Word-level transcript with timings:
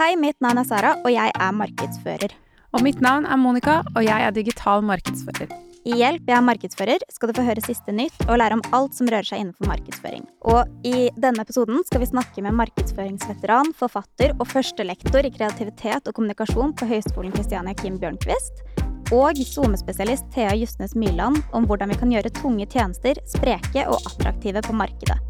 Hei, 0.00 0.14
mitt 0.16 0.38
navn 0.40 0.56
er 0.56 0.64
Sara, 0.64 0.94
og 1.04 1.12
jeg 1.12 1.28
er 1.28 1.50
markedsfører. 1.52 2.32
Og 2.72 2.80
mitt 2.80 3.02
navn 3.04 3.26
er 3.28 3.36
Monica, 3.36 3.82
og 3.92 4.00
jeg 4.00 4.24
er 4.24 4.32
digital 4.32 4.80
markedsfører. 4.88 5.50
I 5.84 5.98
Hjelp, 5.98 6.22
jeg 6.24 6.36
er 6.38 6.46
markedsfører 6.46 7.04
skal 7.12 7.28
du 7.28 7.36
få 7.36 7.44
høre 7.44 7.60
siste 7.66 7.92
nytt 7.92 8.16
og 8.24 8.38
lære 8.40 8.56
om 8.56 8.62
alt 8.78 8.96
som 8.96 9.10
rører 9.12 9.28
seg 9.28 9.42
innenfor 9.42 9.68
markedsføring. 9.68 10.24
Og 10.48 10.88
i 10.88 11.10
denne 11.20 11.44
episoden 11.44 11.84
skal 11.84 12.00
vi 12.00 12.08
snakke 12.08 12.46
med 12.46 12.56
markedsføringsveteran, 12.62 13.74
forfatter 13.76 14.32
og 14.38 14.48
førstelektor 14.48 15.28
i 15.28 15.34
kreativitet 15.36 16.08
og 16.08 16.16
kommunikasjon 16.16 16.72
på 16.80 16.88
Høgskolen 16.94 17.36
Kristiania 17.36 17.76
Kim 17.76 18.00
Bjørnquist 18.00 18.64
og 19.12 19.36
SoMe-spesialist 19.36 20.32
Thea 20.32 20.56
Justnes 20.56 20.96
Myrland 20.96 21.42
om 21.52 21.68
hvordan 21.68 21.92
vi 21.92 22.00
kan 22.00 22.16
gjøre 22.16 22.32
tunge 22.40 22.64
tjenester 22.72 23.20
spreke 23.28 23.84
og 23.84 24.00
attraktive 24.14 24.64
på 24.64 24.80
markedet. 24.80 25.20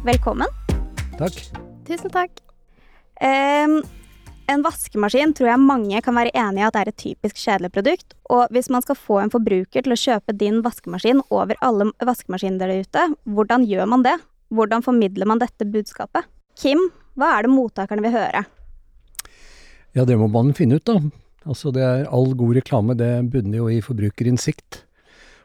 Velkommen. 0.00 0.48
Takk. 1.18 1.34
Tusen 1.84 2.08
takk. 2.08 2.38
Um, 3.20 3.82
en 4.48 4.62
vaskemaskin 4.64 5.34
tror 5.36 5.50
jeg 5.50 5.60
mange 5.60 6.00
kan 6.00 6.16
være 6.16 6.32
enig 6.40 6.62
i 6.62 6.64
at 6.64 6.78
er 6.80 6.88
et 6.88 6.96
typisk 7.02 7.36
kjedelig 7.36 7.68
produkt. 7.74 8.14
Og 8.32 8.48
hvis 8.48 8.70
man 8.72 8.80
skal 8.80 8.96
få 8.96 9.18
en 9.20 9.32
forbruker 9.34 9.84
til 9.84 9.92
å 9.92 9.98
kjøpe 10.00 10.32
din 10.40 10.62
vaskemaskin 10.64 11.20
over 11.28 11.60
alle 11.60 11.90
vaskemaskiner 12.00 12.62
der 12.64 12.80
ute, 12.80 13.04
hvordan 13.28 13.68
gjør 13.68 13.92
man 13.92 14.06
det? 14.06 14.16
Hvordan 14.48 14.86
formidler 14.86 15.28
man 15.28 15.42
dette 15.42 15.68
budskapet? 15.68 16.24
Kim, 16.56 16.80
hva 17.20 17.34
er 17.36 17.44
det 17.44 17.52
mottakerne 17.52 18.06
vil 18.06 18.16
høre? 18.16 18.46
Ja, 19.92 20.06
det 20.08 20.16
må 20.16 20.30
man 20.32 20.56
finne 20.56 20.80
ut, 20.80 20.88
da. 20.88 20.96
Altså, 21.44 21.74
det 21.76 21.84
er 21.84 22.08
all 22.08 22.32
god 22.40 22.56
reklame, 22.56 22.96
det 22.96 23.18
bunner 23.34 23.60
jo 23.60 23.68
i 23.68 23.82
forbrukerinnsikt. 23.84 24.86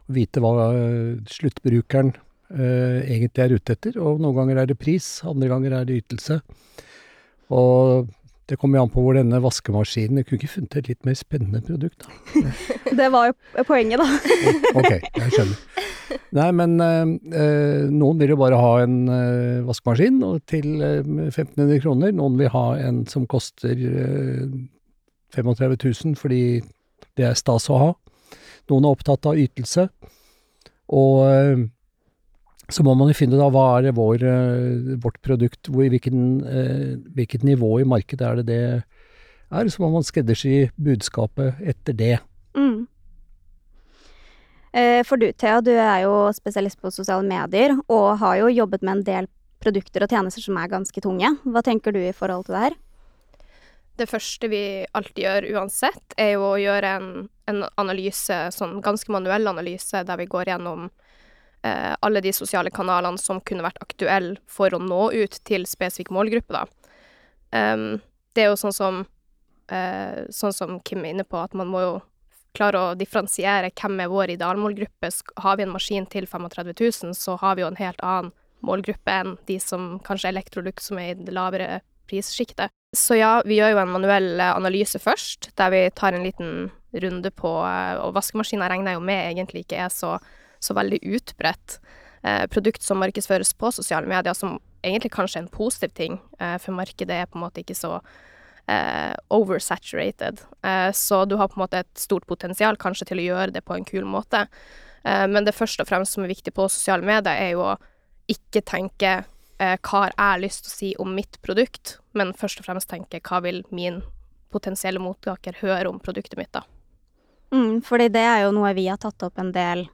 Å 0.08 0.16
vite 0.16 0.40
hva 0.40 0.72
eh, 0.72 1.20
sluttbrukeren 1.28 2.16
egentlig 2.52 3.42
er 3.42 3.56
ute 3.56 3.74
etter. 3.74 3.98
Og 4.02 4.22
noen 4.22 4.36
ganger 4.38 4.62
er 4.62 4.70
det 4.70 4.78
pris, 4.80 5.08
andre 5.26 5.50
ganger 5.50 5.80
er 5.80 5.88
det 5.88 6.02
ytelse. 6.04 6.40
Og 7.54 8.06
det 8.46 8.60
kommer 8.62 8.78
jo 8.78 8.86
an 8.86 8.92
på 8.94 9.02
hvor 9.02 9.16
denne 9.18 9.40
vaskemaskinen 9.42 10.20
Jeg 10.20 10.28
kunne 10.28 10.38
ikke 10.38 10.52
funnet 10.52 10.76
et 10.78 10.90
litt 10.92 11.08
mer 11.08 11.16
spennende 11.18 11.62
produkt, 11.66 12.06
da. 12.06 12.52
Det 13.00 13.08
var 13.12 13.32
jo 13.32 13.66
poenget, 13.66 14.02
da. 14.02 14.06
ok, 14.78 14.92
jeg 14.92 15.32
skjønner. 15.34 15.58
Nei, 16.38 16.50
men 16.54 16.76
eh, 16.84 17.88
noen 17.90 18.22
vil 18.22 18.36
jo 18.36 18.38
bare 18.38 18.60
ha 18.62 18.72
en 18.84 18.96
eh, 19.10 19.66
vaskemaskin 19.66 20.22
til 20.46 20.84
eh, 20.86 21.02
1500 21.02 21.82
kroner. 21.82 22.14
Noen 22.14 22.38
vil 22.38 22.52
ha 22.54 22.66
en 22.86 23.02
som 23.10 23.26
koster 23.30 23.74
35 25.34 25.78
000 25.82 26.20
fordi 26.20 26.44
det 27.18 27.26
er 27.26 27.40
stas 27.40 27.66
å 27.74 27.82
ha. 27.82 27.92
Noen 28.70 28.86
er 28.86 28.94
opptatt 28.94 29.26
av 29.32 29.42
ytelse. 29.42 29.88
Og 30.94 31.66
så 32.70 32.84
må 32.86 32.96
man 32.98 33.12
jo 33.12 33.18
finne 33.18 33.40
da 33.40 33.50
hva 33.54 33.66
er 33.78 33.96
vår, 33.96 34.26
vårt 35.04 35.20
produkt, 35.26 35.70
hvor, 35.70 35.86
hvilken, 35.92 36.42
hvilket 37.14 37.46
nivå 37.46 37.80
i 37.82 37.88
markedet 37.88 38.26
er 38.26 38.42
det 38.42 38.46
det 38.50 38.60
er. 38.66 39.70
Så 39.70 39.84
må 39.84 39.92
man 39.94 40.06
skreddersy 40.06 40.72
budskapet 40.82 41.62
etter 41.62 41.98
det. 41.98 42.16
Mm. 42.58 42.88
For 45.08 45.22
du 45.22 45.30
Thea, 45.32 45.62
du 45.64 45.72
er 45.72 46.02
jo 46.04 46.16
spesialist 46.36 46.82
på 46.82 46.92
sosiale 46.92 47.24
medier 47.28 47.78
og 47.86 48.18
har 48.20 48.42
jo 48.42 48.52
jobbet 48.52 48.82
med 48.84 48.98
en 48.98 49.06
del 49.08 49.30
produkter 49.66 50.06
og 50.06 50.12
tjenester 50.12 50.44
som 50.44 50.58
er 50.60 50.72
ganske 50.72 51.04
tunge. 51.04 51.32
Hva 51.46 51.64
tenker 51.66 51.96
du 51.96 52.02
i 52.02 52.14
forhold 52.16 52.48
til 52.48 52.58
det 52.58 52.66
her? 52.68 52.76
Det 53.96 54.10
første 54.12 54.50
vi 54.52 54.64
alltid 54.98 55.24
gjør 55.24 55.46
uansett, 55.56 56.16
er 56.20 56.34
jo 56.36 56.50
å 56.50 56.60
gjøre 56.60 56.90
en, 56.98 57.10
en 57.48 57.64
analyse, 57.80 58.40
sånn 58.52 58.82
ganske 58.84 59.12
manuell 59.14 59.48
analyse, 59.48 60.02
der 60.04 60.20
vi 60.20 60.28
går 60.28 60.52
gjennom 60.52 60.90
eh, 60.90 61.05
alle 61.66 62.22
de 62.22 62.34
sosiale 62.36 62.70
kanalene 62.70 63.18
som 63.18 63.40
kunne 63.42 63.66
vært 63.66 63.80
aktuelle 63.82 64.36
for 64.46 64.74
å 64.76 64.80
nå 64.82 65.08
ut 65.16 65.40
til 65.48 65.66
spesifikk 65.66 66.12
målgruppe, 66.14 66.62
da. 66.62 66.66
Det 68.36 68.44
er 68.44 68.52
jo 68.52 68.60
sånn 68.60 68.76
som, 68.76 69.06
eh, 69.72 70.28
sånn 70.30 70.54
som 70.54 70.80
Kim 70.82 71.06
er 71.06 71.14
inne 71.14 71.24
på, 71.24 71.42
at 71.42 71.54
man 71.54 71.68
må 71.72 71.80
jo 71.82 71.94
klare 72.56 72.76
å 72.76 72.96
differensiere 72.98 73.72
hvem 73.72 74.02
er 74.02 74.12
vår 74.12 74.36
idealmålgruppe. 74.36 75.12
Har 75.38 75.58
vi 75.58 75.64
en 75.64 75.72
maskin 75.72 76.06
til 76.06 76.28
35 76.28 76.74
000, 76.76 77.14
så 77.16 77.38
har 77.40 77.56
vi 77.56 77.64
jo 77.64 77.68
en 77.68 77.80
helt 77.80 78.00
annen 78.04 78.32
målgruppe 78.66 79.12
enn 79.12 79.38
de 79.48 79.60
som 79.60 80.00
kanskje 80.00 80.30
er 80.30 80.36
Electrolux, 80.36 80.88
som 80.90 81.00
er 81.00 81.14
i 81.14 81.20
det 81.20 81.34
lavere 81.36 81.82
prissjiktet. 82.10 82.72
Så 82.96 83.18
ja, 83.20 83.42
vi 83.46 83.60
gjør 83.60 83.76
jo 83.76 83.82
en 83.84 83.92
manuell 83.92 84.40
analyse 84.40 85.00
først, 85.00 85.52
der 85.56 85.72
vi 85.72 85.90
tar 85.96 86.14
en 86.14 86.24
liten 86.24 86.72
runde 86.96 87.32
på 87.36 87.50
Og 87.52 88.14
vaskemaskiner 88.16 88.70
regner 88.72 88.94
jeg 88.94 89.00
jo 89.00 89.04
med 89.04 89.32
egentlig 89.34 89.66
ikke 89.66 89.82
er 89.84 89.90
så, 89.92 90.18
så 90.66 90.76
veldig 90.78 91.02
utbredt 91.16 91.80
eh, 92.26 92.46
produkt 92.52 92.84
som 92.84 93.02
markedsføres 93.02 93.54
på 93.60 93.72
sosiale 93.76 94.10
medier, 94.10 94.34
som 94.38 94.58
egentlig 94.86 95.14
kanskje 95.16 95.42
er 95.42 95.46
en 95.46 95.54
positiv 95.54 95.94
ting, 95.98 96.20
eh, 96.40 96.58
for 96.62 96.78
markedet 96.78 97.22
er 97.22 97.30
på 97.30 97.40
en 97.40 97.46
måte 97.46 97.62
ikke 97.64 97.78
så 97.78 98.00
eh, 98.68 99.14
oversaturated. 99.34 100.42
Eh, 100.64 100.92
så 100.92 101.26
du 101.26 101.36
har 101.36 101.48
på 101.48 101.60
en 101.60 101.66
måte 101.66 101.84
et 101.84 101.94
stort 102.00 102.28
potensial 102.28 102.78
kanskje 102.82 103.12
til 103.12 103.22
å 103.22 103.30
gjøre 103.30 103.56
det 103.56 103.66
på 103.66 103.78
en 103.78 103.86
kul 103.88 104.06
måte. 104.10 104.46
Eh, 105.04 105.28
men 105.28 105.46
det 105.46 105.56
første 105.56 105.86
og 105.86 105.90
fremst 105.90 106.18
som 106.18 106.26
er 106.26 106.34
viktig 106.34 106.54
på 106.56 106.68
sosiale 106.70 107.06
medier, 107.06 107.36
er 107.36 107.56
jo 107.56 107.66
å 107.66 107.78
ikke 108.32 108.64
tenke 108.66 109.12
eh, 109.60 109.78
hva 109.78 110.06
har 110.08 110.16
jeg 110.18 110.46
lyst 110.48 110.66
til 110.66 110.72
å 110.72 110.78
si 110.80 110.94
om 111.02 111.14
mitt 111.16 111.42
produkt, 111.46 112.00
men 112.18 112.34
først 112.34 112.62
og 112.62 112.70
fremst 112.70 112.90
tenke 112.90 113.22
hva 113.22 113.42
vil 113.46 113.64
min 113.70 114.02
potensielle 114.54 115.02
mottaker 115.04 115.60
høre 115.62 115.90
om 115.92 116.00
produktet 116.00 116.40
mitt, 116.40 116.54
da. 116.56 116.64
Mm, 117.54 117.82
fordi 117.86 118.10
det 118.10 118.24
er 118.26 118.46
jo 118.46 118.56
noe 118.56 118.74
vi 118.76 118.88
har 118.90 118.98
tatt 119.02 119.22
opp 119.28 119.38
en 119.40 119.52
del. 119.56 119.86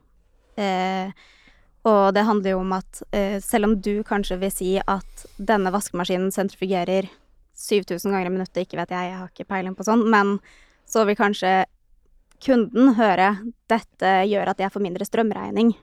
Eh, 0.60 1.12
og 1.88 2.14
det 2.14 2.22
handler 2.28 2.54
jo 2.54 2.62
om 2.62 2.74
at 2.76 3.02
eh, 3.10 3.38
selv 3.42 3.70
om 3.70 3.76
du 3.82 4.04
kanskje 4.06 4.38
vil 4.38 4.52
si 4.54 4.72
at 4.78 5.24
denne 5.36 5.72
vaskemaskinen 5.74 6.30
sentrifugerer 6.34 7.08
7000 7.58 8.12
ganger 8.12 8.30
i 8.30 8.34
minuttet, 8.34 8.64
ikke 8.64 8.78
vet 8.78 8.94
jeg, 8.94 9.10
jeg 9.10 9.18
har 9.18 9.30
ikke 9.30 9.50
peiling 9.50 9.74
på 9.78 9.86
sånn, 9.86 10.04
men 10.10 10.36
så 10.88 11.04
vil 11.08 11.18
kanskje 11.18 11.64
kunden 12.42 12.94
høre 12.98 13.36
dette 13.70 14.14
gjør 14.26 14.50
at 14.52 14.62
jeg 14.62 14.72
får 14.74 14.82
mindre 14.82 15.06
strømregning 15.06 15.74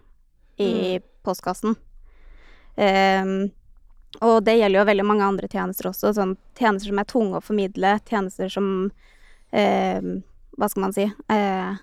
i 0.60 0.72
mm. 1.00 1.06
postkassen. 1.24 1.78
Um, 2.76 3.50
og 4.26 4.42
det 4.44 4.58
gjelder 4.58 4.82
jo 4.82 4.88
veldig 4.90 5.06
mange 5.08 5.28
andre 5.28 5.48
tjenester 5.52 5.92
også, 5.92 6.14
sånn 6.16 6.36
tjenester 6.58 6.92
som 6.92 7.00
er 7.02 7.08
tunge 7.08 7.40
å 7.40 7.44
formidle, 7.44 7.94
tjenester 8.08 8.52
som 8.52 8.70
um, 8.90 10.12
Hva 10.60 10.68
skal 10.68 10.84
man 10.84 10.96
si 10.96 11.06
uh, 11.08 11.80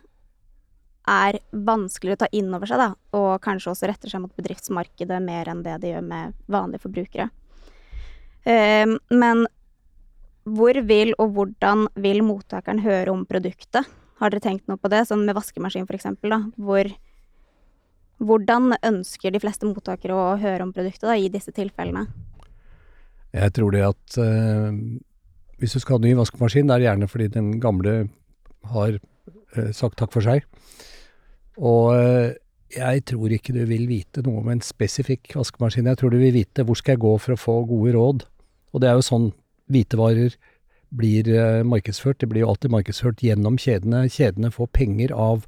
er 1.06 1.38
vanskeligere 1.50 2.18
å 2.18 2.22
ta 2.24 2.28
inn 2.34 2.54
over 2.54 2.68
seg, 2.70 2.80
da, 2.82 2.88
og 3.18 3.42
kanskje 3.44 3.72
også 3.72 3.90
retter 3.90 4.10
seg 4.10 4.22
mot 4.24 4.38
bedriftsmarkedet 4.38 5.20
mer 5.22 5.50
enn 5.50 5.62
det 5.66 5.76
de 5.82 5.92
gjør 5.92 6.06
med 6.06 6.34
vanlige 6.50 6.82
forbrukere. 6.82 7.28
Um, 8.46 8.96
men 9.10 9.46
hvor 10.46 10.78
vil 10.86 11.12
og 11.18 11.32
hvordan 11.34 11.88
vil 11.98 12.22
mottakeren 12.26 12.82
høre 12.84 13.14
om 13.14 13.24
produktet? 13.26 13.88
Har 14.20 14.32
dere 14.32 14.42
tenkt 14.44 14.70
noe 14.70 14.78
på 14.80 14.90
det, 14.90 15.04
sånn 15.08 15.26
med 15.26 15.36
vaskemaskin 15.36 15.86
eksempel, 15.90 16.32
da, 16.32 16.40
hvor 16.56 16.90
hvordan 18.22 18.78
ønsker 18.80 19.34
de 19.34 19.40
fleste 19.42 19.68
mottakere 19.68 20.14
å 20.16 20.36
høre 20.40 20.64
om 20.64 20.72
produktet 20.72 21.04
da, 21.04 21.16
i 21.18 21.28
disse 21.32 21.52
tilfellene? 21.52 22.06
Jeg 23.36 23.52
tror 23.58 23.74
det 23.74 23.82
at 23.84 24.16
uh, 24.22 24.70
hvis 25.60 25.76
du 25.76 25.82
skal 25.82 25.98
ha 25.98 26.06
ny 26.06 26.14
vaskemaskin, 26.16 26.70
det 26.70 26.78
er 26.78 26.86
gjerne 26.86 27.10
fordi 27.10 27.28
den 27.34 27.50
gamle 27.60 27.96
har 28.72 28.96
uh, 28.96 29.70
sagt 29.76 29.98
takk 30.00 30.14
for 30.14 30.24
seg. 30.24 30.46
Og 31.56 31.92
uh, 31.96 32.34
jeg 32.76 33.04
tror 33.08 33.32
ikke 33.32 33.54
du 33.54 33.62
vil 33.68 33.86
vite 33.88 34.24
noe 34.26 34.42
om 34.42 34.50
en 34.52 34.62
spesifikk 34.64 35.36
vaskemaskin. 35.36 35.88
Jeg 35.88 36.00
tror 36.00 36.12
du 36.12 36.18
vil 36.20 36.34
vite 36.34 36.64
hvor 36.66 36.78
skal 36.78 36.96
jeg 36.96 37.04
gå 37.04 37.14
for 37.22 37.36
å 37.36 37.40
få 37.40 37.56
gode 37.68 37.94
råd. 37.96 38.26
Og 38.74 38.82
det 38.82 38.90
er 38.90 38.98
jo 38.98 39.06
sånn 39.06 39.30
hvitevarer 39.72 40.36
blir 40.96 41.28
uh, 41.32 41.62
markedsført. 41.66 42.20
Det 42.20 42.30
blir 42.30 42.44
jo 42.44 42.52
alltid 42.52 42.74
markedsført 42.74 43.22
gjennom 43.24 43.58
kjedene. 43.60 44.06
Kjedene 44.12 44.52
får 44.54 44.72
penger 44.76 45.14
av, 45.16 45.46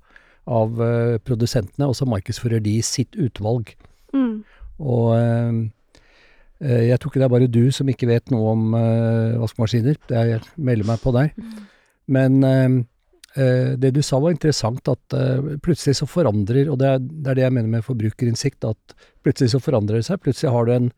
av 0.51 0.79
uh, 0.81 1.17
produsentene, 1.25 1.91
og 1.91 1.99
så 1.99 2.09
markedsfører 2.09 2.63
de 2.65 2.79
sitt 2.87 3.19
utvalg. 3.19 3.75
Mm. 4.15 4.41
Og 4.79 5.11
jeg 6.63 6.99
tror 6.99 7.11
ikke 7.11 7.21
det 7.21 7.27
er 7.27 7.33
bare 7.33 7.49
du 7.51 7.73
som 7.75 7.89
ikke 7.91 8.07
vet 8.07 8.31
noe 8.31 8.53
om 8.53 8.77
vaskemaskiner. 9.43 9.97
Jeg 10.11 10.39
melder 10.55 10.87
meg 10.87 11.01
på 11.03 11.11
der. 11.15 11.33
Mm. 11.35 11.65
Men 12.15 12.37
det 13.37 13.91
du 13.95 14.01
sa 14.03 14.19
var 14.19 14.33
interessant, 14.33 14.89
at 14.89 15.15
plutselig 15.63 15.99
så 15.99 16.07
forandrer 16.09 16.71
Og 16.73 16.79
det 16.81 16.89
er, 16.89 16.99
det 16.99 17.29
er, 17.29 17.37
det 17.37 17.43
jeg 17.45 17.55
mener 17.55 17.69
med 17.69 17.85
forbrukerinnsikt, 17.87 18.65
at 18.65 18.95
plutselig 19.23 19.53
så 19.53 19.61
forandrer 19.63 20.01
det 20.01 20.09
seg. 20.09 20.23
Plutselig 20.25 20.55
har 20.55 20.67
du 20.67 20.73
en 20.75 20.89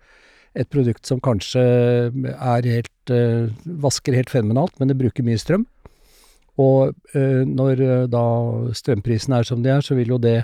et 0.59 0.71
produkt 0.71 1.07
som 1.07 1.21
kanskje 1.23 1.61
er 2.11 2.67
helt 2.67 3.13
uh, 3.15 3.51
vasker 3.83 4.17
helt 4.17 4.33
fenomenalt, 4.33 4.75
men 4.81 4.91
det 4.91 4.99
bruker 4.99 5.27
mye 5.27 5.39
strøm. 5.39 5.67
Og 6.61 6.93
når 7.15 7.79
da 8.13 8.25
strømprisene 8.77 9.39
er 9.39 9.47
som 9.49 9.63
de 9.65 9.71
er, 9.73 9.81
så 9.81 9.95
vil 9.97 10.11
jo 10.13 10.19
det 10.21 10.43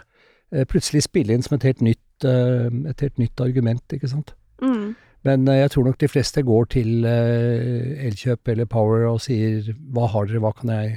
plutselig 0.70 1.02
spille 1.04 1.34
inn 1.34 1.42
som 1.44 1.58
et 1.58 1.66
helt 1.66 1.82
nytt, 1.84 2.24
et 2.24 3.02
helt 3.04 3.20
nytt 3.20 3.42
argument, 3.44 3.84
ikke 3.92 4.08
sant. 4.08 4.32
Mm. 4.62 4.94
Men 5.28 5.44
jeg 5.50 5.74
tror 5.74 5.84
nok 5.84 5.98
de 6.00 6.08
fleste 6.08 6.40
går 6.46 6.70
til 6.72 7.04
Elkjøp 7.04 8.48
eller 8.54 8.70
Power 8.70 9.04
og 9.10 9.20
sier 9.26 9.74
hva 9.92 10.06
har 10.14 10.30
dere, 10.30 10.40
hva 10.46 10.54
kan 10.56 10.72
jeg 10.72 10.94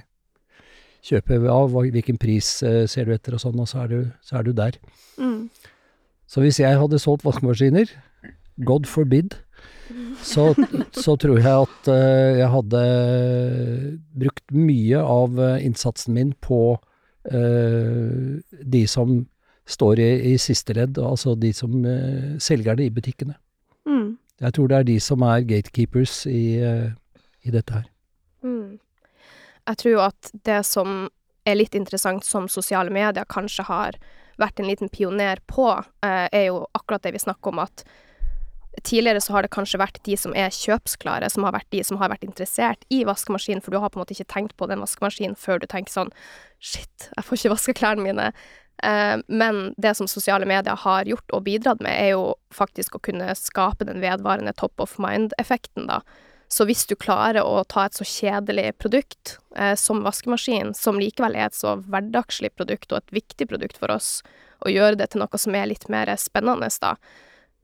kjøpe 1.06 1.40
av, 1.52 1.74
hvilken 1.74 2.20
pris 2.20 2.60
ser 2.62 3.08
du 3.08 3.14
etter 3.16 3.38
og 3.38 3.44
sånn, 3.44 3.60
og 3.62 3.70
så 3.72 3.84
er 3.86 3.92
du, 3.92 4.00
så 4.26 4.40
er 4.40 4.48
du 4.48 4.52
der. 4.56 4.76
Mm. 5.20 5.48
Så 6.30 6.44
hvis 6.44 6.60
jeg 6.62 6.78
hadde 6.78 7.00
solgt 7.02 7.26
vaskemaskiner, 7.26 7.92
God 8.68 8.86
forbid, 8.90 9.38
så, 10.22 10.52
så 11.04 11.16
tror 11.16 11.40
jeg 11.40 11.66
at 11.66 11.90
eh, 11.90 12.40
jeg 12.42 12.52
hadde 12.54 12.84
brukt 14.22 14.54
mye 14.54 15.02
av 15.02 15.40
eh, 15.42 15.66
innsatsen 15.66 16.14
min 16.18 16.34
på 16.46 16.78
eh, 17.32 18.38
de 18.76 18.84
som 18.88 19.24
står 19.70 20.02
i, 20.02 20.10
i 20.34 20.36
siste 20.42 20.74
ledd, 20.74 20.98
altså 20.98 21.36
de 21.38 21.52
som 21.54 21.74
uh, 21.86 22.38
det 22.40 22.86
i 22.86 22.90
butikkene. 22.90 23.36
Mm. 23.86 24.18
Jeg 24.42 24.54
tror 24.54 24.68
det 24.68 24.78
er 24.78 24.88
de 24.88 25.00
som 25.00 25.22
er 25.22 25.46
gatekeepers 25.46 26.26
i, 26.26 26.58
eh, 26.58 26.90
i 27.46 27.52
dette 27.54 27.74
her. 27.74 27.86
Mm. 28.44 28.80
Jeg 29.70 29.82
tror 29.82 29.94
jo 29.94 30.04
at 30.04 30.32
det 30.48 30.62
som 30.66 31.08
er 31.48 31.58
litt 31.58 31.76
interessant 31.78 32.26
som 32.26 32.50
sosiale 32.52 32.92
medier 32.94 33.28
kanskje 33.30 33.66
har 33.70 33.98
vært 34.40 34.62
en 34.62 34.70
liten 34.70 34.90
pioner 34.92 35.42
på, 35.52 35.72
eh, 36.06 36.28
er 36.32 36.46
jo 36.50 36.64
akkurat 36.74 37.04
det 37.04 37.14
vi 37.14 37.26
snakker 37.26 37.52
om 37.52 37.60
at 37.66 37.84
tidligere 38.84 39.22
så 39.22 39.34
har 39.34 39.44
det 39.44 39.52
kanskje 39.52 39.82
vært 39.82 40.00
de 40.06 40.16
som 40.18 40.34
er 40.38 40.54
kjøpsklare, 40.54 41.30
som 41.32 41.44
har 41.44 41.56
vært 41.58 41.70
de 41.74 41.84
som 41.84 42.00
har 42.00 42.12
vært 42.12 42.24
interessert 42.24 42.86
i 42.94 43.04
vaskemaskinen, 43.08 43.62
for 43.64 43.72
du 43.72 43.80
har 43.80 43.90
på 43.90 44.00
en 44.00 44.06
måte 44.06 44.16
ikke 44.16 44.32
tenkt 44.32 44.56
på 44.58 44.70
den 44.70 44.80
vaskemaskinen 44.84 45.36
før 45.40 45.60
du 45.60 45.68
tenker 45.68 45.92
sånn 45.92 46.14
Shit, 46.60 47.10
jeg 47.16 47.24
får 47.24 47.38
ikke 47.38 47.54
vaska 47.54 47.74
klærne 47.74 48.04
mine. 48.04 48.32
Eh, 48.84 49.18
men 49.28 49.74
det 49.78 49.94
som 49.96 50.08
sosiale 50.08 50.48
medier 50.48 50.76
har 50.76 51.08
gjort 51.08 51.36
og 51.36 51.46
bidratt 51.46 51.84
med, 51.84 51.96
er 51.96 52.14
jo 52.16 52.34
faktisk 52.56 52.96
å 52.96 53.04
kunne 53.04 53.32
skape 53.36 53.88
den 53.88 54.02
vedvarende 54.04 54.54
top 54.60 54.80
of 54.80 54.98
mind-effekten, 55.00 55.88
da. 55.88 56.02
Så 56.50 56.66
hvis 56.66 56.88
du 56.90 56.96
klarer 56.98 57.46
å 57.46 57.62
ta 57.70 57.86
et 57.86 57.98
så 57.98 58.06
kjedelig 58.08 58.72
produkt 58.82 59.38
eh, 59.56 59.76
som 59.78 60.02
vaskemaskin, 60.02 60.74
som 60.74 60.98
likevel 60.98 61.38
er 61.38 61.46
et 61.46 61.58
så 61.58 61.76
hverdagslig 61.78 62.50
produkt 62.58 62.90
og 62.92 63.04
et 63.04 63.18
viktig 63.20 63.46
produkt 63.52 63.78
for 63.78 63.94
oss, 63.94 64.24
og 64.66 64.74
gjøre 64.74 64.98
det 65.00 65.12
til 65.14 65.22
noe 65.22 65.40
som 65.40 65.56
er 65.56 65.70
litt 65.70 65.86
mer 65.94 66.10
spennende, 66.18 66.72
da, 66.82 66.96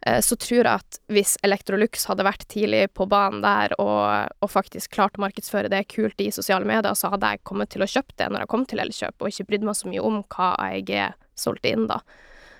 eh, 0.05 0.19
så 0.21 0.37
tror 0.37 0.59
jeg 0.59 0.69
at 0.69 0.99
hvis 1.09 1.33
Electrolux 1.41 2.05
hadde 2.11 2.27
vært 2.29 2.45
tidlig 2.53 2.83
på 2.93 3.09
banen 3.09 3.41
der 3.41 3.73
og, 3.81 4.29
og 4.45 4.53
faktisk 4.53 4.93
klart 4.93 5.17
å 5.17 5.25
markedsføre 5.25 5.73
det 5.73 5.87
kult 5.89 6.21
i 6.21 6.29
sosiale 6.35 6.69
medier, 6.69 6.93
så 6.93 7.09
hadde 7.15 7.33
jeg 7.33 7.45
kommet 7.49 7.73
til 7.73 7.81
å 7.81 7.89
kjøpe 7.89 8.13
det 8.21 8.29
når 8.29 8.45
jeg 8.45 8.53
kom 8.53 8.69
til 8.69 8.85
Elkjøp, 8.85 9.17
og 9.17 9.33
ikke 9.33 9.49
brydd 9.49 9.65
meg 9.65 9.81
så 9.81 9.89
mye 9.89 10.05
om 10.05 10.21
hva 10.29 10.53
AEG 10.69 10.93
solgte 11.33 11.73
inn, 11.73 11.89
da. 11.89 12.03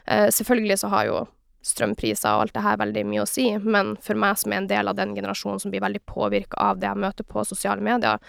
Eh, 0.10 0.31
selvfølgelig 0.33 0.81
så 0.81 0.89
har 0.89 1.06
jo 1.12 1.24
strømpriser 1.65 2.35
og 2.35 2.45
alt 2.45 2.56
det 2.56 2.63
her 2.65 2.79
veldig 2.81 3.03
mye 3.09 3.23
å 3.23 3.29
si, 3.29 3.47
men 3.57 3.95
for 4.03 4.17
meg 4.19 4.38
som 4.38 4.53
er 4.53 4.62
en 4.62 4.69
del 4.69 4.91
av 4.91 4.97
den 5.00 5.15
generasjonen 5.17 5.62
som 5.62 5.73
blir 5.73 5.83
veldig 5.83 6.03
påvirka 6.09 6.59
av 6.62 6.81
det 6.81 6.89
jeg 6.91 7.01
møter 7.01 7.27
på 7.27 7.45
sosiale 7.47 7.83
medier, 7.85 8.21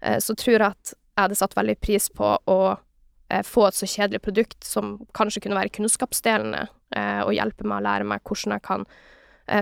eh, 0.00 0.18
så 0.20 0.36
tror 0.36 0.58
jeg 0.58 0.68
at 0.68 0.92
jeg 0.92 1.22
hadde 1.22 1.38
satt 1.38 1.56
veldig 1.56 1.78
pris 1.80 2.10
på 2.12 2.34
å 2.50 2.58
eh, 2.74 3.44
få 3.46 3.68
et 3.68 3.78
så 3.78 3.88
kjedelig 3.88 4.20
produkt 4.26 4.68
som 4.68 4.98
kanskje 5.16 5.46
kunne 5.46 5.58
være 5.58 5.72
kunnskapsdelende, 5.78 6.66
eh, 6.96 7.20
og 7.24 7.34
hjelpe 7.36 7.66
meg 7.66 7.80
å 7.80 7.86
lære 7.88 8.08
meg 8.12 8.24
hvordan 8.24 8.58
jeg 8.58 8.66
kan 8.70 8.88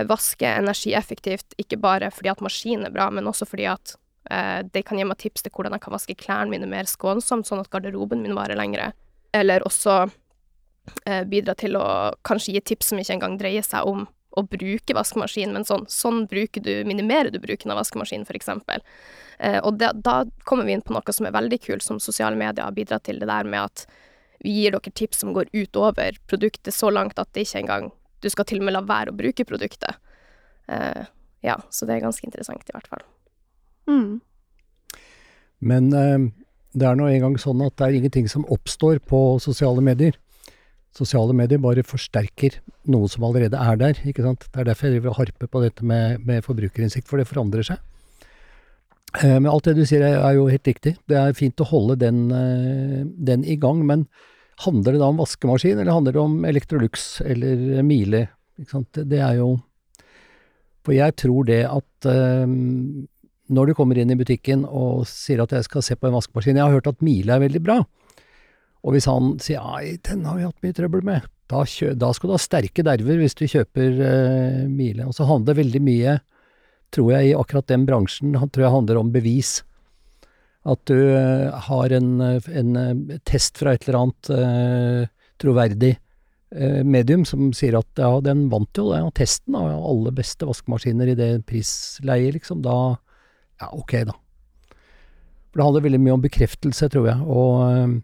vaske 0.07 0.47
energieffektivt, 0.47 1.57
ikke 1.59 1.75
bare 1.83 2.07
fordi 2.07 2.29
at 2.31 2.41
maskinen 2.45 2.85
er 2.87 2.93
bra, 2.95 3.09
men 3.11 3.25
også 3.27 3.43
fordi 3.43 3.65
at 3.67 3.97
det 4.71 4.85
kan 4.87 4.95
gi 4.95 5.03
meg 5.03 5.19
tips 5.19 5.43
til 5.43 5.51
hvordan 5.51 5.75
jeg 5.75 5.83
kan 5.83 5.91
vaske 5.91 6.15
klærne 6.15 6.53
mine 6.53 6.69
mer 6.71 6.87
skånsomt, 6.87 7.43
sånn 7.43 7.59
at 7.59 7.67
garderoben 7.67 8.21
min 8.23 8.37
varer 8.37 8.55
lengre. 8.55 8.93
Eller 9.35 9.65
også 9.67 10.05
bidra 11.29 11.53
til 11.55 11.77
å 11.79 11.85
kanskje 12.27 12.57
gi 12.57 12.61
tips 12.73 12.89
som 12.91 12.99
ikke 12.99 13.15
engang 13.15 13.37
dreier 13.39 13.63
seg 13.63 13.87
om 13.87 14.01
å 14.35 14.43
bruke 14.49 14.95
vaskemaskin, 14.95 15.53
men 15.53 15.65
sånn, 15.67 15.85
sånn 15.89 16.25
bruker 16.29 16.63
du, 16.65 16.71
minimerer 16.89 17.29
du 17.33 17.39
bruken 17.41 17.71
av 17.71 17.79
vaskemaskin, 17.81 18.25
for 18.25 18.37
eksempel. 18.37 18.81
Eh, 19.37 19.59
og 19.61 19.77
da, 19.81 19.91
da 19.93 20.23
kommer 20.47 20.65
vi 20.65 20.75
inn 20.77 20.85
på 20.85 20.95
noe 20.95 21.15
som 21.15 21.27
er 21.29 21.35
veldig 21.35 21.59
kult, 21.61 21.85
som 21.85 22.01
sosiale 22.01 22.37
medier 22.39 22.65
har 22.65 22.75
bidratt 22.75 23.05
til, 23.07 23.21
det 23.21 23.29
der 23.29 23.49
med 23.49 23.67
at 23.67 23.85
vi 24.43 24.55
gir 24.57 24.73
dere 24.75 24.91
tips 24.91 25.21
som 25.23 25.33
går 25.35 25.51
utover 25.53 26.17
produktet 26.27 26.75
så 26.75 26.89
langt 26.91 27.19
at 27.21 27.29
det 27.31 27.45
ikke 27.45 27.61
engang 27.61 27.91
Du 28.23 28.29
skal 28.31 28.45
til 28.47 28.61
og 28.61 28.65
med 28.67 28.71
la 28.71 28.79
være 28.87 29.11
å 29.11 29.15
bruke 29.19 29.43
produktet. 29.43 29.97
Eh, 30.71 31.01
ja, 31.43 31.57
så 31.67 31.83
det 31.83 31.97
er 31.97 32.05
ganske 32.05 32.23
interessant, 32.23 32.63
i 32.63 32.71
hvert 32.71 32.87
fall. 32.87 33.01
Mm. 33.83 34.21
Men 35.59 35.89
eh, 35.91 36.29
det 36.71 36.87
er 36.87 36.95
nå 36.95 37.09
engang 37.11 37.35
sånn 37.35 37.59
at 37.65 37.75
det 37.75 37.89
er 37.89 37.97
ingenting 37.97 38.29
som 38.31 38.45
oppstår 38.47 39.01
på 39.03 39.19
sosiale 39.43 39.83
medier. 39.83 40.15
Sosiale 40.93 41.33
medier 41.33 41.61
bare 41.61 41.85
forsterker 41.85 42.59
noe 42.93 43.07
som 43.09 43.25
allerede 43.25 43.57
er 43.57 43.79
der. 43.81 43.97
ikke 44.05 44.25
sant? 44.25 44.45
Det 44.51 44.61
er 44.61 44.69
derfor 44.69 44.93
jeg 44.93 45.01
vil 45.01 45.17
harpe 45.17 45.49
på 45.49 45.63
dette 45.63 45.85
med, 45.85 46.21
med 46.21 46.45
forbrukerinnsikt, 46.45 47.07
for 47.09 47.17
det 47.17 47.29
forandrer 47.29 47.65
seg. 47.65 47.81
Eh, 49.21 49.39
men 49.39 49.49
alt 49.51 49.67
det 49.69 49.75
du 49.77 49.83
sier 49.89 50.05
er, 50.05 50.35
jo 50.37 50.47
helt 50.49 50.69
riktig. 50.69 50.95
Det 51.09 51.17
er 51.19 51.35
fint 51.37 51.61
å 51.61 51.69
holde 51.69 51.97
den, 52.01 52.27
eh, 52.33 53.01
den, 53.29 53.45
i 53.45 53.57
gang. 53.57 53.81
Men 53.89 54.07
handler 54.65 54.93
det 54.93 55.01
da 55.01 55.09
om 55.09 55.21
vaskemaskin, 55.21 55.79
eller 55.79 55.97
handler 55.97 56.13
det 56.13 56.21
om 56.21 56.45
Electrolux 56.45 57.21
eller 57.25 57.83
Miele? 57.85 58.27
Ikke 58.61 58.77
sant? 58.77 58.91
Det, 58.93 59.07
det 59.09 59.21
er 59.21 59.41
jo 59.41 59.55
For 60.83 60.91
jeg 60.91 61.15
tror 61.15 61.45
det 61.47 61.61
at 61.63 62.05
eh, 62.11 62.45
når 63.53 63.69
du 63.69 63.73
kommer 63.73 63.97
inn 63.97 64.11
i 64.11 64.19
butikken 64.19 64.65
og 64.67 65.05
sier 65.07 65.39
at 65.39 65.53
jeg 65.55 65.63
skal 65.63 65.85
se 65.85 65.95
på 65.95 66.09
en 66.09 66.15
vaskemaskin 66.17 66.57
Jeg 66.59 66.65
har 66.65 66.75
hørt 66.75 66.89
at 66.91 67.01
Miele 67.01 67.33
er 67.33 67.43
veldig 67.45 67.61
bra. 67.63 67.77
Og 68.83 68.95
hvis 68.95 69.07
han 69.07 69.35
sier 69.43 69.63
nei, 69.63 69.95
den 70.03 70.25
har 70.27 70.37
vi 70.37 70.47
hatt 70.47 70.63
mye 70.65 70.75
trøbbel 70.75 71.03
med, 71.07 71.27
da, 71.51 71.63
kjø, 71.67 71.93
da 71.99 72.09
skal 72.15 72.29
du 72.29 72.35
ha 72.35 72.41
sterke 72.41 72.85
derver 72.85 73.19
hvis 73.21 73.37
du 73.39 73.45
kjøper 73.47 73.99
uh, 73.99 74.63
Mile. 74.71 75.07
Og 75.07 75.15
så 75.15 75.27
handler 75.29 75.53
det 75.53 75.61
veldig 75.61 75.81
mye, 75.83 76.17
tror 76.93 77.13
jeg, 77.15 77.29
i 77.29 77.35
akkurat 77.37 77.69
den 77.71 77.85
bransjen, 77.87 78.35
tror 78.35 78.65
jeg 78.65 78.75
handler 78.75 78.99
om 78.99 79.11
bevis. 79.13 79.61
At 80.67 80.83
du 80.87 80.95
uh, 80.95 81.51
har 81.67 81.95
en, 81.95 82.15
en 82.23 82.79
uh, 82.79 83.19
test 83.27 83.59
fra 83.61 83.75
et 83.75 83.87
eller 83.87 84.01
annet 84.05 84.33
troverdig 85.41 85.97
medium 86.85 87.23
som 87.25 87.47
sier 87.57 87.73
at 87.79 87.97
ja, 87.97 88.11
den 88.21 88.43
vant 88.51 88.77
jo 88.77 88.91
den 88.91 89.07
testen 89.17 89.55
av 89.57 89.71
aller 89.73 90.13
beste 90.13 90.45
vaskemaskiner 90.45 91.09
i 91.09 91.15
det 91.17 91.29
prisleiet, 91.49 92.35
liksom. 92.37 92.59
Da 92.61 92.75
ja, 93.63 93.71
ok, 93.73 93.95
da. 94.05 94.13
For 95.49 95.59
det 95.59 95.65
handler 95.65 95.85
veldig 95.87 96.01
mye 96.01 96.13
om 96.13 96.23
bekreftelse, 96.23 96.89
tror 96.93 97.09
jeg. 97.09 97.25
Og 97.25 97.63
øh, 97.65 97.95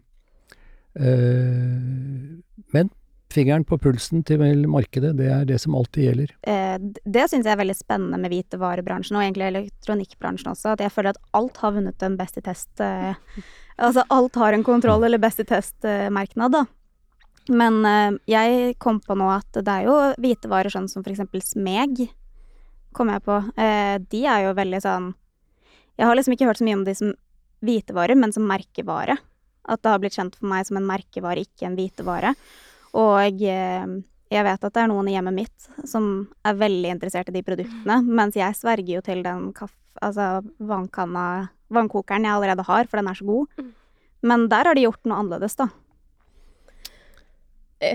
Men 0.94 2.90
fingeren 3.30 3.64
på 3.66 3.78
pulsen 3.78 4.24
til 4.26 4.42
markedet, 4.70 5.12
det 5.18 5.28
er 5.30 5.46
det 5.48 5.60
som 5.62 5.76
alltid 5.78 6.08
gjelder. 6.08 6.32
Eh, 6.42 6.76
det 6.80 7.26
syns 7.30 7.46
jeg 7.46 7.54
er 7.54 7.60
veldig 7.60 7.76
spennende 7.78 8.18
med 8.20 8.32
hvitevarebransjen, 8.32 9.18
og 9.18 9.24
egentlig 9.24 9.48
elektronikkbransjen 9.50 10.50
også. 10.52 10.74
At 10.74 10.84
jeg 10.84 10.92
føler 10.94 11.14
at 11.14 11.22
alt 11.38 11.60
har 11.62 11.76
vunnet 11.76 12.06
en 12.06 12.18
Best 12.20 12.40
i 12.40 12.44
test 12.44 12.82
eh, 12.84 13.14
Altså 13.80 14.02
alt 14.12 14.34
har 14.36 14.52
en 14.52 14.66
kontroll 14.66 15.06
eller 15.06 15.20
Best 15.22 15.40
i 15.40 15.46
test-merknad, 15.48 16.52
da. 16.52 16.64
Men 17.48 17.80
eh, 17.86 18.18
jeg 18.34 18.74
kom 18.82 19.00
på 19.04 19.16
nå 19.18 19.30
at 19.32 19.62
det 19.62 19.76
er 19.78 19.86
jo 19.88 19.96
hvitevarer 20.20 20.72
sånn 20.74 20.90
som 20.90 21.06
for 21.06 21.14
eksempel 21.14 21.44
Smeg, 21.44 22.04
kom 22.96 23.12
jeg 23.14 23.22
på. 23.24 23.38
Eh, 23.54 23.96
de 24.10 24.26
er 24.26 24.48
jo 24.48 24.58
veldig 24.58 24.82
sånn 24.84 25.12
jeg 26.00 26.08
har 26.08 26.16
liksom 26.16 26.32
ikke 26.32 26.46
hørt 26.48 26.56
så 26.56 26.64
mye 26.64 26.78
om 26.78 26.84
de 26.86 26.94
som 26.96 27.10
hvitevarer, 27.60 28.16
men 28.16 28.32
som 28.32 28.46
merkevare. 28.48 29.18
At 29.68 29.82
det 29.82 29.92
har 29.92 30.00
blitt 30.02 30.16
kjent 30.16 30.38
for 30.38 30.48
meg 30.50 30.68
som 30.68 30.78
en 30.80 30.88
merkevare, 30.88 31.44
ikke 31.44 31.68
en 31.68 31.76
hvitevare. 31.78 32.32
Og 32.98 33.42
eh, 33.44 33.92
jeg 34.30 34.46
vet 34.46 34.64
at 34.64 34.74
det 34.76 34.82
er 34.82 34.90
noen 34.90 35.10
i 35.10 35.16
hjemmet 35.16 35.36
mitt 35.36 35.68
som 35.88 36.04
er 36.46 36.58
veldig 36.58 36.94
interessert 36.94 37.30
i 37.32 37.34
de 37.34 37.44
produktene, 37.46 38.00
mens 38.06 38.38
jeg 38.38 38.56
sverger 38.58 38.98
jo 38.98 39.04
til 39.06 39.24
den 39.26 39.50
kaffe, 39.56 39.76
Altså 40.00 40.38
vannkanna 40.62 41.50
Vannkokeren 41.74 42.24
jeg 42.24 42.32
allerede 42.32 42.64
har, 42.64 42.86
for 42.88 42.98
den 42.98 43.08
er 43.10 43.18
så 43.18 43.26
god. 43.26 43.58
Mm. 43.58 43.72
Men 44.30 44.44
der 44.48 44.68
har 44.68 44.74
de 44.78 44.84
gjort 44.86 45.04
noe 45.06 45.18
annerledes, 45.22 45.58
da. 45.58 45.68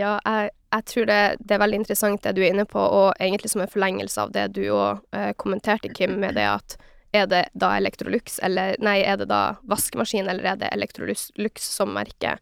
Ja, 0.00 0.18
jeg, 0.24 0.50
jeg 0.70 0.86
tror 0.90 1.08
det, 1.08 1.20
det, 1.40 1.54
er 1.54 1.62
veldig 1.62 1.80
interessant 1.80 2.22
det 2.24 2.34
du 2.36 2.42
er 2.42 2.52
inne 2.52 2.66
på, 2.68 2.80
og 2.80 3.14
egentlig 3.18 3.50
som 3.52 3.62
en 3.64 3.72
forlengelse 3.72 4.20
av 4.22 4.34
det 4.34 4.46
du 4.56 4.62
òg 4.68 5.00
eh, 5.16 5.32
kommenterte, 5.40 5.90
Kim, 5.96 6.18
med 6.22 6.36
det 6.38 6.46
at 6.46 6.76
er 7.12 7.26
det 7.30 7.44
da 7.58 7.72
Electrolux, 7.76 8.38
eller 8.46 8.76
Nei, 8.82 9.00
er 9.02 9.20
det 9.20 9.28
da 9.30 9.56
vaskemaskin, 9.68 10.28
eller 10.30 10.52
er 10.52 10.58
det 10.60 10.72
Electrolux 10.74 11.30
som 11.64 11.94
merke? 11.96 12.36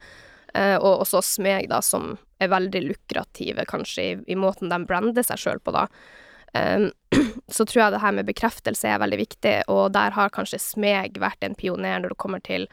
Eh, 0.55 0.77
og 0.77 1.05
også 1.05 1.23
Smeg, 1.25 1.69
da, 1.73 1.81
som 1.85 2.17
er 2.41 2.53
veldig 2.53 2.83
lukrative, 2.87 3.65
kanskje, 3.69 4.05
i, 4.05 4.17
i 4.33 4.39
måten 4.39 4.73
de 4.73 4.81
brander 4.89 5.27
seg 5.27 5.41
sjøl 5.41 5.63
på, 5.65 5.75
da. 5.77 5.87
Um, 6.57 6.89
så 7.53 7.67
tror 7.69 7.83
jeg 7.83 7.93
det 7.93 8.03
her 8.03 8.15
med 8.17 8.29
bekreftelse 8.29 8.89
er 8.89 9.01
veldig 9.03 9.21
viktig, 9.21 9.55
og 9.73 9.89
der 9.97 10.15
har 10.17 10.33
kanskje 10.35 10.61
Smeg 10.63 11.19
vært 11.21 11.45
en 11.45 11.57
pioner 11.59 12.01
når 12.01 12.15
det 12.15 12.21
kommer 12.21 12.45
til 12.45 12.69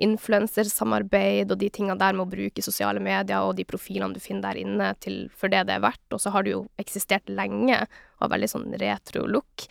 influensersamarbeid 0.00 1.50
og 1.52 1.58
de 1.60 1.68
tingene 1.68 1.98
der 2.00 2.14
med 2.16 2.24
å 2.24 2.30
bruke 2.30 2.64
sosiale 2.64 3.02
medier 3.04 3.44
og 3.44 3.58
de 3.58 3.66
profilene 3.68 4.16
du 4.16 4.22
finner 4.22 4.48
der 4.48 4.60
inne 4.62 4.92
til, 5.02 5.26
for 5.36 5.52
det 5.52 5.66
det 5.68 5.76
er 5.76 5.84
verdt. 5.84 6.06
Og 6.14 6.22
så 6.22 6.32
har 6.32 6.46
du 6.46 6.54
jo 6.54 6.62
eksistert 6.80 7.28
lenge 7.28 7.82
og 8.20 8.32
veldig 8.32 8.48
sånn 8.48 8.70
retro 8.80 9.26
look. 9.28 9.66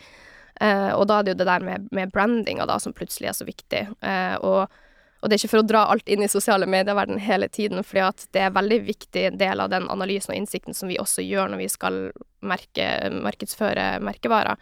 Eh, 0.60 0.92
og 0.92 1.06
da 1.08 1.18
er 1.18 1.26
det 1.26 1.34
jo 1.34 1.40
det 1.40 1.48
der 1.48 1.64
med, 1.64 1.88
med 1.90 2.12
brandinga 2.12 2.66
da 2.68 2.76
som 2.82 2.92
plutselig 2.96 3.30
er 3.30 3.36
så 3.38 3.46
viktig. 3.48 3.86
Eh, 4.04 4.36
og, 4.44 4.68
og, 4.68 5.24
det 5.24 5.34
er 5.34 5.40
ikke 5.40 5.52
for 5.54 5.62
å 5.62 5.70
dra 5.70 5.86
alt 5.92 6.10
inn 6.10 6.24
i 6.24 6.28
sosiale 6.28 6.68
medier-verden 6.68 7.20
hele 7.24 7.48
tiden, 7.48 7.80
fordi 7.86 8.04
at 8.04 8.26
det 8.36 8.42
er 8.42 8.50
en 8.50 8.58
veldig 8.58 8.80
viktig 8.90 9.24
del 9.40 9.64
av 9.64 9.72
den 9.72 9.88
analysen 9.92 10.34
og 10.34 10.42
innsikten 10.42 10.76
som 10.76 10.92
vi 10.92 11.00
også 11.00 11.24
gjør 11.24 11.52
når 11.52 11.62
vi 11.62 11.72
skal 11.72 12.00
merke, 12.44 12.86
markedsføre 13.24 13.90
merkevarer, 14.04 14.60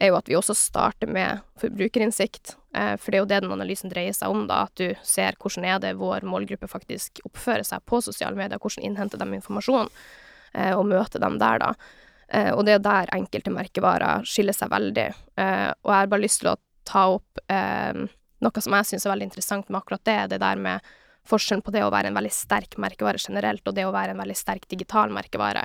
er 0.00 0.10
jo 0.10 0.16
at 0.18 0.26
vi 0.26 0.34
også 0.34 0.56
starter 0.58 1.12
med 1.12 1.44
forbrukerinnsikt. 1.60 2.56
Eh, 2.74 2.94
for 2.96 3.12
det 3.12 3.20
er 3.20 3.22
jo 3.26 3.30
det 3.34 3.42
den 3.44 3.54
analysen 3.54 3.92
dreier 3.92 4.16
seg 4.16 4.32
om, 4.32 4.46
da. 4.48 4.64
At 4.64 4.80
du 4.80 4.96
ser 5.04 5.36
hvordan 5.36 5.68
er 5.68 5.82
det 5.84 5.98
vår 6.00 6.24
målgruppe 6.24 6.70
faktisk 6.72 7.20
oppfører 7.28 7.68
seg 7.68 7.84
på 7.84 8.00
sosiale 8.02 8.38
medier, 8.38 8.56
hvordan 8.56 8.88
innhenter 8.88 9.20
de 9.20 9.28
informasjon. 9.36 9.92
og 10.54 10.84
møter 10.86 11.18
dem 11.18 11.34
der, 11.42 11.58
da. 11.58 11.72
Eh, 12.34 12.50
og 12.54 12.64
det 12.66 12.76
er 12.76 12.84
der 12.84 13.14
enkelte 13.14 13.52
merkevarer 13.54 14.26
skiller 14.28 14.56
seg 14.56 14.72
veldig. 14.72 15.08
Eh, 15.40 15.70
og 15.70 15.92
jeg 15.92 16.00
har 16.00 16.12
bare 16.12 16.24
lyst 16.24 16.42
til 16.42 16.52
å 16.52 16.58
ta 16.88 17.06
opp 17.14 17.42
eh, 17.52 18.04
noe 18.44 18.64
som 18.64 18.76
jeg 18.76 18.90
syns 18.90 19.06
er 19.06 19.14
veldig 19.14 19.30
interessant 19.30 19.70
med 19.70 19.80
akkurat 19.80 20.04
det, 20.08 20.18
det 20.34 20.40
der 20.42 20.60
med 20.60 20.94
forskjellen 21.28 21.64
på 21.64 21.72
det 21.72 21.84
å 21.86 21.92
være 21.92 22.10
en 22.10 22.18
veldig 22.18 22.32
sterk 22.36 22.76
merkevare 22.82 23.20
generelt, 23.22 23.64
og 23.64 23.76
det 23.76 23.86
å 23.88 23.94
være 23.94 24.12
en 24.12 24.20
veldig 24.20 24.36
sterk 24.36 24.66
digital 24.68 25.14
merkevare. 25.14 25.64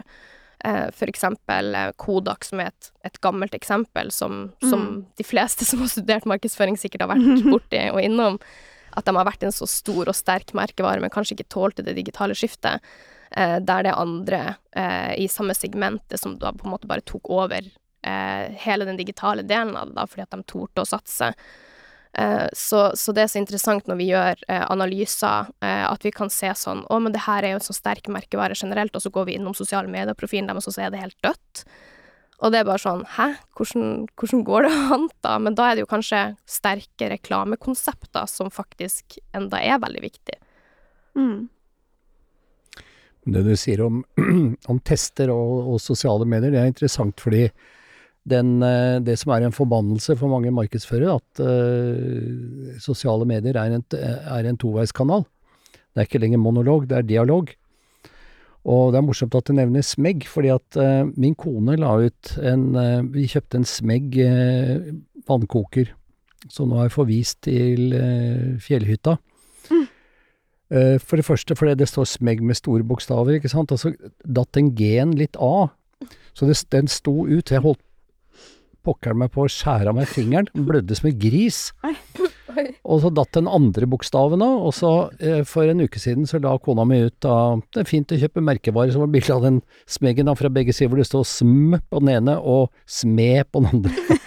Eh, 0.63 0.87
for 0.95 1.11
eksempel 1.11 1.75
Kodak, 1.99 2.47
som 2.47 2.61
er 2.63 2.71
et, 2.71 2.91
et 3.09 3.19
gammelt 3.23 3.55
eksempel, 3.57 4.13
som, 4.15 4.49
som 4.63 4.89
de 5.19 5.27
fleste 5.27 5.67
som 5.67 5.83
har 5.83 5.91
studert 5.91 6.27
markedsføring, 6.29 6.79
sikkert 6.79 7.07
har 7.07 7.13
vært 7.15 7.47
borti 7.53 7.83
og 7.89 8.01
innom. 8.03 8.39
At 8.97 9.05
de 9.05 9.13
har 9.15 9.27
vært 9.27 9.43
en 9.45 9.53
så 9.55 9.67
stor 9.69 10.09
og 10.09 10.17
sterk 10.17 10.53
merkevare, 10.57 11.01
men 11.03 11.11
kanskje 11.13 11.37
ikke 11.37 11.51
tålte 11.51 11.85
det 11.85 11.97
digitale 11.99 12.37
skiftet. 12.37 12.85
Eh, 13.31 13.57
der 13.61 13.83
det 13.85 13.93
andre 13.93 14.55
eh, 14.75 15.13
i 15.21 15.27
samme 15.29 15.53
segmentet 15.53 16.19
som 16.19 16.37
da 16.41 16.53
på 16.53 16.65
en 16.65 16.73
måte 16.73 16.89
bare 16.89 17.05
tok 17.05 17.29
over 17.29 17.61
eh, 17.61 18.45
hele 18.65 18.87
den 18.89 18.97
digitale 18.97 19.45
delen 19.45 19.75
av 19.77 19.89
det, 19.91 19.97
da, 19.99 20.07
fordi 20.09 20.25
at 20.25 20.33
de 20.33 20.45
torde 20.49 20.85
å 20.85 20.89
satse. 20.97 21.33
Så, 22.57 22.79
så 22.97 23.13
det 23.13 23.21
er 23.21 23.27
så 23.29 23.37
interessant 23.37 23.85
når 23.87 23.97
vi 23.99 24.07
gjør 24.09 24.39
eh, 24.49 24.63
analyser, 24.73 25.51
eh, 25.61 25.83
at 25.85 26.01
vi 26.01 26.09
kan 26.09 26.31
se 26.33 26.49
sånn 26.57 26.81
Å, 26.89 26.97
men 27.05 27.13
det 27.13 27.21
her 27.27 27.45
er 27.45 27.53
jo 27.53 27.59
en 27.59 27.67
så 27.67 27.75
sterk 27.77 28.09
merkevare 28.09 28.57
generelt, 28.57 28.97
og 28.97 29.03
så 29.03 29.11
går 29.13 29.27
vi 29.27 29.35
innom 29.37 29.53
sosiale 29.53 29.87
medier-profilen 29.93 30.49
deres, 30.49 30.65
og 30.65 30.73
så 30.73 30.87
er 30.87 30.89
det 30.89 31.03
helt 31.03 31.19
dødt. 31.21 31.61
Og 32.39 32.49
det 32.49 32.63
er 32.63 32.67
bare 32.67 32.81
sånn 32.81 33.05
Hæ, 33.13 33.27
hvordan, 33.59 34.07
hvordan 34.17 34.43
går 34.49 34.65
det 34.65 34.73
an, 34.95 35.07
da? 35.21 35.35
Men 35.45 35.59
da 35.59 35.69
er 35.69 35.77
det 35.77 35.85
jo 35.85 35.91
kanskje 35.93 36.23
sterke 36.49 37.11
reklamekonsepter 37.13 38.25
som 38.31 38.49
faktisk 38.57 39.19
enda 39.37 39.61
er 39.61 39.77
veldig 39.85 40.03
viktig. 40.09 40.41
Mm. 41.19 41.49
Det 43.33 43.43
du 43.45 43.53
sier 43.59 43.83
om, 43.85 44.01
om 44.71 44.79
tester 44.85 45.31
og, 45.33 45.73
og, 45.73 45.77
sosiale 45.83 46.27
medier, 46.29 46.53
det 46.53 46.61
er 46.61 46.71
interessant 46.71 47.21
fordi 47.21 47.47
den, 48.29 48.57
eh, 48.65 48.99
det 49.01 49.15
som 49.21 49.33
er 49.33 49.45
en 49.45 49.55
forbannelse 49.55 50.17
for 50.19 50.31
mange 50.31 50.51
markedsførere, 50.53 51.17
at 51.17 51.41
uh, 51.41 52.75
sosiale 52.81 53.25
medier 53.25 53.57
er 53.57 53.77
en, 53.77 53.85
er 53.95 54.49
en 54.49 54.59
toveiskanal. 54.59 55.23
Det 55.65 56.03
er 56.03 56.09
ikke 56.09 56.21
lenger 56.21 56.41
monolog, 56.43 56.85
det 56.89 56.97
er 56.97 57.07
dialog. 57.07 57.53
Og 58.69 58.91
det 58.91 58.99
er 58.99 59.05
morsomt 59.07 59.37
at 59.39 59.47
du 59.47 59.55
nevner 59.55 59.85
smegg, 59.85 60.27
fordi 60.29 60.51
at 60.53 60.77
uh, 60.77 61.07
min 61.15 61.33
kone 61.39 61.79
la 61.79 61.95
ut 62.03 62.35
en 62.43 62.67
uh, 62.75 63.07
Vi 63.15 63.25
kjøpte 63.31 63.61
en 63.61 63.65
smegg 63.65 64.19
vannkoker, 65.29 65.95
som 66.51 66.69
nå 66.69 66.83
er 66.83 66.93
forvist 66.93 67.41
til 67.47 67.95
fjellhytta. 68.61 69.17
Uh, 70.69 70.97
for 71.01 71.17
det 71.17 71.25
første 71.25 71.57
fordi 71.57 71.75
det 71.79 71.89
står 71.89 72.07
smegg 72.11 72.41
med 72.45 72.59
store 72.59 72.85
bokstaver, 72.85 73.39
ikke 73.39 73.51
sant, 73.51 73.73
og 73.73 73.81
så 73.81 73.93
datt 74.23 74.59
en 74.59 74.73
G-en 74.77 75.15
litt 75.17 75.39
av. 75.41 75.71
Så 76.37 76.47
det, 76.47 76.59
den 76.71 76.87
sto 76.91 77.25
ut. 77.27 77.51
Jeg 77.51 77.63
holdt 77.65 77.81
pokkeren 78.85 79.19
meg 79.19 79.33
på 79.33 79.43
å 79.43 79.51
skjære 79.51 79.91
av 79.91 79.97
meg 79.97 80.07
fingeren, 80.09 80.47
den 80.53 80.67
blødde 80.67 80.95
som 80.97 81.09
en 81.09 81.17
gris. 81.19 81.69
Og 82.89 83.03
så 83.03 83.11
datt 83.13 83.35
den 83.37 83.47
andre 83.47 83.87
bokstaven 83.87 84.41
av, 84.43 84.63
og 84.67 84.73
så 84.75 84.91
uh, 85.21 85.41
for 85.47 85.69
en 85.69 85.83
uke 85.85 86.01
siden 86.01 86.25
så 86.27 86.41
la 86.41 86.55
kona 86.59 86.83
mi 86.87 86.97
ut 87.05 87.27
av 87.29 87.61
Det 87.69 87.83
er 87.83 87.87
fint 87.87 88.11
å 88.11 88.17
kjøpe 88.19 88.43
merkevarer 88.43 88.91
som 88.91 89.03
var 89.05 89.11
bilde 89.13 89.35
av 89.35 89.45
den 89.45 89.59
smeggen 89.87 90.27
da 90.27 90.33
fra 90.35 90.51
begge 90.51 90.73
sider, 90.73 90.89
hvor 90.91 90.99
det 90.99 91.07
står 91.07 91.27
sm 91.29 91.77
på 91.77 92.01
den 92.01 92.15
ene 92.17 92.39
og 92.41 92.73
sme 92.89 93.45
på 93.45 93.61
den 93.63 93.69
andre. 93.77 94.17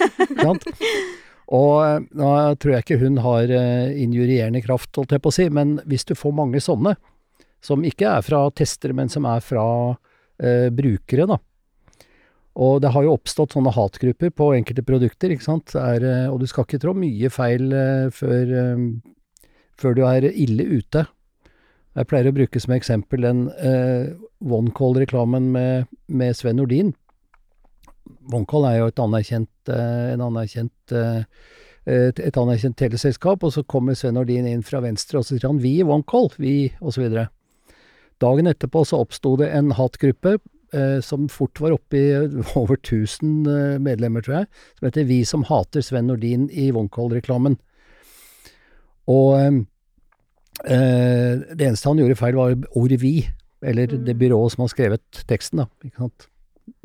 Og 1.51 1.73
eh, 1.85 2.03
nå 2.19 2.33
tror 2.61 2.75
jeg 2.75 2.85
ikke 2.85 3.01
hun 3.03 3.21
har 3.25 3.51
uh, 3.51 3.95
injurierende 3.99 4.63
kraft, 4.65 4.93
holdt 4.97 5.15
jeg 5.17 5.23
på 5.23 5.33
å 5.33 5.35
si, 5.35 5.49
men 5.51 5.79
hvis 5.89 6.07
du 6.09 6.15
får 6.19 6.37
mange 6.37 6.63
sånne, 6.63 6.95
som 7.63 7.85
ikke 7.87 8.11
er 8.11 8.27
fra 8.27 8.45
testere, 8.55 8.95
men 8.97 9.11
som 9.11 9.27
er 9.31 9.43
fra 9.45 9.65
eh, 10.43 10.67
brukere, 10.75 11.29
da. 11.31 11.39
Og 12.63 12.81
det 12.83 12.91
har 12.93 13.05
jo 13.07 13.15
oppstått 13.15 13.55
sånne 13.55 13.71
hatgrupper 13.73 14.33
på 14.35 14.51
enkelte 14.57 14.83
produkter, 14.85 15.33
ikke 15.33 15.47
sant, 15.47 15.75
er, 15.79 16.03
uh, 16.03 16.33
og 16.33 16.41
du 16.43 16.49
skal 16.51 16.67
ikke 16.67 16.83
trå 16.83 16.95
mye 16.99 17.31
feil 17.33 17.75
før, 18.15 18.55
før, 19.79 19.99
du 19.99 20.03
er 20.09 20.27
ille 20.33 20.67
ute. 20.79 21.07
Jeg 21.93 22.09
pleier 22.09 22.31
å 22.31 22.35
bruke 22.35 22.61
som 22.61 22.73
eksempel 22.75 23.25
den 23.27 23.47
OneCall-reklamen 24.41 25.51
med, 25.53 25.91
med 26.09 26.37
Sven 26.39 26.57
Nordin 26.57 26.95
OneCall 28.31 28.69
er 28.69 28.79
jo 28.79 28.87
et 28.93 29.03
anerkjent, 29.03 29.51
eh, 29.73 30.13
en 30.13 30.25
anerkjent 30.29 30.95
eh, 30.97 31.25
et, 31.87 32.21
et 32.23 32.39
anerkjent 32.39 32.77
teleselskap, 32.79 33.43
og 33.43 33.55
så 33.55 33.65
kommer 33.67 33.97
Sven 33.99 34.15
Nordin 34.15 34.47
inn 34.47 34.63
fra 34.67 34.83
venstre, 34.85 35.19
og 35.19 35.27
så 35.27 35.35
sier 35.35 35.49
han 35.49 35.63
'vi 35.63 35.81
i 35.81 35.87
OneCall', 35.87 36.31
vi, 36.39 36.73
osv. 36.81 37.09
Dagen 38.23 38.47
etterpå 38.47 38.85
så 38.87 39.03
oppsto 39.03 39.35
det 39.41 39.51
en 39.51 39.73
hatgruppe 39.75 40.37
eh, 40.73 41.01
som 41.03 41.29
fort 41.29 41.59
var 41.61 41.75
oppe 41.75 41.99
i 41.99 42.07
over 42.61 42.79
1000 42.79 43.47
eh, 43.51 43.79
medlemmer, 43.83 44.23
tror 44.23 44.43
jeg, 44.43 44.47
som 44.79 44.87
heter 44.87 45.05
'Vi 45.05 45.25
som 45.25 45.45
hater 45.45 45.83
Sven 45.83 46.07
Nordin 46.07 46.49
i 46.51 46.71
OneCall-reklamen'. 46.71 47.59
Og 49.11 49.39
eh, 49.43 49.61
det 50.63 51.67
eneste 51.67 51.89
han 51.89 51.99
gjorde 51.99 52.17
feil, 52.17 52.37
var 52.37 52.55
ordet 52.77 53.01
'vi', 53.01 53.29
eller 53.63 53.87
det 53.87 54.19
byrået 54.19 54.53
som 54.53 54.63
har 54.63 54.69
skrevet 54.69 55.25
teksten, 55.27 55.59
da. 55.59 55.67
ikke 55.85 55.99
sant? 55.99 56.29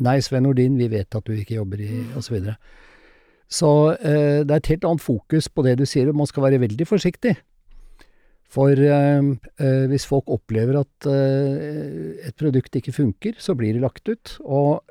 Nei, 0.03 0.19
Sven 0.21 0.45
Nordin, 0.45 0.77
vi 0.79 0.89
vet 0.91 1.15
at 1.17 1.25
du 1.27 1.35
ikke 1.35 1.57
jobber 1.57 1.81
i 1.81 1.89
osv. 2.17 2.27
Så, 2.27 2.33
videre. 2.35 2.55
så 3.49 3.71
eh, 3.97 4.41
det 4.45 4.53
er 4.53 4.61
et 4.61 4.73
helt 4.73 4.89
annet 4.89 5.03
fokus 5.03 5.49
på 5.49 5.65
det 5.65 5.77
du 5.79 5.85
sier, 5.89 6.09
og 6.09 6.19
man 6.21 6.29
skal 6.29 6.47
være 6.47 6.61
veldig 6.63 6.87
forsiktig. 6.89 7.35
For 8.53 8.71
eh, 8.71 9.31
eh, 9.59 9.83
hvis 9.91 10.07
folk 10.07 10.29
opplever 10.33 10.79
at 10.81 11.09
et 11.09 12.37
produkt 12.39 12.77
ikke 12.79 12.95
funker, 12.95 13.37
så 13.41 13.57
blir 13.57 13.75
det 13.75 13.83
lagt 13.83 14.09
ut. 14.09 14.37
Og 14.45 14.83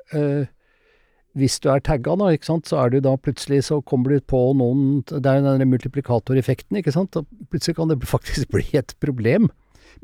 hvis 1.37 1.59
du 1.61 1.69
er 1.69 1.83
tagga, 1.85 2.15
da, 2.17 2.31
så 2.41 2.81
er 2.81 2.91
du 2.91 2.99
da 3.03 3.13
plutselig 3.21 3.67
så 3.67 3.79
kommer 3.85 4.15
du 4.15 4.23
på 4.25 4.39
noen 4.57 5.03
Det 5.05 5.21
er 5.29 5.43
den 5.45 5.69
multiplikatoreffekten, 5.69 6.79
ikke 6.79 6.95
sant. 6.95 7.15
Og 7.15 7.27
plutselig 7.51 7.77
kan 7.77 7.91
det 7.91 8.01
faktisk 8.15 8.51
bli 8.55 8.67
et 8.77 8.95
problem. 9.03 9.51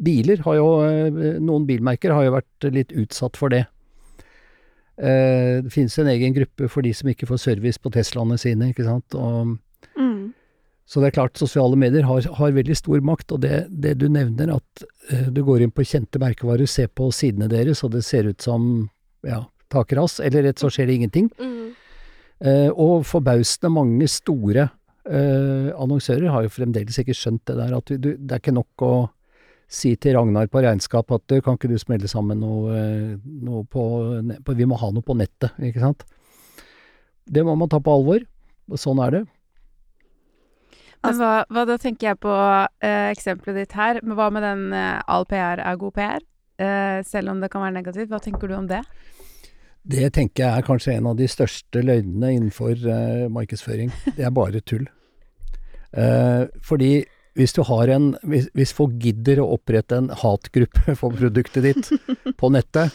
Biler 0.02 0.42
har 0.42 0.58
jo 0.58 0.70
Noen 1.44 1.68
bilmerker 1.70 2.14
har 2.16 2.26
jo 2.26 2.38
vært 2.40 2.74
litt 2.74 2.94
utsatt 2.98 3.38
for 3.38 3.54
det. 3.54 3.68
Eh, 4.98 5.64
det 5.66 5.74
finnes 5.74 5.96
en 6.00 6.10
egen 6.12 6.36
gruppe 6.36 6.70
for 6.70 6.86
de 6.86 6.94
som 6.94 7.10
ikke 7.10 7.28
får 7.30 7.42
service 7.42 7.82
på 7.82 7.92
Teslaene 7.94 8.38
sine, 8.42 8.70
ikke 8.74 8.86
sant. 8.86 9.18
Og, 9.18 9.56
mm. 9.98 10.34
Så 10.86 11.02
det 11.02 11.10
er 11.10 11.16
klart, 11.18 11.40
sosiale 11.40 11.78
medier 11.80 12.06
har, 12.06 12.28
har 12.38 12.54
veldig 12.54 12.76
stor 12.78 13.02
makt, 13.06 13.34
og 13.34 13.42
det, 13.46 13.64
det 13.70 13.96
du 14.02 14.10
nevner, 14.12 14.54
at 14.60 14.86
uh, 15.10 15.30
du 15.34 15.42
går 15.48 15.64
inn 15.64 15.74
på 15.74 15.86
kjente 15.88 16.22
merkevarer, 16.22 16.70
ser 16.70 16.92
på 16.92 17.08
sidene 17.16 17.48
deres, 17.50 17.82
og 17.86 17.96
det 17.96 18.04
ser 18.06 18.28
ut 18.30 18.44
som 18.44 18.68
ja, 19.26 19.46
takras, 19.74 20.20
eller 20.22 20.46
rett 20.50 20.62
så 20.62 20.70
skjer 20.70 20.92
det 20.92 21.00
ingenting. 21.00 21.32
Mm. 21.40 21.72
Uh, 22.44 22.70
og 22.76 23.08
forbausende 23.08 23.72
mange 23.72 24.10
store 24.12 24.68
uh, 25.08 25.72
annonsører 25.80 26.28
har 26.36 26.46
jo 26.46 26.54
fremdeles 26.54 27.00
ikke 27.00 27.16
skjønt 27.16 27.46
det 27.48 27.58
der, 27.62 27.78
at 27.80 27.96
du, 27.96 28.14
det 28.20 28.36
er 28.36 28.44
ikke 28.44 28.58
nok 28.60 28.86
å 28.86 28.94
si 29.74 29.96
til 29.98 30.18
Ragnar 30.18 30.50
på 30.54 30.62
regnskap 30.62 31.12
at 31.16 31.24
du, 31.32 31.40
kan 31.42 31.58
ikke 31.58 31.72
du 31.72 31.80
smelle 31.82 32.10
sammen 32.12 32.42
noe, 32.44 32.82
noe 33.24 33.64
på, 33.66 33.86
på, 34.46 34.58
Vi 34.58 34.68
må 34.70 34.78
ha 34.78 34.92
noe 34.94 35.06
på 35.06 35.16
nettet, 35.18 35.56
ikke 35.58 35.82
sant. 35.82 36.06
Det 37.26 37.44
må 37.46 37.56
man 37.58 37.72
ta 37.72 37.80
på 37.82 37.94
alvor. 37.94 38.26
Og 38.72 38.80
sånn 38.80 39.02
er 39.04 39.18
det. 39.18 39.24
Men 41.04 41.18
hva, 41.20 41.32
hva 41.52 41.66
da 41.68 41.76
tenker 41.82 42.14
jeg 42.14 42.20
på 42.24 42.34
eh, 42.34 43.10
eksempelet 43.12 43.64
ditt 43.64 43.76
her. 43.76 44.00
Men 44.06 44.16
hva 44.20 44.30
med 44.32 44.46
den 44.46 44.70
eh, 44.78 45.02
all 45.12 45.28
PR 45.28 45.60
er 45.60 45.80
god 45.82 45.96
PR? 45.98 46.24
Eh, 46.64 47.00
selv 47.08 47.34
om 47.34 47.42
det 47.44 47.52
kan 47.52 47.66
være 47.66 47.76
negativt. 47.76 48.12
Hva 48.14 48.22
tenker 48.24 48.48
du 48.48 48.56
om 48.56 48.70
det? 48.70 48.84
Det 49.84 50.14
tenker 50.16 50.46
jeg 50.46 50.62
er 50.62 50.68
kanskje 50.68 50.94
en 50.96 51.10
av 51.12 51.18
de 51.20 51.28
største 51.28 51.82
løgnene 51.84 52.32
innenfor 52.38 52.72
eh, 52.88 53.26
markedsføring. 53.34 53.92
Det 54.16 54.24
er 54.24 54.36
bare 54.36 54.64
tull. 54.64 54.88
Eh, 55.92 56.46
fordi 56.64 56.94
hvis, 57.34 57.56
en, 57.58 58.14
hvis, 58.24 58.50
hvis, 58.54 58.74
folk 58.74 58.94
gidder 59.02 59.42
å 59.42 59.54
opprette 59.56 59.98
en 59.98 60.10
hatgruppe 60.10 60.96
for 61.00 61.16
produktet 61.16 61.66
ditt 61.66 61.90
på 62.40 62.52
nettet, 62.54 62.94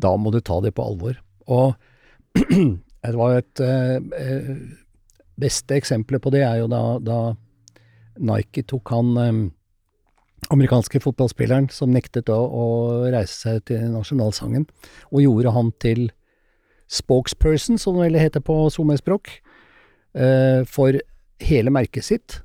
da 0.00 0.14
må 0.16 0.32
du 0.32 0.40
ta 0.40 0.60
det 0.60 0.74
på 0.76 0.84
alvor. 0.84 1.16
Og 1.48 1.74
det 3.04 3.16
var 3.16 3.38
et 3.38 3.62
eh, 3.64 4.52
beste 5.40 5.78
eksempelet 5.78 6.22
på 6.22 6.32
det 6.34 6.44
er 6.46 6.60
jo 6.60 6.68
da, 6.70 6.82
da 7.00 7.20
Nike 8.20 8.66
tok 8.68 8.92
han 8.92 9.16
eh, 9.20 9.40
amerikanske 10.52 11.00
fotballspilleren 11.02 11.70
som 11.72 11.92
nektet 11.94 12.30
å, 12.32 12.36
å 12.36 12.64
reise 13.12 13.36
seg 13.36 13.64
til 13.70 13.84
nasjonalsangen, 13.92 14.66
og 15.12 15.24
gjorde 15.24 15.54
han 15.56 15.72
til 15.82 16.08
spokesperson, 16.90 17.78
som 17.78 17.96
det 17.96 18.08
vel 18.08 18.18
heter 18.18 18.42
på 18.42 18.56
SoMe-språk, 18.74 19.30
eh, 20.18 20.62
for 20.68 21.00
hele 21.40 21.72
merket 21.72 22.08
sitt 22.08 22.40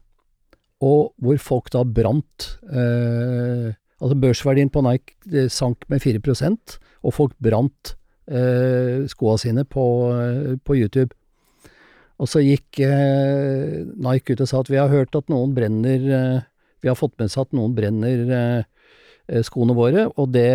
og 0.86 1.15
hvor 1.24 1.42
folk 1.42 1.74
da 1.74 1.84
brant 1.88 2.51
eh, 2.70 3.74
Altså 4.04 4.18
børsverdien 4.20 4.70
på 4.70 4.82
Nike 4.84 5.15
eh, 5.32 5.48
sank 5.50 5.86
med 5.89 6.04
4% 6.04 6.75
og 7.06 7.13
folk 7.15 7.36
brant 7.42 7.96
eh, 8.27 9.06
skoa 9.08 9.38
sine 9.39 9.63
på, 9.65 9.86
eh, 10.12 10.58
på, 10.60 10.75
YouTube. 10.75 11.15
Og 12.20 12.30
så 12.32 12.44
gikk 12.44 12.82
eh, 12.84 13.86
Nike 13.96 14.36
ut 14.36 14.44
og 14.44 14.51
sa 14.51 14.62
at 14.62 14.72
vi 14.72 14.82
har 14.82 14.92
hørt 14.92 15.15
at 15.18 15.32
noen 15.32 15.56
brenner 15.56 16.08
eh, 16.20 16.46
Vi 16.84 16.92
har 16.92 17.00
fått 17.00 17.15
med 17.20 17.32
seg 17.32 17.48
at 17.48 17.56
noen 17.58 17.74
brenner 17.77 18.25
eh, 18.36 19.42
skoene 19.48 19.74
våre, 19.74 20.04
og 20.22 20.30
det 20.36 20.51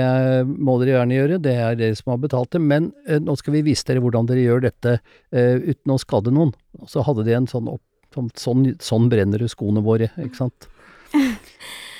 må 0.46 0.76
dere 0.78 1.00
gjerne 1.00 1.16
gjøre, 1.16 1.38
det 1.42 1.54
er 1.58 1.78
dere 1.80 1.96
som 1.98 2.12
har 2.12 2.20
betalt 2.22 2.52
det, 2.54 2.60
men 2.62 2.92
nå 3.18 3.34
skal 3.34 3.56
vi 3.56 3.64
vise 3.66 3.82
dere 3.88 3.98
hvordan 4.04 4.28
dere 4.28 4.44
gjør 4.44 4.62
dette 4.62 4.92
uten 5.34 5.90
å 5.90 5.96
skade 5.98 6.30
noen. 6.30 6.52
Og 6.78 6.86
så 6.92 7.02
hadde 7.02 7.24
de 7.26 7.34
en 7.34 7.48
sånn 7.50 7.66
opp, 7.72 7.82
sånn, 8.14 8.64
sånn, 8.82 9.08
brenner 9.12 9.42
du 9.42 9.48
skoene 9.50 9.82
våre, 9.84 10.10
ikke 10.18 10.38
sant. 10.38 10.68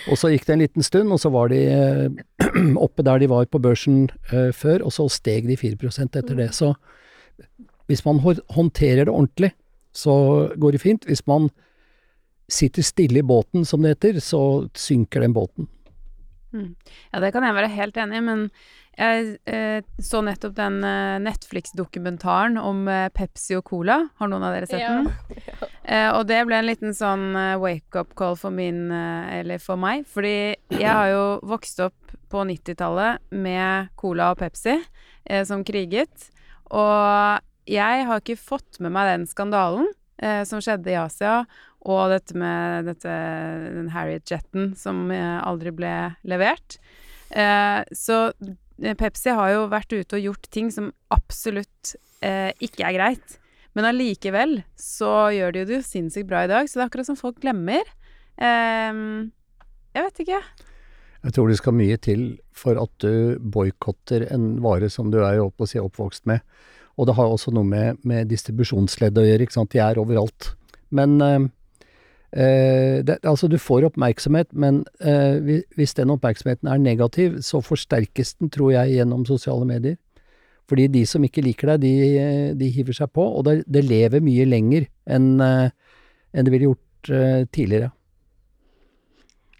Og 0.09 0.17
så 0.17 0.31
gikk 0.33 0.47
det 0.49 0.55
en 0.55 0.63
liten 0.63 0.87
stund, 0.87 1.13
og 1.13 1.21
så 1.21 1.31
var 1.33 1.51
de 1.53 1.61
eh, 1.71 2.45
oppe 2.87 3.05
der 3.07 3.21
de 3.21 3.29
var 3.31 3.49
på 3.51 3.61
børsen 3.63 4.07
eh, 4.33 4.51
før, 4.57 4.87
og 4.87 4.95
så 4.97 5.09
steg 5.13 5.49
de 5.51 5.59
4% 5.61 6.17
etter 6.19 6.39
det. 6.39 6.51
Så 6.57 6.73
hvis 7.91 8.05
man 8.07 8.23
håndterer 8.23 9.05
det 9.07 9.13
ordentlig, 9.13 9.53
så 9.93 10.15
går 10.57 10.77
det 10.77 10.83
fint. 10.85 11.07
Hvis 11.09 11.27
man 11.27 11.51
sitter 12.51 12.87
stille 12.87 13.21
i 13.21 13.27
båten, 13.27 13.67
som 13.67 13.83
det 13.83 13.97
heter, 13.97 14.21
så 14.25 14.43
synker 14.79 15.25
den 15.25 15.35
båten. 15.37 15.69
Mm. 16.53 16.75
Ja, 17.13 17.21
det 17.23 17.33
kan 17.35 17.47
jeg 17.47 17.57
være 17.57 17.73
helt 17.75 17.99
enig 18.01 18.19
i, 18.19 18.25
men 18.27 18.47
jeg 19.01 19.37
eh, 19.49 19.81
så 20.03 20.21
nettopp 20.25 20.57
den 20.59 20.83
eh, 20.85 21.17
Netflix-dokumentaren 21.25 22.59
om 22.61 22.83
eh, 22.91 23.07
Pepsi 23.15 23.57
og 23.57 23.65
Cola. 23.71 23.97
Har 24.21 24.29
noen 24.29 24.45
av 24.45 24.57
dere 24.57 24.71
sett 24.71 24.85
den? 24.85 25.11
Eh, 25.91 26.07
og 26.15 26.29
det 26.29 26.37
ble 26.47 26.55
en 26.55 26.69
liten 26.69 26.93
sånn 26.95 27.33
eh, 27.35 27.57
wake-up 27.59 28.13
call 28.15 28.37
for 28.39 28.55
min, 28.55 28.93
eh, 28.95 29.41
eller 29.41 29.59
for 29.59 29.81
meg. 29.81 30.05
Fordi 30.07 30.55
jeg 30.71 30.87
har 30.87 31.09
jo 31.11 31.23
vokst 31.51 31.81
opp 31.83 32.13
på 32.31 32.45
90-tallet 32.47 33.33
med 33.35 33.89
Cola 33.99 34.29
og 34.31 34.39
Pepsi 34.39 34.77
som 35.49 35.65
kriget. 35.67 36.29
Og 36.71 37.43
jeg 37.67 38.07
har 38.07 38.23
ikke 38.23 38.39
fått 38.39 38.79
med 38.79 38.95
meg 38.95 39.11
den 39.11 39.27
skandalen 39.31 39.91
som 40.47 40.63
skjedde 40.63 40.93
i 40.93 40.99
Asia, 41.01 41.41
og 41.89 42.11
dette 42.13 42.37
med 42.37 42.89
dette, 42.91 43.13
den 43.77 43.91
Harriet 43.95 44.29
Jetten 44.29 44.75
som 44.77 45.09
eh, 45.15 45.39
aldri 45.41 45.73
ble 45.73 45.93
levert. 46.29 46.77
Eh, 47.31 47.81
så 47.97 48.19
eh, 48.37 48.97
Pepsi 48.99 49.33
har 49.37 49.55
jo 49.55 49.67
vært 49.73 49.95
ute 49.95 50.19
og 50.19 50.27
gjort 50.29 50.51
ting 50.53 50.69
som 50.75 50.91
absolutt 51.15 51.95
eh, 52.21 52.51
ikke 52.61 52.85
er 52.89 52.97
greit. 52.99 53.37
Men 53.79 53.87
allikevel 53.93 54.59
så 54.79 55.31
gjør 55.33 55.55
de 55.55 55.63
jo 55.63 55.69
det 55.69 55.79
jo 55.79 55.87
sinnssykt 55.87 56.29
bra 56.29 56.45
i 56.45 56.51
dag, 56.51 56.69
så 56.69 56.81
det 56.81 56.85
er 56.85 56.91
akkurat 56.91 57.09
som 57.09 57.21
folk 57.21 57.39
glemmer. 57.41 57.87
Eh, 58.37 59.05
jeg 59.97 60.07
vet 60.07 60.27
ikke. 60.27 60.43
Jeg 61.21 61.37
tror 61.37 61.51
det 61.51 61.59
skal 61.61 61.77
mye 61.77 61.97
til 62.01 62.27
for 62.57 62.81
at 62.81 62.93
du 63.05 63.37
boikotter 63.41 64.25
en 64.33 64.55
vare 64.65 64.89
som 64.93 65.11
du 65.13 65.21
er 65.21 65.41
opp 65.43 65.61
si, 65.69 65.81
oppvokst 65.81 66.29
med. 66.29 66.45
Og 67.01 67.09
det 67.09 67.17
har 67.17 67.33
også 67.33 67.53
noe 67.55 67.65
med, 67.65 68.01
med 68.05 68.29
distribusjonsleddet 68.29 69.23
å 69.23 69.27
gjøre, 69.29 69.47
ikke 69.47 69.57
sant. 69.57 69.73
De 69.73 69.81
er 69.81 70.01
overalt. 70.01 70.53
Men 70.93 71.17
eh, 71.25 71.39
det, 72.31 73.17
altså 73.27 73.49
du 73.51 73.57
får 73.59 73.89
oppmerksomhet, 73.89 74.53
men 74.53 74.85
eh, 75.03 75.63
hvis 75.75 75.97
den 75.99 76.13
oppmerksomheten 76.15 76.71
er 76.71 76.79
negativ, 76.79 77.41
så 77.43 77.59
forsterkes 77.65 78.37
den, 78.39 78.53
tror 78.55 78.71
jeg, 78.77 79.01
gjennom 79.01 79.27
sosiale 79.27 79.67
medier. 79.67 79.97
Fordi 80.71 80.87
de 80.95 81.03
som 81.11 81.25
ikke 81.27 81.43
liker 81.43 81.73
deg, 81.73 81.83
de, 81.83 81.95
eh, 82.21 82.51
de 82.55 82.71
hiver 82.71 82.95
seg 82.95 83.11
på, 83.11 83.25
og 83.25 83.49
det, 83.49 83.57
det 83.67 83.83
lever 83.89 84.23
mye 84.23 84.47
lenger 84.47 84.87
enn 85.11 85.33
en 86.31 86.47
det 86.47 86.53
ville 86.55 86.71
gjort 86.71 87.11
eh, 87.11 87.47
tidligere. 87.53 87.91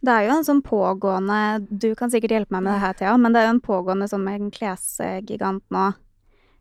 Det 0.01 0.13
er 0.13 0.27
jo 0.27 0.33
en 0.33 0.47
sånn 0.47 0.63
pågående 0.65 1.67
Du 1.69 1.91
kan 1.99 2.09
sikkert 2.13 2.33
hjelpe 2.33 2.55
meg 2.55 2.65
med 2.65 2.73
det 2.73 2.85
her, 2.85 2.95
Thea, 2.97 3.17
men 3.21 3.35
det 3.35 3.43
er 3.43 3.51
jo 3.51 3.57
en 3.57 3.65
pågående 3.65 4.09
sånn 4.09 4.29
en 4.31 4.53
klesgigant 4.55 5.65
nå. 5.75 5.91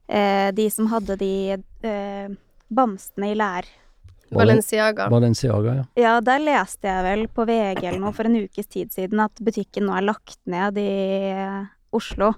Eh, 0.09 0.49
de 0.57 0.65
som 0.73 0.89
hadde 0.91 1.19
de 1.21 1.33
eh, 1.55 2.31
bamsene 2.73 3.31
i 3.31 3.37
lær. 3.37 3.69
Balenciaga. 4.35 5.07
Balenciaga, 5.11 5.73
ja. 5.79 5.85
Ja, 5.99 6.13
der 6.25 6.43
leste 6.43 6.89
jeg 6.89 7.05
vel 7.05 7.25
på 7.33 7.45
VG 7.49 7.83
eller 7.83 7.99
noe 8.03 8.13
for 8.15 8.29
en 8.29 8.37
ukes 8.43 8.69
tid 8.69 8.93
siden 8.93 9.23
at 9.23 9.41
butikken 9.43 9.87
nå 9.89 9.95
er 9.97 10.07
lagt 10.11 10.39
ned 10.49 10.77
i 10.81 10.91
eh, 11.33 11.65
Oslo. 11.95 12.33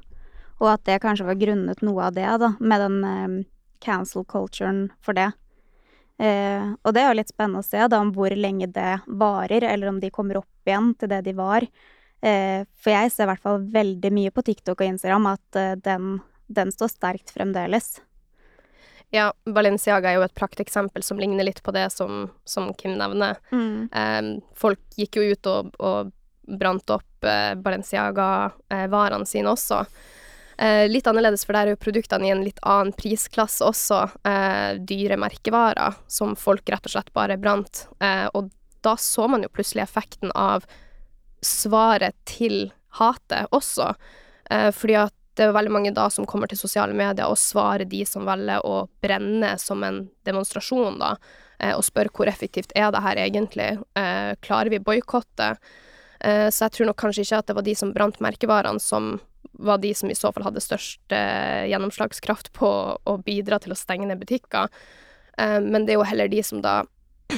Og 0.61 0.69
at 0.71 0.83
det 0.87 1.01
kanskje 1.03 1.27
var 1.27 1.39
grunnet 1.41 1.81
noe 1.85 2.07
av 2.07 2.15
det, 2.15 2.27
da, 2.43 2.53
med 2.59 2.83
den 2.85 2.97
eh, 3.07 3.37
cancel 3.83 4.25
culturen 4.29 4.85
for 5.03 5.17
det. 5.17 5.31
Eh, 6.21 6.67
og 6.85 6.93
det 6.93 7.01
er 7.01 7.09
jo 7.09 7.17
litt 7.17 7.33
spennende 7.33 7.63
å 7.63 7.65
se 7.65 7.81
da 7.89 8.01
om 8.03 8.11
hvor 8.13 8.33
lenge 8.37 8.69
det 8.69 8.99
varer, 9.07 9.65
eller 9.65 9.89
om 9.89 9.99
de 9.99 10.11
kommer 10.13 10.41
opp 10.43 10.69
igjen 10.69 10.93
til 10.99 11.09
det 11.11 11.23
de 11.25 11.33
var. 11.37 11.65
Eh, 12.21 12.67
for 12.77 12.93
jeg 12.93 13.09
ser 13.09 13.25
i 13.25 13.31
hvert 13.31 13.41
fall 13.41 13.63
veldig 13.73 14.11
mye 14.13 14.33
på 14.33 14.43
TikTok 14.45 14.83
og 14.83 14.93
Instagram 14.93 15.31
at 15.33 15.57
eh, 15.57 15.73
den, 15.81 16.19
den 16.45 16.73
står 16.73 16.93
sterkt 16.93 17.33
fremdeles. 17.33 17.95
Ja, 19.11 19.33
Balenciaga 19.45 20.09
er 20.11 20.19
jo 20.19 20.23
et 20.23 20.37
prakteksempel 20.37 21.03
som 21.03 21.19
ligner 21.19 21.43
litt 21.43 21.59
på 21.63 21.73
det 21.75 21.89
som, 21.91 22.29
som 22.47 22.71
Kim 22.79 22.95
nevner. 22.99 23.41
Eh, 23.91 24.21
folk 24.55 24.79
gikk 24.95 25.19
jo 25.19 25.25
ut 25.33 25.51
og, 25.51 25.75
og 25.83 26.13
brant 26.59 26.89
opp 26.95 27.27
eh, 27.27 27.53
Balenciaga-varene 27.59 29.27
sine 29.27 29.51
også. 29.51 29.83
Eh, 30.61 30.85
litt 30.87 31.07
annerledes, 31.07 31.43
for 31.45 31.57
der 31.57 31.67
er 31.67 31.75
jo 31.75 31.81
produktene 31.81 32.27
i 32.27 32.31
en 32.31 32.43
litt 32.45 32.59
annen 32.63 32.93
prisklasse 32.95 33.65
også. 33.65 34.01
Eh, 34.27 34.79
dyre 34.79 35.19
merkevarer 35.19 35.99
som 36.07 36.35
folk 36.39 36.69
rett 36.69 36.87
og 36.87 36.95
slett 36.95 37.11
bare 37.17 37.39
brant. 37.41 37.87
Eh, 37.99 38.27
og 38.33 38.51
da 38.85 38.95
så 38.97 39.27
man 39.29 39.43
jo 39.45 39.51
plutselig 39.53 39.83
effekten 39.85 40.31
av 40.37 40.65
svaret 41.41 42.15
til 42.29 42.71
hatet 42.99 43.49
også. 43.55 43.93
Eh, 44.51 44.69
fordi 44.75 44.99
at 45.03 45.15
det 45.37 45.45
er 45.45 45.53
veldig 45.55 45.71
mange 45.71 45.93
da 45.95 46.09
som 46.11 46.27
kommer 46.27 46.49
til 46.51 46.59
sosiale 46.59 46.95
medier 46.97 47.29
og 47.29 47.39
svarer 47.39 47.87
de 47.87 48.01
som 48.07 48.27
velger 48.27 48.65
å 48.67 48.83
brenne 49.03 49.53
som 49.61 49.83
en 49.87 50.03
demonstrasjon, 50.27 50.99
da, 50.99 51.15
eh, 51.59 51.73
og 51.75 51.85
spør 51.87 52.11
hvor 52.11 52.31
effektivt 52.31 52.73
er 52.75 52.91
det 52.91 53.03
her 53.05 53.21
egentlig, 53.23 53.71
eh, 53.95 54.35
klarer 54.43 54.69
vi 54.69 54.79
boikotte? 54.79 55.55
Eh, 56.19 56.49
så 56.49 56.67
jeg 56.67 56.71
tror 56.71 56.91
nok 56.91 56.97
kanskje 56.97 57.23
ikke 57.23 57.39
at 57.39 57.47
det 57.47 57.55
var 57.55 57.63
de 57.63 57.75
som 57.75 57.93
brant 57.93 58.19
merkevarene 58.19 58.81
som 58.81 59.19
var 59.57 59.77
de 59.77 59.93
som 59.93 60.09
i 60.09 60.17
så 60.17 60.31
fall 60.33 60.43
hadde 60.43 60.61
størst 60.61 61.11
gjennomslagskraft 61.11 62.51
på 62.53 62.69
å 62.97 63.13
bidra 63.23 63.59
til 63.59 63.73
å 63.73 63.77
stenge 63.77 64.07
ned 64.07 64.17
butikker. 64.17 64.69
Men 65.37 65.85
det 65.85 65.93
er 65.93 65.99
jo 65.99 66.07
heller 66.07 66.29
de 66.31 66.41
som 66.41 66.61
da 66.61 66.83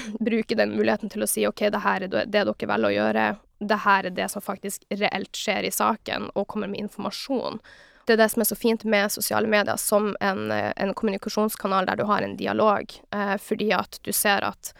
bruker 0.19 0.59
den 0.59 0.75
muligheten 0.77 1.11
til 1.13 1.25
å 1.25 1.29
si 1.29 1.47
OK, 1.47 1.65
det 1.73 1.83
her 1.83 2.05
er 2.05 2.13
det 2.13 2.27
dere 2.33 2.53
velger 2.53 2.89
å 2.89 2.93
gjøre, 2.93 3.25
det 3.63 3.79
her 3.85 4.09
er 4.09 4.15
det 4.15 4.29
som 4.31 4.43
faktisk 4.43 4.83
reelt 4.91 5.37
skjer 5.37 5.67
i 5.67 5.71
saken, 5.71 6.29
og 6.35 6.47
kommer 6.51 6.71
med 6.71 6.85
informasjon. 6.85 7.61
Det 8.05 8.15
er 8.15 8.19
det 8.19 8.29
som 8.33 8.43
er 8.43 8.49
så 8.49 8.57
fint 8.59 8.83
med 8.83 9.11
sosiale 9.13 9.47
medier 9.47 9.79
som 9.79 10.11
en, 10.19 10.51
en 10.51 10.93
kommunikasjonskanal 10.93 11.87
der 11.87 12.01
du 12.01 12.03
har 12.09 12.25
en 12.25 12.35
dialog, 12.37 12.91
eh, 13.15 13.35
fordi 13.39 13.71
at 13.75 13.99
du 14.03 14.11
ser 14.11 14.43
at 14.43 14.73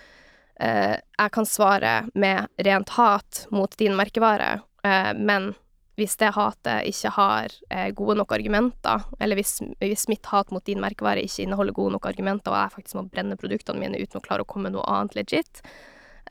eh, 0.59 0.97
jeg 0.99 1.33
kan 1.37 1.47
svare 1.47 1.93
med 2.13 2.51
rent 2.67 2.95
hat 2.97 3.45
mot 3.51 3.77
din 3.79 3.95
merkevare, 3.95 4.57
eh, 4.83 5.13
men 5.15 5.53
hvis 5.99 6.15
det 6.17 6.31
hatet 6.33 6.87
ikke 6.89 7.11
har 7.13 7.53
eh, 7.69 7.89
gode 7.93 8.15
nok 8.17 8.33
argumenter, 8.33 9.03
eller 9.21 9.37
hvis, 9.37 9.59
hvis 9.83 10.07
mitt 10.09 10.25
hat 10.31 10.49
mot 10.53 10.65
din 10.65 10.81
merkevare 10.81 11.21
ikke 11.21 11.45
inneholder 11.45 11.75
gode 11.77 11.93
nok 11.95 12.07
argumenter, 12.09 12.53
og 12.53 12.63
jeg 12.63 12.75
faktisk 12.77 12.97
må 12.97 13.05
brenne 13.11 13.37
produktene 13.39 13.81
mine 13.81 14.01
uten 14.01 14.17
å 14.17 14.23
klare 14.25 14.45
å 14.45 14.49
komme 14.49 14.71
med 14.71 14.77
noe 14.77 14.87
annet 14.89 15.17
legit, 15.19 15.61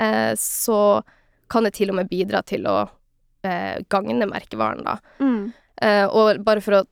eh, 0.02 0.32
så 0.38 0.80
kan 1.52 1.68
det 1.68 1.76
til 1.78 1.92
og 1.92 2.00
med 2.00 2.10
bidra 2.10 2.42
til 2.48 2.66
å 2.66 2.78
eh, 3.46 3.78
gagne 3.92 4.26
merkevaren, 4.30 4.82
da. 4.88 4.98
Mm. 5.22 5.52
Eh, 5.82 6.06
og 6.10 6.42
bare 6.46 6.62
for 6.64 6.80
å 6.80 6.84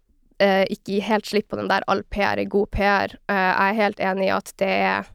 eh, 0.42 0.64
ikke 0.70 0.94
gi 0.94 1.00
helt 1.08 1.28
slipp 1.28 1.50
på 1.50 1.58
den 1.58 1.70
der 1.70 1.86
all 1.90 2.04
PR 2.12 2.38
er 2.38 2.50
god 2.50 2.70
PR, 2.74 3.16
eh, 3.30 3.46
jeg 3.50 3.66
er 3.66 3.80
helt 3.82 4.04
enig 4.12 4.28
i 4.28 4.34
at 4.34 4.52
det 4.62 4.74
er 4.76 5.10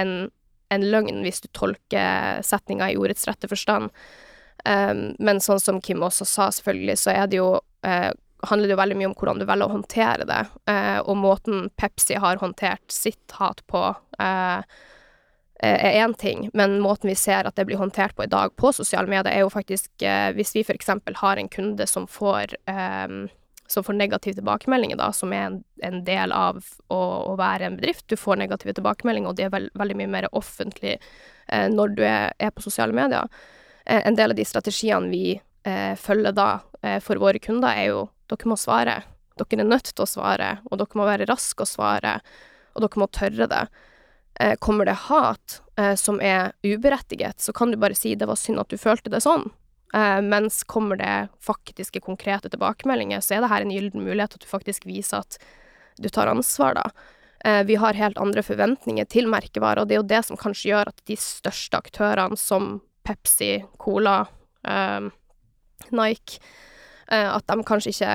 en, 0.00 0.14
en 0.68 0.84
løgn 0.92 1.24
hvis 1.24 1.42
du 1.44 1.48
tolker 1.56 2.44
setninga 2.46 2.92
i 2.92 2.98
ordets 3.00 3.24
rette 3.28 3.48
forstand. 3.50 3.90
Men 4.64 5.40
sånn 5.40 5.60
som 5.62 5.80
Kim 5.80 6.02
også 6.04 6.26
sa, 6.28 6.50
selvfølgelig, 6.52 6.98
så 7.00 7.14
er 7.14 7.30
det 7.30 7.38
jo 7.38 7.52
eh, 7.86 8.10
handler 8.42 8.68
det 8.68 8.74
jo 8.74 8.80
veldig 8.80 8.98
mye 8.98 9.10
om 9.10 9.16
hvordan 9.16 9.40
du 9.40 9.46
velger 9.48 9.68
å 9.68 9.74
håndtere 9.74 10.28
det. 10.28 10.40
Eh, 10.70 11.00
og 11.00 11.18
måten 11.20 11.68
Pepsi 11.80 12.16
har 12.20 12.40
håndtert 12.40 12.84
sitt 12.92 13.36
hat 13.38 13.62
på, 13.70 13.82
eh, 14.18 14.62
er 15.60 15.98
én 16.00 16.14
ting, 16.16 16.48
men 16.54 16.78
måten 16.80 17.10
vi 17.10 17.14
ser 17.14 17.44
at 17.44 17.56
det 17.56 17.66
blir 17.68 17.76
håndtert 17.76 18.14
på 18.16 18.24
i 18.24 18.32
dag 18.32 18.54
på 18.56 18.72
sosiale 18.72 19.06
medier, 19.06 19.28
er 19.28 19.40
jo 19.40 19.50
faktisk 19.52 19.90
Hvis 20.00 20.54
vi 20.54 20.62
f.eks. 20.64 20.88
har 21.16 21.36
en 21.36 21.48
kunde 21.48 21.86
som 21.86 22.06
får 22.06 22.56
som 23.66 23.84
får 23.84 23.92
negative 23.92 24.34
tilbakemeldinger, 24.34 24.96
da, 24.96 25.12
som 25.12 25.32
er 25.32 25.60
en, 25.82 26.04
del 26.04 26.32
av 26.32 26.64
å, 26.88 26.96
å 26.96 27.36
være 27.36 27.66
en 27.66 27.76
bedrift. 27.76 28.08
Du 28.08 28.16
får 28.16 28.36
negative 28.36 28.72
tilbakemeldinger, 28.72 29.28
og 29.28 29.36
det 29.36 29.44
er 29.44 29.50
veld, 29.50 29.70
veldig 29.74 29.96
mye 29.96 30.08
mer 30.08 30.26
offentlig 30.32 30.98
når 31.46 31.94
du 31.94 32.02
er, 32.02 32.32
er 32.40 32.50
på 32.50 32.62
sosiale 32.64 32.92
medier. 32.92 33.28
Eh, 33.90 34.06
en 34.06 34.14
del 34.14 34.30
av 34.30 34.36
de 34.36 34.44
strategiene 34.44 35.10
vi 35.10 35.40
eh, 35.62 35.94
følger 35.98 36.32
da 36.32 36.50
eh, 36.82 37.00
for 37.02 37.18
våre 37.18 37.42
kunder, 37.42 37.74
er 37.74 37.90
jo 37.90 38.02
dere 38.30 38.50
må 38.52 38.56
svare. 38.58 39.00
Dere 39.40 39.64
er 39.64 39.66
nødt 39.66 39.90
til 39.90 40.04
å 40.04 40.08
svare, 40.08 40.58
og 40.70 40.78
dere 40.78 41.00
må 41.00 41.06
være 41.08 41.26
raske 41.26 41.66
å 41.66 41.68
svare, 41.68 42.20
og 42.76 42.84
dere 42.84 43.02
må 43.02 43.10
tørre 43.10 43.50
det. 43.50 43.64
Kommer 44.62 44.86
det 44.88 44.94
hat 45.08 45.58
som 46.00 46.20
er 46.24 46.54
uberettiget, 46.64 47.42
så 47.42 47.52
kan 47.52 47.72
du 47.72 47.76
bare 47.76 47.96
si 47.98 48.14
'det 48.14 48.28
var 48.28 48.38
synd 48.38 48.60
at 48.60 48.70
du 48.70 48.78
følte 48.78 49.10
det 49.10 49.20
sånn'. 49.20 49.50
Mens 50.24 50.62
kommer 50.64 50.96
det 50.96 51.28
faktiske, 51.40 52.00
konkrete 52.00 52.48
tilbakemeldinger, 52.48 53.20
så 53.20 53.34
er 53.34 53.40
det 53.40 53.50
her 53.50 53.60
en 53.60 53.70
gyllen 53.74 54.04
mulighet 54.04 54.34
at 54.34 54.40
du 54.40 54.46
faktisk 54.46 54.86
viser 54.86 55.18
at 55.18 55.36
du 56.00 56.08
tar 56.08 56.28
ansvar, 56.28 56.74
da. 56.74 57.62
Vi 57.64 57.74
har 57.74 57.92
helt 57.92 58.16
andre 58.18 58.42
forventninger 58.42 59.04
til 59.04 59.26
merkevarer, 59.26 59.82
og 59.82 59.88
det 59.88 59.94
er 59.94 60.00
jo 60.00 60.14
det 60.14 60.24
som 60.24 60.36
kanskje 60.36 60.70
gjør 60.70 60.88
at 60.88 61.04
de 61.04 61.16
største 61.16 61.76
aktørene 61.76 62.38
som 62.38 62.80
Pepsi, 63.06 63.54
Cola, 63.80 64.18
eh, 64.68 65.08
Nike, 65.90 66.40
Eh, 67.10 67.28
at 67.34 67.46
de 67.50 67.58
kanskje 67.66 67.90
ikke 67.94 68.12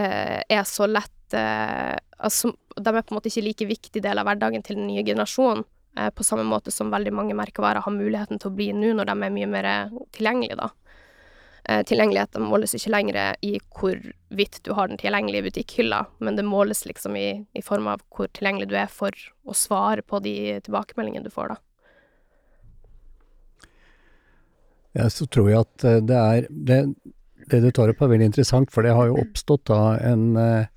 eh, 0.00 0.40
er 0.52 0.64
så 0.68 0.88
lett 0.90 1.36
eh, 1.36 1.96
altså, 2.18 2.52
De 2.76 2.90
er 2.90 3.00
på 3.00 3.14
en 3.14 3.18
måte 3.18 3.30
ikke 3.30 3.46
like 3.46 3.68
viktig 3.70 4.02
del 4.04 4.20
av 4.20 4.28
hverdagen 4.28 4.64
til 4.64 4.76
den 4.80 4.88
nye 4.90 5.04
generasjonen, 5.06 5.64
på 5.94 6.24
samme 6.26 6.42
måte 6.42 6.72
som 6.74 6.88
veldig 6.90 7.12
mange 7.14 7.36
merkevarer 7.38 7.84
har 7.84 7.92
muligheten 7.94 8.40
til 8.42 8.50
å 8.50 8.56
bli 8.56 8.64
nå, 8.74 8.88
når 8.98 9.06
de 9.06 9.12
er 9.14 9.30
mye 9.30 9.46
mer 9.46 9.66
tilgjengelige, 10.16 10.56
da. 10.58 10.66
Tilgjengeligheten 11.86 12.42
måles 12.42 12.74
ikke 12.74 12.90
lenger 12.90 13.18
i 13.46 13.52
hvorvidt 13.78 14.58
du 14.66 14.72
har 14.74 14.90
den 14.90 14.98
tilgjengelig 14.98 15.38
i 15.38 15.44
butikkhylla, 15.46 16.00
men 16.18 16.34
det 16.34 16.48
måles 16.48 16.82
liksom 16.90 17.14
i, 17.14 17.28
i 17.46 17.62
form 17.62 17.86
av 17.92 18.02
hvor 18.10 18.26
tilgjengelig 18.34 18.72
du 18.72 18.74
er 18.74 18.90
for 18.90 19.14
å 19.46 19.54
svare 19.54 20.02
på 20.02 20.18
de 20.26 20.34
tilbakemeldingene 20.66 21.30
du 21.30 21.30
får, 21.30 21.54
da. 21.54 21.60
Ja, 24.94 25.08
så 25.10 25.26
tror 25.26 25.50
jeg 25.50 25.64
at 25.64 25.86
eh, 25.88 26.02
det 26.06 26.18
er 26.18 26.46
det, 26.50 26.78
det 27.50 27.60
du 27.64 27.70
tar 27.74 27.90
opp 27.90 28.04
er 28.04 28.12
veldig 28.12 28.30
interessant, 28.30 28.70
for 28.70 28.86
det 28.86 28.94
har 28.94 29.10
jo 29.10 29.18
oppstått 29.24 29.66
da 29.70 29.96
en, 30.12 30.28
eh, 30.38 30.70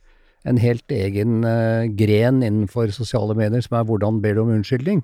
en 0.47 0.61
helt 0.61 0.93
egen 0.93 1.43
uh, 1.45 1.85
gren 1.99 2.41
innenfor 2.41 2.93
sosiale 2.95 3.35
medier 3.37 3.61
som 3.65 3.77
er 3.77 3.87
hvordan 3.87 4.21
ber 4.23 4.37
du 4.37 4.43
om 4.45 4.53
unnskyldning? 4.55 5.03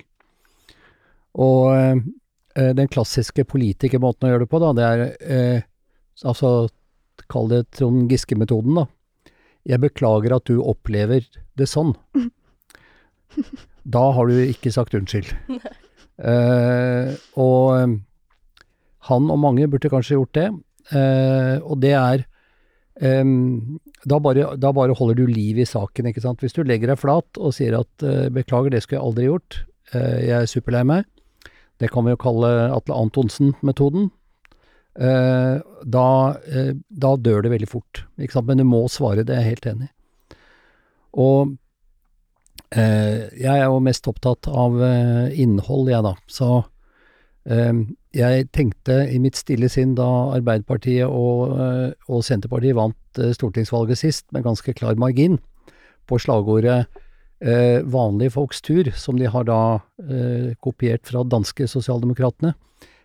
Og 1.33 2.03
den 2.53 2.89
klassiske 2.93 3.41
politikermåten 3.49 4.27
å 4.27 4.29
gjøre 4.29 4.43
det 4.43 4.49
på, 4.51 4.59
da, 4.61 4.67
det 4.77 4.83
er 4.85 4.99
eh, 5.25 5.63
altså 6.21 6.51
kall 7.33 7.49
det 7.49 7.63
Trond 7.73 8.11
Giske-metoden, 8.11 8.77
da. 8.77 8.85
Jeg 9.65 9.81
beklager 9.81 10.35
at 10.37 10.45
du 10.45 10.61
opplever 10.61 11.25
det 11.57 11.69
sånn. 11.69 11.95
Da 13.83 14.03
har 14.15 14.29
du 14.29 14.37
ikke 14.37 14.71
sagt 14.71 14.93
unnskyld. 14.95 15.33
og 17.41 17.95
han 19.09 19.31
og 19.31 19.39
mange 19.41 19.67
burde 19.71 19.91
kanskje 19.91 20.15
gjort 20.17 20.37
det, 20.37 20.47
og 20.93 21.75
det 21.83 21.91
er 21.97 22.23
Um, 23.01 23.79
da, 24.05 24.19
bare, 24.21 24.51
da, 24.61 24.69
bare, 24.73 24.93
holder 24.93 25.17
du 25.17 25.25
liv 25.25 25.57
i 25.57 25.65
saken, 25.65 26.11
ikke 26.11 26.21
sant. 26.21 26.43
Hvis 26.43 26.53
du 26.53 26.61
legger 26.65 26.91
deg 26.91 26.99
flat 27.01 27.39
og 27.41 27.55
sier 27.55 27.79
at 27.79 28.05
uh, 28.05 28.29
'beklager, 28.29 28.69
det 28.69 28.83
skulle 28.83 28.99
jeg 28.99 29.07
aldri 29.07 29.29
gjort', 29.29 29.57
uh, 29.95 30.19
jeg 30.21 30.35
er 30.37 30.49
superlei 30.49 30.83
meg, 30.85 31.07
det 31.81 31.89
kan 31.89 32.05
vi 32.05 32.13
jo 32.13 32.21
kalle 32.21 32.51
Atle 32.69 32.99
Antonsen-metoden, 32.99 34.11
uh, 35.01 35.57
da, 35.81 36.07
da, 36.87 37.15
dør 37.17 37.41
det 37.41 37.55
veldig 37.55 37.71
fort, 37.71 38.05
ikke 38.21 38.37
sant. 38.37 38.51
Men 38.51 38.61
du 38.61 38.67
må 38.69 38.85
svare, 38.93 39.25
det 39.25 39.33
er 39.35 39.41
jeg 39.41 39.55
helt 39.55 39.69
enig 39.73 39.89
i. 39.89 39.93
Og 41.23 41.59
jeg 42.73 43.53
er 43.53 43.67
jo 43.69 43.81
mest 43.85 44.07
opptatt 44.09 44.47
av 44.49 44.79
innhold, 45.37 45.91
jeg 45.91 46.01
da. 46.01 46.15
Så 46.25 46.47
jeg 47.43 48.45
tenkte 48.55 49.01
i 49.11 49.19
mitt 49.19 49.35
stille 49.35 49.67
sinn 49.71 49.95
da 49.97 50.07
Arbeiderpartiet 50.37 51.09
og, 51.09 51.55
eh, 51.59 51.89
og 52.07 52.23
Senterpartiet 52.23 52.77
vant 52.77 53.19
eh, 53.19 53.33
stortingsvalget 53.35 53.99
sist, 53.99 54.25
med 54.31 54.45
ganske 54.45 54.73
klar 54.77 54.95
margin, 54.95 55.39
på 56.07 56.19
slagordet 56.19 56.85
eh, 57.41 57.81
'vanlige 57.83 58.31
folks 58.31 58.61
tur', 58.61 58.91
som 58.95 59.17
de 59.19 59.27
har 59.27 59.43
da 59.43 59.79
kopiert 60.61 61.03
fra 61.07 61.23
danske 61.23 61.67
sosialdemokratene. 61.67 62.53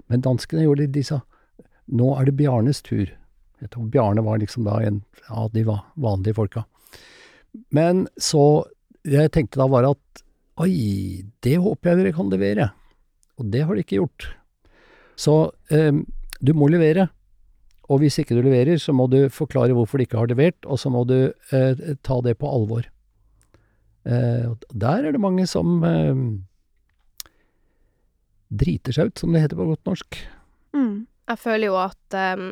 Men 0.09 0.21
danskene 0.21 0.63
gjorde 0.63 0.87
det, 0.87 0.93
de 0.93 1.03
sa 1.03 1.21
'nå 1.91 2.21
er 2.21 2.25
det 2.27 2.37
Bjarnes 2.37 2.83
tur'. 2.83 3.11
Jeg 3.61 3.71
tror 3.71 3.91
Bjarne 3.91 4.23
var 4.23 4.39
liksom 4.39 4.65
da 4.65 4.79
en 4.79 5.03
av 5.31 5.51
de 5.53 5.65
vanlige 5.65 6.35
folka. 6.35 6.65
Men 7.71 8.09
så 8.19 8.67
Jeg 9.05 9.31
tenkte 9.31 9.57
da 9.57 9.67
bare 9.69 9.91
at 9.95 10.23
oi, 10.59 11.23
det 11.41 11.57
håper 11.57 11.89
jeg 11.89 11.99
dere 11.99 12.13
kan 12.13 12.29
levere. 12.29 12.73
Og 13.39 13.49
det 13.53 13.65
har 13.65 13.75
de 13.75 13.85
ikke 13.85 14.01
gjort. 14.01 14.29
Så 15.19 15.37
eh, 15.75 15.95
du 16.41 16.53
må 16.55 16.69
levere. 16.71 17.09
Og 17.89 18.03
hvis 18.03 18.19
ikke 18.21 18.37
du 18.37 18.43
leverer, 18.45 18.77
så 18.77 18.93
må 18.93 19.07
du 19.09 19.31
forklare 19.33 19.73
hvorfor 19.73 19.99
du 19.99 20.05
ikke 20.05 20.21
har 20.21 20.29
levert, 20.29 20.59
og 20.69 20.77
så 20.81 20.91
må 20.93 21.07
du 21.09 21.31
eh, 21.33 21.85
ta 22.05 22.19
det 22.25 22.37
på 22.39 22.51
alvor. 22.51 22.85
Eh, 24.05 24.51
der 24.75 25.09
er 25.09 25.15
det 25.15 25.23
mange 25.23 25.47
som 25.49 25.81
driter 28.49 28.97
seg 28.97 29.11
ut, 29.11 29.21
som 29.21 29.33
det 29.33 29.45
heter 29.45 29.59
på 29.59 29.69
godt 29.71 29.89
norsk. 29.89 30.19
Mm. 30.77 31.07
Jeg 31.29 31.41
føler 31.43 31.69
jo 31.69 31.79
at 31.81 32.19
um, 32.39 32.47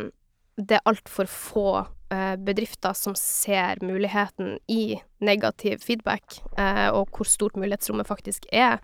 det 0.61 0.79
er 0.79 0.89
altfor 0.89 1.29
få 1.31 1.69
uh, 2.13 2.35
bedrifter 2.45 2.97
som 2.97 3.17
ser 3.17 3.81
muligheten 3.85 4.59
i 4.69 4.99
negativ 5.25 5.81
feedback, 5.85 6.41
uh, 6.59 6.93
og 6.93 7.09
hvor 7.17 7.29
stort 7.29 7.57
mulighetsrommet 7.57 8.09
faktisk 8.09 8.49
er. 8.53 8.81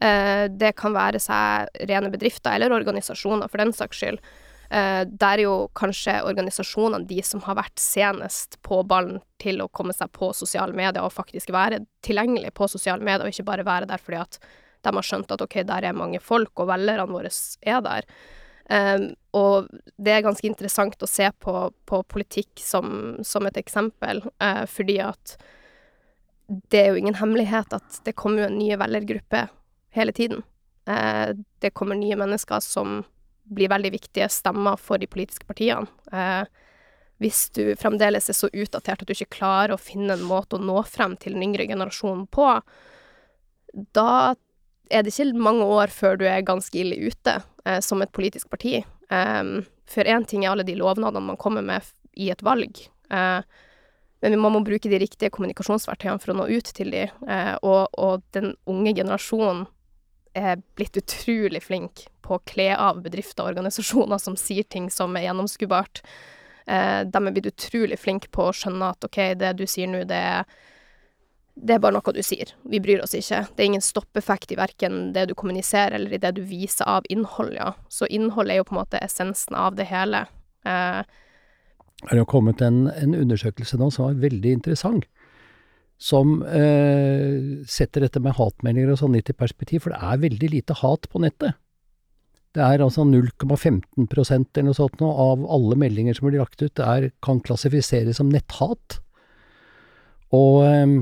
Eh, 0.00 0.46
det 0.52 0.74
kan 0.76 0.92
være 0.96 1.20
seg 1.22 1.70
rene 1.88 2.10
bedrifter 2.12 2.56
eller 2.56 2.74
organisasjoner, 2.76 3.48
for 3.48 3.62
den 3.62 3.72
saks 3.76 4.02
skyld. 4.02 4.20
Uh, 4.66 5.06
der 5.06 5.38
er 5.38 5.44
jo 5.44 5.68
kanskje 5.78 6.16
organisasjonene 6.26 7.06
de 7.06 7.20
som 7.22 7.38
har 7.44 7.54
vært 7.54 7.78
senest 7.78 8.56
på 8.66 8.80
ballen 8.82 9.20
til 9.38 9.60
å 9.62 9.68
komme 9.70 9.94
seg 9.94 10.10
på 10.10 10.32
sosiale 10.34 10.74
medier 10.74 11.04
og 11.06 11.14
faktisk 11.14 11.52
være 11.54 11.84
tilgjengelig 12.02 12.50
på 12.58 12.66
sosiale 12.72 12.98
medier, 12.98 13.22
og 13.22 13.30
ikke 13.30 13.46
bare 13.46 13.66
være 13.66 13.86
der 13.86 14.02
fordi 14.02 14.18
at 14.24 14.40
de 14.82 14.92
har 14.96 15.06
skjønt 15.06 15.30
at 15.30 15.44
ok, 15.44 15.60
der 15.68 15.86
er 15.86 15.94
mange 15.94 16.18
folk, 16.18 16.50
og 16.58 16.66
velgerne 16.72 17.14
våre 17.14 17.30
er 17.62 17.84
der. 17.86 18.10
Um, 18.66 19.04
og 19.38 19.68
det 20.02 20.16
er 20.16 20.26
ganske 20.26 20.50
interessant 20.50 20.98
å 20.98 21.10
se 21.10 21.28
på, 21.38 21.54
på 21.86 22.02
politikk 22.10 22.58
som, 22.58 23.20
som, 23.22 23.46
et 23.46 23.60
eksempel, 23.62 24.24
uh, 24.42 24.64
fordi 24.66 24.98
at 25.06 25.36
det 26.74 26.80
er 26.80 26.90
jo 26.90 27.04
ingen 27.04 27.20
hemmelighet 27.20 27.70
at 27.78 28.00
det 28.06 28.18
kommer 28.18 28.42
jo 28.42 28.50
en 28.50 28.58
ny 28.58 28.72
velgergruppe 28.78 29.46
hele 29.96 30.14
tiden. 30.16 30.44
Eh, 30.88 31.34
det 31.62 31.74
kommer 31.74 31.98
nye 31.98 32.18
mennesker 32.18 32.62
som 32.64 33.02
blir 33.46 33.70
veldig 33.70 33.92
viktige 33.94 34.28
stemmer 34.32 34.78
for 34.80 34.98
de 34.98 35.08
politiske 35.10 35.46
partiene. 35.46 35.86
Eh, 36.12 36.44
hvis 37.22 37.46
du 37.56 37.62
fremdeles 37.80 38.28
er 38.28 38.36
så 38.36 38.50
utdatert 38.52 39.02
at 39.02 39.08
du 39.08 39.14
ikke 39.14 39.38
klarer 39.38 39.74
å 39.74 39.80
finne 39.80 40.16
en 40.16 40.26
måte 40.26 40.58
å 40.58 40.62
nå 40.62 40.82
frem 40.88 41.14
til 41.16 41.36
den 41.36 41.46
yngre 41.48 41.64
generasjonen 41.68 42.26
på, 42.28 42.50
da 43.96 44.10
er 44.92 45.02
det 45.02 45.14
ikke 45.14 45.32
mange 45.40 45.64
år 45.64 45.92
før 45.92 46.20
du 46.20 46.26
er 46.28 46.44
ganske 46.46 46.76
ille 46.78 46.98
ute 47.08 47.38
eh, 47.64 47.80
som 47.80 48.04
et 48.04 48.12
politisk 48.12 48.52
parti. 48.52 48.82
Um, 49.08 49.64
for 49.86 50.06
én 50.08 50.26
ting 50.26 50.44
er 50.44 50.52
alle 50.52 50.66
de 50.66 50.74
lovnadene 50.76 51.24
man 51.30 51.38
kommer 51.40 51.64
med 51.64 51.86
i 52.18 52.28
et 52.32 52.42
valg, 52.44 52.86
Eh, 53.10 53.40
men 54.20 54.40
man 54.40 54.54
må 54.54 54.62
bruke 54.64 54.90
de 54.90 54.98
riktige 54.98 55.30
kommunikasjonsverktøyene 55.34 56.22
for 56.22 56.32
å 56.32 56.38
nå 56.40 56.48
ut 56.50 56.70
til 56.74 56.92
de, 56.94 57.06
Eh, 57.06 57.54
og, 57.62 57.88
og 57.98 58.24
den 58.34 58.54
unge 58.66 58.94
generasjonen 58.96 59.66
er 60.36 60.62
blitt 60.78 60.98
utrolig 61.00 61.62
flink 61.64 62.06
på 62.26 62.36
å 62.36 62.44
kle 62.48 62.70
av 62.76 63.02
bedrifter 63.04 63.44
og 63.44 63.54
organisasjoner 63.54 64.20
som 64.22 64.36
sier 64.40 64.66
ting 64.68 64.90
som 64.92 65.16
er 65.16 65.28
gjennomskuebart. 65.28 66.02
Eh, 66.66 67.02
de 67.06 67.22
er 67.22 67.34
blitt 67.34 67.50
utrolig 67.52 67.98
flinke 68.02 68.30
på 68.34 68.48
å 68.48 68.54
skjønne 68.56 68.92
at 68.94 69.06
OK, 69.06 69.20
det 69.38 69.52
du 69.58 69.66
sier 69.70 69.90
nå, 69.90 70.04
det 70.08 70.22
er 70.32 70.56
det 71.56 71.72
er 71.72 71.80
bare 71.80 71.96
noe 71.96 72.12
du 72.12 72.20
sier. 72.20 72.50
Vi 72.68 72.82
bryr 72.84 73.00
oss 73.00 73.14
ikke. 73.16 73.46
Det 73.56 73.62
er 73.62 73.70
ingen 73.70 73.84
stoppeffekt 73.84 74.50
i 74.52 74.58
verken 74.60 75.14
det 75.14 75.22
du 75.30 75.34
kommuniserer 75.34 75.96
eller 75.96 76.12
i 76.12 76.20
det 76.20 76.34
du 76.36 76.42
viser 76.44 76.84
av 76.84 77.06
innhold, 77.08 77.54
ja. 77.56 77.70
Så 77.88 78.04
innhold 78.12 78.52
er 78.52 78.60
jo 78.60 78.66
på 78.68 78.74
en 78.74 78.82
måte 78.82 79.00
essensen 79.00 79.56
av 79.56 79.78
det 79.78 79.88
hele. 79.88 80.26
Eh, 80.68 81.00
det 82.02 82.18
har 82.18 82.28
kommet 82.28 82.60
en, 82.60 82.90
en 82.92 83.16
undersøkelse 83.16 83.78
nå 83.80 83.88
som 83.94 84.10
var 84.10 84.20
veldig 84.20 84.52
interessant 84.58 85.08
som 85.96 86.42
eh, 86.44 87.64
setter 87.68 88.04
dette 88.04 88.20
med 88.20 88.36
hatmeldinger 88.36 88.92
og 88.92 89.00
sånn 89.00 89.16
litt 89.16 89.30
i 89.32 89.36
perspektiv, 89.36 89.84
for 89.84 89.94
det 89.94 90.00
er 90.04 90.22
veldig 90.26 90.50
lite 90.52 90.76
hat 90.82 91.08
på 91.12 91.22
nettet. 91.24 91.56
Det 92.56 92.64
er 92.64 92.84
altså 92.84 93.04
0,15% 93.04 94.56
eller 94.56 94.68
noe 94.70 94.76
sånt 94.76 95.00
nå, 95.00 95.08
av 95.08 95.44
alle 95.52 95.76
meldinger 95.80 96.16
som 96.16 96.28
blir 96.28 96.40
lagt 96.40 96.62
ut, 96.62 96.80
er, 96.80 97.10
kan 97.24 97.40
klassifiseres 97.44 98.20
som 98.20 98.32
netthat. 98.32 99.00
Og, 100.36 100.64
eh, 100.68 100.96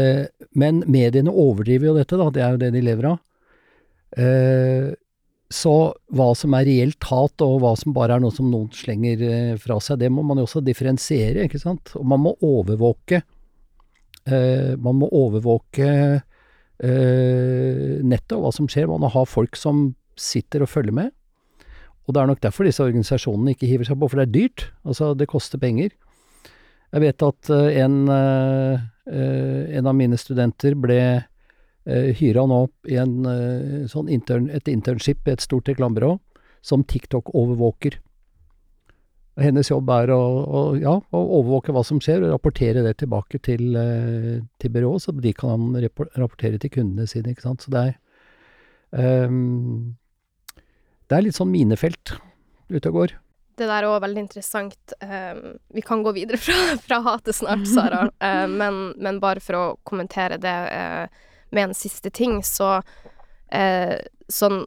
eh, 0.00 0.24
men 0.56 0.82
mediene 0.88 1.32
overdriver 1.32 1.90
jo 1.90 1.96
dette, 2.00 2.20
da, 2.20 2.30
det 2.32 2.44
er 2.44 2.56
jo 2.56 2.62
det 2.64 2.72
de 2.76 2.84
lever 2.88 3.12
av. 3.12 3.20
Eh, 4.16 4.94
så 5.52 5.76
hva 6.16 6.32
som 6.34 6.56
er 6.58 6.66
reelt 6.66 7.04
hat, 7.06 7.42
og 7.44 7.60
hva 7.62 7.76
som 7.78 7.94
bare 7.94 8.16
er 8.16 8.22
noe 8.22 8.34
som 8.34 8.48
noen 8.50 8.72
slenger 8.74 9.22
eh, 9.22 9.54
fra 9.62 9.78
seg, 9.82 10.00
det 10.00 10.10
må 10.10 10.24
man 10.26 10.40
jo 10.40 10.48
også 10.48 10.64
differensiere, 10.64 11.46
ikke 11.46 11.62
sant. 11.62 11.92
Og 12.00 12.06
man 12.08 12.24
må 12.24 12.34
overvåke 12.44 13.22
man 14.26 14.98
må 14.98 15.08
overvåke 15.14 15.90
eh, 16.82 18.02
nettet 18.02 18.34
og 18.36 18.46
hva 18.46 18.52
som 18.54 18.68
skjer. 18.70 18.88
Man 18.90 19.04
må 19.04 19.12
ha 19.12 19.24
folk 19.28 19.58
som 19.58 19.90
sitter 20.18 20.64
og 20.64 20.72
følger 20.72 20.96
med. 20.96 21.12
Og 22.06 22.14
det 22.14 22.22
er 22.22 22.30
nok 22.30 22.42
derfor 22.42 22.66
disse 22.66 22.84
organisasjonene 22.84 23.54
ikke 23.54 23.68
hiver 23.70 23.88
seg 23.88 23.98
på, 23.98 24.08
for 24.10 24.20
det 24.20 24.28
er 24.28 24.34
dyrt. 24.34 24.66
Altså, 24.86 25.12
det 25.18 25.28
koster 25.30 25.60
penger. 25.62 25.94
Jeg 26.94 27.02
vet 27.02 27.24
at 27.26 27.50
uh, 27.50 27.66
en, 27.82 27.96
en, 28.06 29.88
av 29.90 29.96
mine 29.98 30.18
studenter 30.20 30.76
ble 30.78 31.00
hyra 31.86 32.42
nå 32.50 32.56
opp 32.64 32.88
i 32.90 32.96
en, 32.98 33.26
sånn 33.86 34.08
intern, 34.10 34.48
et 34.50 34.66
internship 34.70 35.28
i 35.28 35.34
et 35.36 35.42
stort 35.44 35.68
reklamebyrå 35.70 36.16
som 36.66 36.82
TikTok-overvåker. 36.82 38.00
Hennes 39.36 39.68
jobb 39.68 39.90
er 39.92 40.10
å, 40.14 40.20
å, 40.48 40.60
ja, 40.80 40.94
å, 40.96 41.20
overvåke 41.38 41.74
hva 41.76 41.82
som 41.84 41.98
skjer, 42.00 42.22
og 42.24 42.32
rapportere 42.32 42.80
det 42.86 42.94
tilbake 43.02 43.40
til, 43.44 43.76
eh, 43.76 44.38
til 44.62 44.72
byrået, 44.72 45.04
så 45.04 45.12
de 45.12 45.32
kan 45.36 45.74
rapportere 45.76 46.60
til 46.62 46.72
kundene 46.72 47.04
sine. 47.10 47.34
ikke 47.34 47.44
sant? 47.44 47.66
Så 47.66 47.74
det 47.74 47.82
er 47.82 49.26
um, 49.28 49.96
Det 51.06 51.18
er 51.18 51.26
litt 51.26 51.36
sånn 51.36 51.52
minefelt 51.52 52.16
ute 52.72 52.88
og 52.88 52.96
går. 52.96 53.14
det 53.56 53.68
der 53.68 53.84
er 53.84 53.88
òg 53.88 54.00
veldig 54.04 54.24
interessant. 54.24 54.96
Um, 55.04 55.58
vi 55.72 55.84
kan 55.84 56.02
gå 56.02 56.12
videre 56.16 56.40
fra, 56.40 56.56
fra 56.88 57.02
hatet 57.04 57.36
snart, 57.36 57.68
Sara, 57.68 58.06
uh, 58.08 58.48
men, 58.60 58.94
men, 58.96 59.20
bare 59.20 59.44
for 59.44 59.60
å 59.60 59.76
kommentere 59.84 60.40
det 60.40 60.56
uh, 60.72 61.28
med 61.52 61.68
en 61.68 61.76
siste 61.76 62.10
ting, 62.10 62.40
så 62.44 62.78
uh, 62.80 63.96
Sånn 64.26 64.64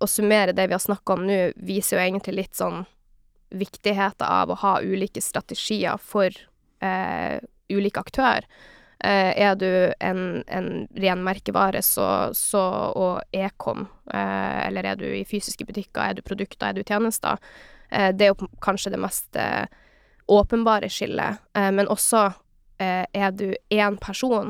å 0.00 0.06
summere 0.08 0.54
det 0.56 0.64
vi 0.70 0.72
har 0.72 0.80
snakka 0.80 1.12
om 1.12 1.26
nå, 1.28 1.38
viser 1.60 1.98
jo 1.98 2.04
egentlig 2.06 2.32
litt 2.38 2.56
sånn 2.56 2.86
viktigheten 3.54 4.26
av 4.26 4.52
å 4.52 4.58
ha 4.62 4.76
ulike 4.82 5.22
strategier 5.22 6.00
for 6.00 6.30
ulike 7.72 8.00
aktør. 8.00 8.46
er 9.02 9.54
du 9.54 9.92
en, 10.00 10.42
en 10.46 10.88
ren 10.98 11.22
merkevare, 11.22 11.82
så, 11.82 12.34
så 12.34 12.62
og 12.98 13.20
ekom, 13.30 13.86
eller 14.10 14.88
er 14.90 14.96
du 14.98 15.06
i 15.06 15.22
fysiske 15.24 15.64
butikker, 15.68 16.02
er 16.02 16.18
du 16.18 16.22
produkter, 16.26 16.68
er 16.68 16.74
du 16.74 16.82
tjenester, 16.82 17.38
Eh, 17.92 18.14
det 18.14 18.26
er 18.26 18.32
jo 18.32 18.48
kanskje 18.64 18.92
det 18.94 19.00
mest 19.00 19.36
eh, 19.36 19.64
åpenbare 20.32 20.88
skillet. 20.92 21.42
Eh, 21.56 21.70
men 21.72 21.90
også 21.90 22.30
er 22.82 23.30
du 23.30 23.52
én 23.70 23.94
person, 24.02 24.48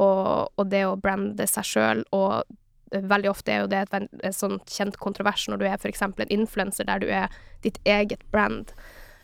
og, 0.00 0.48
og, 0.56 0.62
det 0.72 0.78
å 0.88 0.94
brande 0.96 1.44
seg 1.44 1.66
sjøl 1.68 1.98
og 2.16 2.46
Veldig 2.92 3.30
ofte 3.30 3.52
er 3.52 3.64
jo 3.64 3.70
det 3.72 3.80
et, 3.86 4.10
et 4.22 4.36
sånt 4.36 4.70
kjent 4.70 4.98
kontrovers 5.00 5.46
når 5.48 5.60
du 5.60 5.64
er 5.66 5.78
f.eks. 5.78 6.02
en 6.04 6.34
influenser 6.34 6.86
der 6.88 7.00
du 7.02 7.08
er 7.08 7.32
ditt 7.64 7.80
eget 7.88 8.22
brand. 8.34 8.74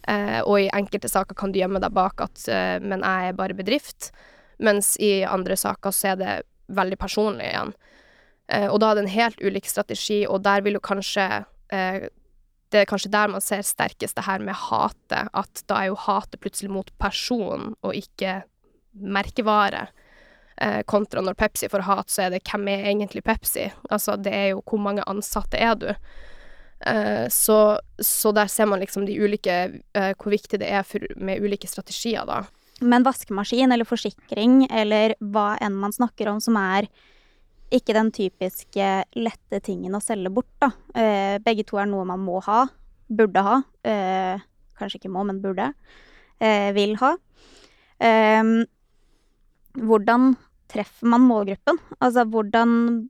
Eh, 0.09 0.41
og 0.41 0.57
i 0.63 0.71
enkelte 0.73 1.11
saker 1.11 1.37
kan 1.37 1.53
du 1.53 1.61
gjemme 1.61 1.81
deg 1.83 1.93
bak 1.95 2.23
at 2.25 2.47
eh, 2.49 2.79
'men 2.81 3.05
jeg 3.05 3.29
er 3.29 3.37
bare 3.37 3.57
bedrift', 3.57 4.11
mens 4.59 4.97
i 5.01 5.23
andre 5.25 5.57
saker 5.57 5.93
så 5.93 6.13
er 6.13 6.17
det 6.17 6.33
veldig 6.69 6.99
personlig 6.99 7.51
igjen. 7.51 7.75
Eh, 8.49 8.69
og 8.69 8.81
da 8.81 8.91
er 8.91 8.99
det 8.99 9.05
en 9.05 9.19
helt 9.19 9.43
ulik 9.45 9.69
strategi, 9.69 10.27
og 10.27 10.43
der 10.43 10.65
vil 10.65 10.79
jo 10.79 10.81
kanskje 10.85 11.47
det 11.71 12.81
er 12.81 12.87
kanskje 12.91 13.13
der 13.13 13.29
man 13.31 13.43
ser 13.43 13.63
sterkest 13.63 14.17
det 14.17 14.25
her 14.27 14.43
med 14.43 14.55
hatet, 14.59 15.29
at 15.31 15.63
da 15.71 15.77
er 15.79 15.91
jo 15.91 15.99
hatet 16.03 16.41
plutselig 16.43 16.71
mot 16.71 16.91
person 16.99 17.77
og 17.83 17.95
ikke 17.95 18.43
merkevare. 18.95 19.87
Eh, 20.61 20.83
kontra 20.85 21.23
når 21.25 21.39
Pepsi 21.41 21.71
får 21.73 21.87
hat, 21.87 22.11
så 22.13 22.27
er 22.27 22.35
det 22.35 22.43
hvem 22.45 22.67
er 22.69 22.91
egentlig 22.91 23.23
Pepsi? 23.25 23.71
Altså, 23.89 24.19
det 24.21 24.33
er 24.37 24.49
jo 24.51 24.59
hvor 24.61 24.81
mange 24.83 25.05
ansatte 25.09 25.57
er 25.57 25.79
du? 25.81 25.87
Eh, 26.85 27.29
så, 27.33 27.79
så, 27.97 28.33
der 28.37 28.49
ser 28.53 28.69
man 28.69 28.83
liksom 28.83 29.07
de 29.09 29.17
ulike 29.21 29.57
eh, 29.97 30.13
Hvor 30.17 30.33
viktig 30.33 30.61
det 30.61 30.69
er 30.69 30.85
for, 30.85 31.05
med 31.17 31.41
ulike 31.41 31.69
strategier, 31.69 32.29
da. 32.29 32.43
Men 32.81 33.05
vaskemaskin 33.05 33.73
eller 33.73 33.89
forsikring 33.89 34.67
eller 34.69 35.15
hva 35.21 35.55
enn 35.65 35.79
man 35.81 35.97
snakker 35.97 36.29
om 36.29 36.43
som 36.45 36.57
er 36.61 36.89
ikke 37.73 37.97
den 37.97 38.11
typiske 38.13 38.91
lette 39.17 39.61
tingen 39.65 39.97
å 39.97 40.03
selge 40.05 40.33
bort, 40.35 40.53
da. 40.61 40.71
Eh, 40.93 41.39
begge 41.41 41.65
to 41.69 41.81
er 41.81 41.89
noe 41.89 42.05
man 42.09 42.21
må 42.21 42.37
ha, 42.45 42.67
burde 43.09 43.47
ha. 43.47 43.57
Eh, 43.81 44.45
kanskje 44.77 45.01
ikke 45.01 45.13
må, 45.17 45.25
men 45.25 45.41
burde. 45.41 45.71
Eh, 46.37 46.69
vil 46.77 46.99
ha. 47.01 47.15
Hvordan 49.81 50.31
treffer 50.71 51.11
man 51.11 51.27
målgruppen? 51.29 51.81
Altså 51.99 52.25
hvordan 52.31 53.09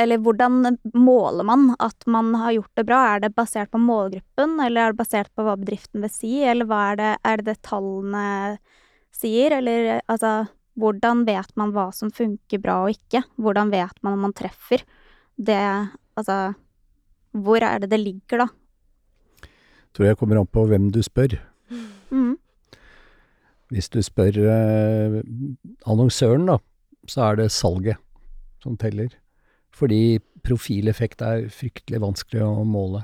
Eller 0.00 0.16
hvordan 0.24 0.78
måler 0.96 1.44
man 1.44 1.74
at 1.84 2.06
man 2.08 2.32
har 2.40 2.54
gjort 2.56 2.78
det 2.80 2.86
bra? 2.88 3.00
Er 3.14 3.20
det 3.20 3.34
basert 3.36 3.70
på 3.70 3.78
målgruppen, 3.78 4.54
eller 4.64 4.80
er 4.80 4.94
det 4.94 5.00
basert 5.02 5.28
på 5.36 5.44
hva 5.44 5.56
bedriften 5.60 6.00
vil 6.00 6.12
si, 6.14 6.32
eller 6.48 6.64
hva 6.64 6.78
er 6.92 6.96
det, 6.96 7.10
er 7.28 7.42
det, 7.44 7.56
tallene 7.60 8.22
sier, 9.12 9.58
eller 9.58 10.00
altså 10.08 10.46
hvordan 10.80 11.26
vet 11.28 11.52
man 11.60 11.74
hva 11.76 11.90
som 11.92 12.08
funker 12.12 12.60
bra 12.60 12.78
og 12.86 12.96
ikke? 12.96 13.20
Hvordan 13.36 13.68
vet 13.72 14.00
man 14.00 14.16
om 14.16 14.26
man 14.28 14.36
treffer? 14.36 14.84
Det 15.36 15.60
Altså, 16.16 16.54
hvor 17.36 17.60
er 17.60 17.82
det 17.82 17.90
det 17.92 18.00
ligger, 18.00 18.46
da? 18.46 18.48
Tror 19.92 20.08
jeg 20.08 20.16
kommer 20.16 20.40
an 20.40 20.48
på 20.48 20.64
hvem 20.68 20.88
du 20.92 21.02
spør. 21.04 21.36
Hvis 23.74 23.88
du 23.90 23.98
spør 24.04 24.36
eh, 24.46 25.20
annonsøren, 25.90 26.46
da, 26.46 26.60
så 27.10 27.30
er 27.30 27.40
det 27.40 27.50
salget 27.54 27.98
som 28.62 28.76
teller. 28.78 29.10
Fordi 29.74 30.18
profileffekt 30.46 31.24
er 31.26 31.48
fryktelig 31.52 32.00
vanskelig 32.04 32.44
å 32.46 32.64
måle. 32.68 33.02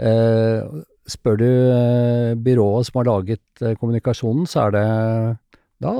Eh, 0.00 0.62
spør 1.10 1.40
du 1.40 1.48
eh, 1.48 2.36
byrået 2.38 2.88
som 2.88 3.00
har 3.00 3.10
laget 3.10 3.64
kommunikasjonen, 3.80 4.46
så 4.46 4.68
er 4.68 4.76
det 4.76 4.86
da 5.80 5.94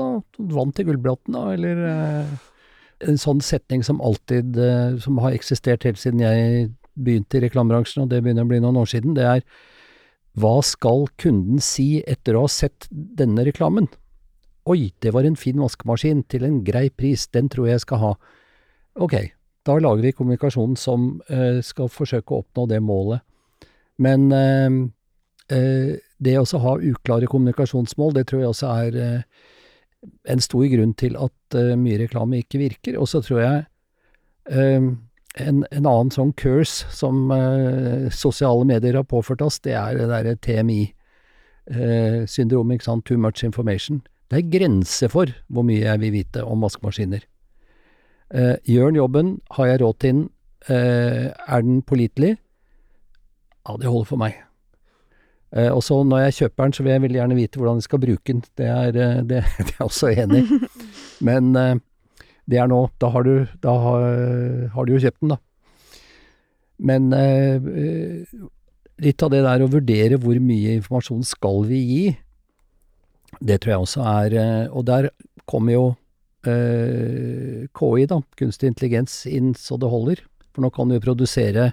vant 0.53 0.75
til 0.77 0.87
Gullbråten, 0.87 1.35
da, 1.35 1.51
eller 1.55 1.83
en 3.01 3.17
sånn 3.17 3.39
setning 3.41 3.81
som 3.81 3.97
alltid 3.97 4.53
Som 5.01 5.17
har 5.23 5.33
eksistert 5.33 5.87
helt 5.87 5.97
siden 5.97 6.21
jeg 6.21 6.67
begynte 6.93 7.39
i 7.39 7.41
reklamebransjen, 7.47 8.03
og 8.03 8.11
det 8.11 8.19
begynner 8.21 8.45
å 8.45 8.51
bli 8.51 8.59
noen 8.61 8.77
år 8.77 8.91
siden, 8.91 9.15
det 9.17 9.25
er 9.25 9.41
hva 10.39 10.61
skal 10.63 11.07
kunden 11.19 11.59
si 11.63 12.01
etter 12.07 12.37
å 12.37 12.45
ha 12.45 12.51
sett 12.51 12.87
denne 12.91 13.43
reklamen? 13.47 13.89
Oi, 14.69 14.91
det 15.01 15.11
var 15.15 15.25
en 15.25 15.35
fin 15.39 15.59
vaskemaskin 15.59 16.23
til 16.31 16.45
en 16.47 16.61
grei 16.63 16.89
pris, 16.93 17.25
den 17.33 17.49
tror 17.51 17.67
jeg 17.67 17.79
jeg 17.79 17.85
skal 17.87 18.01
ha. 18.03 18.11
Ok, 19.01 19.15
da 19.67 19.77
lager 19.81 20.05
vi 20.05 20.15
kommunikasjonen 20.15 20.77
som 20.79 21.13
eh, 21.27 21.59
skal 21.65 21.91
forsøke 21.91 22.33
å 22.33 22.43
oppnå 22.45 22.67
det 22.69 22.79
målet. 22.85 23.25
Men 24.01 24.29
eh, 24.35 24.77
eh, 25.57 25.95
det 26.21 26.37
å 26.37 26.61
ha 26.63 26.77
uklare 26.77 27.29
kommunikasjonsmål, 27.31 28.15
det 28.19 28.27
tror 28.29 28.43
jeg 28.43 28.53
også 28.53 28.75
er 28.85 29.25
en 30.29 30.41
stor 30.41 30.65
grunn 30.71 30.93
til 30.97 31.17
at 31.19 31.57
uh, 31.57 31.77
mye 31.77 31.99
reklame 32.01 32.41
ikke 32.41 32.61
virker. 32.61 32.97
Og 33.01 33.09
så 33.09 33.21
tror 33.25 33.41
jeg 33.41 33.63
uh, 34.53 34.91
en, 35.39 35.63
en, 35.71 35.85
annen 35.85 36.11
sånn 36.11 36.33
curse 36.39 36.85
som 36.91 37.31
eh, 37.31 38.09
sosiale 38.11 38.65
medier 38.67 38.95
har 38.99 39.05
påført 39.07 39.41
oss, 39.45 39.59
det 39.63 39.73
er 39.79 39.95
det 39.99 40.07
derre 40.11 40.35
TMI-syndromet, 40.43 42.73
ikke 42.75 42.89
sant, 42.89 43.05
too 43.07 43.17
much 43.17 43.43
information. 43.47 44.01
Det 44.31 44.37
er 44.39 44.51
grenser 44.51 45.09
for 45.11 45.25
hvor 45.47 45.63
mye 45.67 45.85
jeg 45.85 45.99
vil 46.03 46.15
vite 46.15 46.39
om 46.43 46.61
vaskemaskiner. 46.63 47.21
gjør 48.63 48.85
den 48.87 48.95
jobben? 48.95 49.41
Har 49.51 49.65
jeg 49.67 49.81
råd 49.81 49.95
til 49.99 50.09
den? 50.11 50.29
er 50.69 51.61
den 51.65 51.81
pålitelig? 51.81 52.37
Ja, 53.67 53.77
det 53.77 53.89
holder 53.89 54.07
for 54.07 54.17
meg. 54.21 54.33
Eh, 55.51 55.67
og 55.67 55.83
så 55.83 55.99
når 56.07 56.25
jeg 56.25 56.37
kjøper 56.39 56.63
den, 56.63 56.73
så 56.73 56.83
vil 56.83 56.93
jeg 56.93 57.03
veldig 57.03 57.19
gjerne 57.19 57.37
vite 57.37 57.59
hvordan 57.59 57.81
jeg 57.81 57.87
skal 57.87 58.01
bruke 58.01 58.33
den. 58.33 58.43
Det 58.57 58.67
er, 58.71 58.95
eh, 58.95 59.23
det, 59.27 59.43
det 59.57 59.67
er 59.67 59.79
jeg 59.79 59.87
også 59.87 60.11
enig 60.15 60.43
i. 60.43 60.59
Men 61.27 61.55
eh, 61.59 61.73
det 62.49 62.59
er 62.61 62.69
nå. 62.71 62.85
Da 63.01 63.11
har 63.13 63.27
du, 63.27 63.35
da 63.63 63.75
har, 63.85 64.07
har 64.73 64.87
du 64.87 64.95
jo 64.95 65.01
kjøpt 65.03 65.21
den, 65.21 65.35
da. 65.35 65.39
Men 66.81 67.11
eh, 67.13 67.61
litt 69.01 69.23
av 69.23 69.31
det 69.33 69.43
der 69.45 69.63
å 69.63 69.69
vurdere 69.71 70.17
hvor 70.21 70.37
mye 70.41 70.77
informasjon 70.79 71.23
skal 71.27 71.65
vi 71.69 71.81
gi, 71.85 72.03
det 73.39 73.61
tror 73.61 73.71
jeg 73.73 73.85
også 73.85 74.01
er 74.11 74.33
eh, 74.37 74.65
Og 74.75 74.85
der 74.89 75.09
kommer 75.49 75.73
jo 75.73 75.85
eh, 76.45 77.63
KI, 77.71 78.05
da, 78.09 78.19
kunstig 78.37 78.71
intelligens, 78.71 79.21
inn 79.25 79.53
så 79.57 79.77
det 79.79 79.89
holder. 79.91 80.21
For 80.51 80.65
nå 80.65 80.71
kan 80.75 80.91
du 80.91 80.99
produsere 81.01 81.71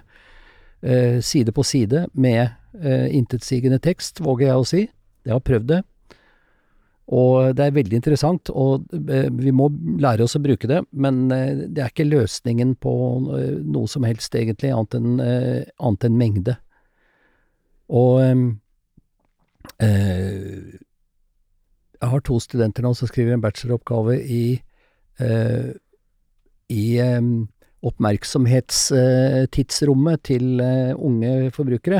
side 0.79 1.51
på 1.51 1.63
side 1.67 2.05
med 2.15 2.53
eh, 2.79 3.09
intetsigende 3.11 3.81
tekst, 3.83 4.21
våger 4.23 4.47
jeg 4.47 4.59
å 4.61 4.67
si. 4.67 4.83
Jeg 5.27 5.33
har 5.35 5.43
prøvd 5.43 5.65
det. 5.73 5.79
Og 7.09 7.55
det 7.57 7.63
er 7.65 7.71
veldig 7.73 7.95
interessant, 7.97 8.51
og 8.53 8.85
eh, 8.93 9.33
vi 9.33 9.49
må 9.55 9.69
lære 10.01 10.23
oss 10.27 10.35
å 10.37 10.41
bruke 10.43 10.67
det, 10.69 10.83
men 10.93 11.31
eh, 11.33 11.65
det 11.65 11.81
er 11.81 11.89
ikke 11.89 12.05
løsningen 12.05 12.75
på 12.77 12.93
eh, 13.33 13.57
noe 13.65 13.87
som 13.89 14.03
helst, 14.05 14.35
egentlig, 14.37 14.69
annet 14.75 14.93
enn 14.99 15.19
eh, 15.23 15.63
annet 15.81 16.03
enn 16.05 16.17
mengde. 16.19 16.53
Og 17.89 18.21
eh, 18.21 18.35
jeg 21.99 22.09
har 22.13 22.21
to 22.27 22.39
studenter 22.43 22.83
nå 22.85 22.93
som 22.95 23.07
skriver 23.09 23.33
en 23.35 23.43
bacheloroppgave 23.43 24.13
i, 24.23 24.61
i 26.71 26.83
oppmerksomhetstidsrommet 27.89 30.19
til 30.29 30.45
unge 30.63 31.51
forbrukere. 31.55 31.99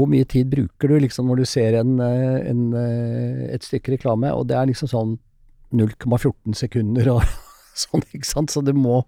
Hvor 0.00 0.08
mye 0.08 0.24
tid 0.24 0.48
bruker 0.48 0.88
du 0.88 0.96
liksom 1.04 1.28
når 1.28 1.42
du 1.42 1.48
ser 1.48 1.76
en, 1.76 1.98
eh, 2.00 2.38
en, 2.48 2.62
eh, 2.72 3.42
et 3.52 3.66
stykke 3.66 3.98
reklame, 3.98 4.32
og 4.32 4.46
det 4.48 4.56
er 4.56 4.70
liksom 4.70 4.88
sånn 4.88 5.18
0,14 5.76 6.56
sekunder 6.56 7.10
og 7.12 7.20
sånn, 7.84 8.04
ikke 8.08 8.26
sant, 8.26 8.50
så 8.50 8.64
det 8.64 8.74
må 8.76 9.04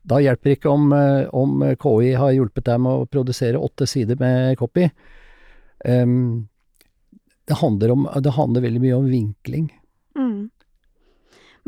Da 0.00 0.16
hjelper 0.16 0.48
det 0.48 0.54
ikke 0.56 0.70
om, 0.72 0.92
eh, 0.96 1.26
om 1.36 1.60
KI 1.76 2.14
har 2.16 2.30
hjulpet 2.32 2.64
deg 2.70 2.78
med 2.80 3.02
å 3.02 3.08
produsere 3.10 3.60
åtte 3.60 3.84
sider 3.84 4.16
med 4.16 4.56
copy. 4.56 4.86
Um, 5.84 6.48
det, 7.44 7.58
handler 7.60 7.92
om, 7.92 8.06
det 8.24 8.32
handler 8.32 8.64
veldig 8.64 8.80
mye 8.80 8.96
om 8.96 9.10
vinkling. 9.12 9.66
Mm. 10.16 10.48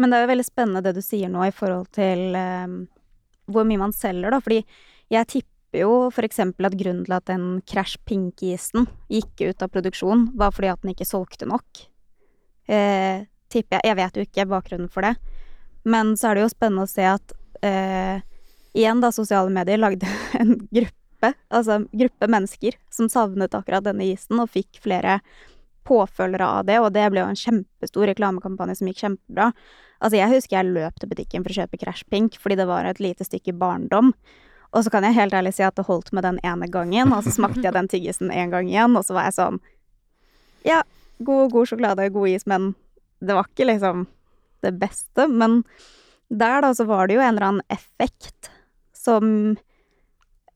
Men 0.00 0.08
det 0.08 0.16
er 0.16 0.24
jo 0.24 0.30
veldig 0.32 0.48
spennende 0.48 0.80
det 0.86 0.94
du 0.96 1.02
sier 1.04 1.28
nå 1.28 1.44
i 1.44 1.52
forhold 1.52 1.90
til 1.92 2.32
um, 2.32 2.78
hvor 3.52 3.68
mye 3.68 3.82
man 3.84 3.92
selger, 3.92 4.32
da, 4.32 4.40
fordi 4.40 4.62
jeg 5.12 5.28
tipper 5.28 5.51
tipper 5.72 5.86
jo 5.86 6.24
eksempel 6.24 6.66
at 6.66 6.76
grunnen 6.76 7.04
til 7.04 7.14
at 7.16 7.26
den 7.26 7.62
Crash 7.66 7.98
Pink-isen 8.04 8.86
gikk 9.08 9.40
ut 9.40 9.62
av 9.62 9.70
produksjon, 9.72 10.32
var 10.36 10.52
fordi 10.52 10.68
at 10.68 10.82
den 10.82 10.92
ikke 10.92 11.08
solgte 11.08 11.46
nok. 11.46 11.64
Eh, 12.68 13.24
tipper 13.48 13.80
jeg. 13.80 13.88
Jeg 13.88 13.96
vet 13.96 14.16
jo 14.16 14.22
ikke 14.26 14.48
bakgrunnen 14.48 14.90
for 14.90 15.02
det. 15.02 15.16
Men 15.84 16.14
så 16.16 16.28
er 16.28 16.34
det 16.36 16.42
jo 16.44 16.52
spennende 16.52 16.84
å 16.84 16.90
se 16.90 17.02
at 17.02 17.32
eh, 17.62 18.20
igjen, 18.74 19.00
da, 19.00 19.10
sosiale 19.12 19.50
medier 19.50 19.78
lagde 19.78 20.06
en 20.40 20.58
gruppe, 20.68 21.32
altså 21.48 21.86
gruppe 21.90 22.28
mennesker, 22.28 22.76
som 22.90 23.08
savnet 23.08 23.54
akkurat 23.54 23.84
denne 23.84 24.04
isen, 24.12 24.40
og 24.40 24.52
fikk 24.52 24.82
flere 24.82 25.20
påfølgere 25.88 26.46
av 26.60 26.68
det, 26.68 26.78
og 26.78 26.92
det 26.94 27.08
ble 27.10 27.24
jo 27.24 27.32
en 27.32 27.38
kjempestor 27.38 28.06
reklamekampanje 28.12 28.78
som 28.78 28.92
gikk 28.92 29.02
kjempebra. 29.02 29.50
Altså, 30.02 30.18
jeg 30.20 30.36
husker 30.36 30.60
jeg 30.60 30.74
løp 30.76 31.00
til 31.00 31.10
butikken 31.10 31.42
for 31.42 31.50
å 31.50 31.62
kjøpe 31.62 31.80
Crash 31.80 32.06
Pink 32.10 32.36
fordi 32.38 32.60
det 32.60 32.68
var 32.68 32.86
et 32.86 33.00
lite 33.02 33.24
stykke 33.26 33.56
barndom. 33.58 34.12
Og 34.72 34.84
så 34.84 34.92
kan 34.92 35.04
jeg 35.04 35.16
helt 35.18 35.34
ærlig 35.36 35.52
si 35.56 35.64
at 35.66 35.76
det 35.76 35.86
holdt 35.86 36.12
med 36.16 36.24
den 36.24 36.38
ene 36.46 36.68
gangen, 36.72 37.12
og 37.12 37.24
så 37.24 37.34
smakte 37.38 37.64
jeg 37.64 37.76
den 37.76 37.90
tyggisen 37.92 38.32
en 38.32 38.54
gang 38.54 38.70
igjen, 38.70 38.96
og 38.96 39.06
så 39.06 39.16
var 39.18 39.28
jeg 39.28 39.38
sånn 39.38 39.60
Ja, 40.66 40.82
god, 41.18 41.50
god 41.52 41.68
sjokolade, 41.68 42.10
god 42.14 42.34
is, 42.34 42.46
men 42.46 42.72
det 43.22 43.36
var 43.36 43.48
ikke 43.50 43.68
liksom 43.68 44.06
det 44.62 44.72
beste. 44.78 45.26
Men 45.30 45.62
der, 46.30 46.62
da, 46.62 46.72
så 46.74 46.86
var 46.86 47.08
det 47.08 47.18
jo 47.18 47.22
en 47.22 47.34
eller 47.34 47.48
annen 47.50 47.74
effekt 47.74 48.50
som 48.96 49.56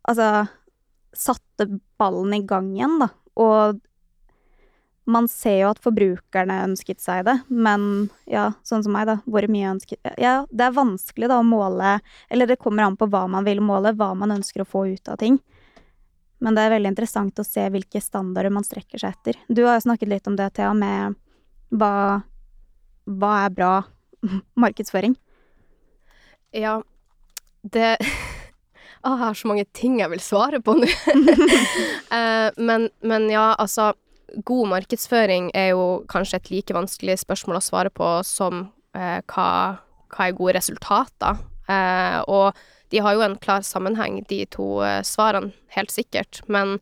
Altså 0.06 0.46
satte 1.16 1.64
ballen 1.98 2.34
i 2.36 2.44
gang 2.46 2.68
igjen, 2.76 3.00
da. 3.00 3.08
Og 3.42 3.80
man 5.06 5.28
ser 5.30 5.60
jo 5.60 5.68
at 5.70 5.80
forbrukerne 5.82 6.58
ønsket 6.64 7.00
seg 7.02 7.24
det, 7.28 7.36
men 7.46 8.08
ja, 8.26 8.48
sånn 8.66 8.82
som 8.82 8.94
meg, 8.96 9.06
da. 9.06 9.20
Hvor 9.24 9.46
mye 9.50 9.70
ønsket 9.70 10.18
Ja, 10.18 10.40
det 10.50 10.66
er 10.66 10.74
vanskelig 10.74 11.28
da 11.30 11.38
å 11.38 11.46
måle 11.46 11.98
Eller 12.28 12.50
det 12.50 12.58
kommer 12.58 12.86
an 12.86 12.96
på 12.98 13.06
hva 13.12 13.22
man 13.30 13.46
vil 13.46 13.62
måle, 13.62 13.94
hva 13.94 14.12
man 14.18 14.34
ønsker 14.34 14.64
å 14.64 14.68
få 14.68 14.86
ut 14.90 15.10
av 15.12 15.20
ting. 15.22 15.38
Men 16.42 16.56
det 16.56 16.66
er 16.66 16.74
veldig 16.74 16.90
interessant 16.92 17.38
å 17.38 17.46
se 17.46 17.64
hvilke 17.72 18.02
standarder 18.02 18.52
man 18.52 18.66
strekker 18.66 19.00
seg 19.00 19.14
etter. 19.14 19.38
Du 19.48 19.62
har 19.64 19.78
jo 19.78 19.86
snakket 19.86 20.10
litt 20.10 20.26
om 20.28 20.36
det, 20.36 20.50
Thea, 20.58 20.72
med 20.74 21.16
hva 21.70 22.22
Hva 23.06 23.32
er 23.44 23.54
bra 23.54 23.72
markedsføring? 24.62 25.14
Ja, 26.50 26.80
det 27.62 27.96
Å, 27.96 29.10
jeg 29.12 29.20
har 29.22 29.38
så 29.38 29.48
mange 29.50 29.66
ting 29.70 30.00
jeg 30.00 30.10
vil 30.10 30.24
svare 30.24 30.60
på 30.60 30.74
nå. 30.80 30.90
Eh, 32.06 32.48
men, 32.62 32.84
men 33.02 33.24
ja, 33.28 33.48
altså 33.58 33.90
God 34.44 34.68
markedsføring 34.68 35.50
er 35.56 35.70
jo 35.72 36.04
kanskje 36.12 36.40
et 36.40 36.50
like 36.52 36.76
vanskelig 36.76 37.18
spørsmål 37.22 37.58
å 37.58 37.64
svare 37.64 37.92
på 37.94 38.08
som 38.26 38.66
eh, 38.96 39.20
hva, 39.32 39.50
hva 40.12 40.26
er 40.26 40.36
gode 40.36 40.56
resultater? 40.58 41.38
Eh, 41.70 42.18
og 42.28 42.58
de 42.92 43.02
har 43.02 43.16
jo 43.16 43.24
en 43.24 43.38
klar 43.42 43.64
sammenheng, 43.66 44.20
de 44.28 44.44
to 44.52 44.82
eh, 44.84 45.00
svarene, 45.06 45.54
helt 45.76 45.94
sikkert. 45.94 46.42
Men 46.52 46.76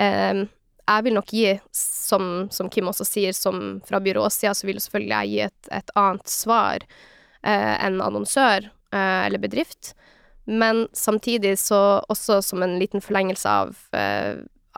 eh, 0.00 0.46
jeg 0.88 1.04
vil 1.04 1.18
nok 1.18 1.34
gi, 1.34 1.52
som, 1.76 2.48
som 2.54 2.70
Kim 2.72 2.88
også 2.90 3.06
sier, 3.06 3.36
som 3.36 3.80
fra 3.86 4.00
byråsida, 4.02 4.54
så 4.56 4.68
vil 4.68 4.80
selvfølgelig 4.82 5.14
jeg 5.14 5.32
gi 5.34 5.40
et, 5.48 5.72
et 5.82 5.94
annet 5.98 6.32
svar 6.32 6.86
eh, 6.86 7.74
enn 7.76 8.00
annonsør 8.04 8.70
eh, 8.70 9.26
eller 9.26 9.42
bedrift. 9.42 9.92
Men 10.48 10.86
samtidig 10.96 11.58
så, 11.60 12.00
også 12.08 12.40
som 12.40 12.64
en 12.64 12.78
liten 12.80 13.04
forlengelse 13.04 13.50
av, 13.52 13.82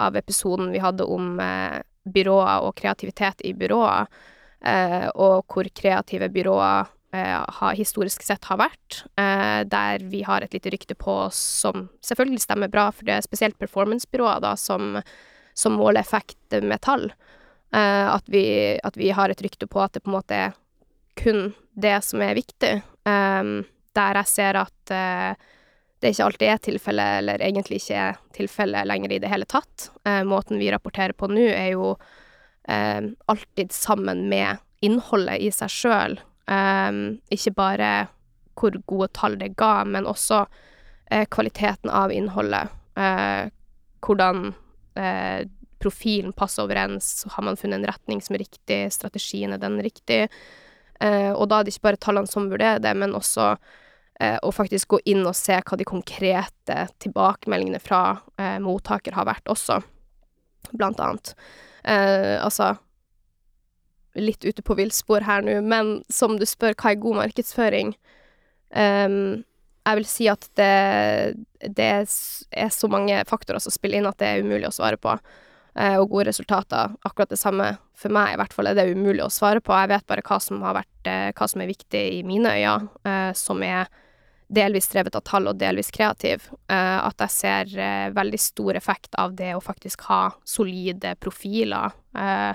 av 0.02 0.16
episoden 0.18 0.72
vi 0.74 0.80
hadde 0.82 1.06
om 1.06 1.36
eh, 1.38 1.78
byråer 2.04 2.64
og 2.64 2.74
kreativitet 2.78 3.42
i 3.44 3.52
byråer, 3.56 4.06
eh, 4.64 5.06
og 5.14 5.44
hvor 5.50 5.68
kreative 5.74 6.30
byråer 6.32 6.88
eh, 7.14 7.36
har, 7.60 7.76
historisk 7.78 8.24
sett 8.26 8.48
har 8.50 8.60
vært, 8.62 9.02
eh, 9.20 9.60
der 9.68 10.06
vi 10.12 10.22
har 10.26 10.42
et 10.42 10.54
lite 10.56 10.72
rykte 10.72 10.96
på 10.98 11.12
oss 11.26 11.40
som 11.64 11.88
selvfølgelig 12.06 12.44
stemmer 12.46 12.72
bra, 12.72 12.88
for 12.92 13.08
det 13.08 13.18
er 13.18 13.26
spesielt 13.26 13.58
performancebyråer 13.60 14.42
da, 14.44 14.54
som, 14.56 14.96
som 15.54 15.78
måler 15.78 16.02
effekt 16.04 16.60
med 16.62 16.80
tall. 16.80 17.10
At, 17.70 18.26
vi, 18.26 18.80
at 18.82 18.96
vi 18.98 19.12
har 19.14 19.30
et 19.30 19.42
rykte 19.44 19.68
på 19.70 19.78
at 19.78 19.92
det 19.94 20.00
på 20.02 20.10
en 20.10 20.16
måte 20.16 20.34
er 20.34 20.56
kun 21.14 21.52
det 21.78 22.00
som 22.02 22.18
er 22.26 22.34
viktig. 22.34 22.70
Der 23.06 24.18
jeg 24.18 24.26
ser 24.26 24.58
at 24.58 24.92
det 26.00 26.14
ikke 26.14 26.26
alltid 26.26 26.48
er 26.48 26.62
tilfelle, 26.64 27.06
eller 27.20 27.42
egentlig 27.44 27.80
ikke 27.82 28.00
er 28.06 28.20
tilfelle 28.36 28.84
lenger 28.88 29.12
i 29.12 29.20
det 29.20 29.28
hele 29.28 29.48
tatt. 29.48 29.90
Eh, 30.08 30.22
måten 30.24 30.60
vi 30.60 30.70
rapporterer 30.72 31.12
på 31.16 31.28
nå, 31.28 31.44
er 31.52 31.74
jo 31.74 31.92
eh, 32.68 33.10
alltid 33.28 33.74
sammen 33.76 34.24
med 34.32 34.62
innholdet 34.80 35.44
i 35.44 35.50
seg 35.52 35.72
sjøl. 35.74 36.16
Eh, 36.48 37.02
ikke 37.36 37.54
bare 37.58 37.92
hvor 38.60 38.76
gode 38.88 39.10
tall 39.16 39.38
det 39.40 39.54
ga, 39.60 39.84
men 39.88 40.08
også 40.08 40.44
eh, 41.10 41.26
kvaliteten 41.28 41.92
av 41.92 42.12
innholdet. 42.12 42.72
Eh, 42.96 43.50
hvordan 44.04 44.52
eh, 45.00 45.44
profilen 45.80 46.32
passer 46.36 46.64
overens, 46.64 47.24
har 47.36 47.44
man 47.44 47.56
funnet 47.60 47.80
en 47.80 47.88
retning 47.88 48.20
som 48.24 48.36
er 48.36 48.44
riktig, 48.44 48.82
strategien 48.92 49.56
er 49.56 49.62
den 49.62 49.80
riktig? 49.84 50.26
og 51.00 51.46
da 51.48 51.56
er 51.56 51.64
det 51.64 51.72
ikke 51.72 51.86
bare 51.86 51.96
tallene 52.04 52.28
som 52.28 52.50
vurderer 52.52 52.82
det, 52.84 52.90
men 53.00 53.14
også 53.16 53.54
og 54.44 54.52
faktisk 54.52 54.94
gå 54.94 55.00
inn 55.09 55.24
og 55.24 55.37
se 55.38 55.56
hva 55.56 55.78
de 55.80 55.87
konkrete 55.88 56.76
tilbakemeldingene 57.00 57.80
fra 57.80 58.02
eh, 58.37 58.59
mottaker 58.61 59.16
har 59.16 59.28
vært 59.28 59.48
også, 59.48 59.78
blant 60.72 61.00
annet. 61.00 61.35
Eh, 61.85 62.37
altså 62.42 62.74
Litt 64.18 64.42
ute 64.42 64.62
på 64.66 64.74
villspor 64.74 65.22
her 65.22 65.44
nå, 65.46 65.61
men 65.62 66.00
som 66.11 66.35
du 66.35 66.42
spør, 66.48 66.74
hva 66.74 66.90
er 66.90 66.98
god 66.98 67.20
markedsføring? 67.20 67.92
Um, 68.74 69.44
jeg 69.87 69.98
vil 70.00 70.09
si 70.11 70.26
at 70.26 70.48
det, 70.59 71.37
det, 71.62 71.87
er 71.87 72.72
så 72.74 72.90
mange 72.90 73.20
faktorer 73.30 73.62
som 73.62 73.70
spiller 73.70 74.00
inn 74.00 74.09
at 74.11 74.18
det 74.18 74.26
er 74.26 74.42
umulig 74.42 74.66
å 74.66 74.74
svare 74.74 74.98
på. 74.98 75.14
Uh, 75.78 75.94
og 76.00 76.11
gode 76.11 76.26
resultater, 76.33 76.90
akkurat 77.06 77.30
det 77.30 77.38
samme 77.38 77.70
for 77.94 78.11
meg, 78.11 78.35
i 78.35 78.40
hvert 78.42 78.56
fall, 78.56 78.72
er 78.72 78.80
det 78.80 78.90
umulig 78.90 79.22
å 79.22 79.30
svare 79.30 79.62
på. 79.62 79.78
Jeg 79.78 79.92
vet 79.94 80.09
bare 80.11 80.26
hva 80.26 80.40
som 80.42 80.59
vært, 80.66 80.92
uh, 81.06 81.30
hva 81.30 81.50
som 81.54 81.62
er 81.62 81.70
viktig 81.70 82.04
i 82.18 82.20
mine 82.26 82.56
øyne, 82.59 82.90
uh, 83.06 83.30
som 83.38 83.62
er 83.62 83.87
delvis 84.50 84.88
drevet 84.90 85.14
av 85.14 85.22
tall 85.26 85.48
og 85.50 85.58
delvis 85.60 85.92
kreativ, 85.94 86.48
uh, 86.70 87.06
at 87.06 87.22
jeg 87.24 87.34
ser 87.34 87.74
uh, 87.78 88.14
veldig 88.16 88.40
stor 88.42 88.78
effekt 88.78 89.14
av 89.20 89.36
det 89.38 89.52
å 89.54 89.62
faktisk 89.62 90.08
ha 90.10 90.22
solide 90.44 91.14
profiler. 91.22 91.94
Uh, 92.16 92.50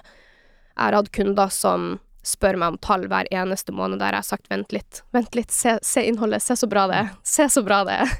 jeg 0.75 0.81
har 0.81 0.97
hatt 0.97 1.13
kunder 1.15 1.53
som 1.53 1.95
spør 2.25 2.57
meg 2.59 2.73
om 2.73 2.81
tall 2.83 3.05
hver 3.07 3.29
eneste 3.31 3.71
måned, 3.75 4.01
der 4.01 4.17
jeg 4.17 4.23
har 4.23 4.27
sagt 4.27 4.51
vent 4.51 4.75
litt, 4.75 5.03
vent 5.15 5.37
litt, 5.37 5.53
se, 5.53 5.77
se 5.85 6.03
innholdet, 6.03 6.43
se 6.43 6.57
så 6.59 6.67
bra 6.67 6.87
det 6.91 6.99
er, 7.03 7.11
se 7.23 7.47
så 7.53 7.63
bra 7.63 7.83
det 7.87 7.99
er. 8.03 8.15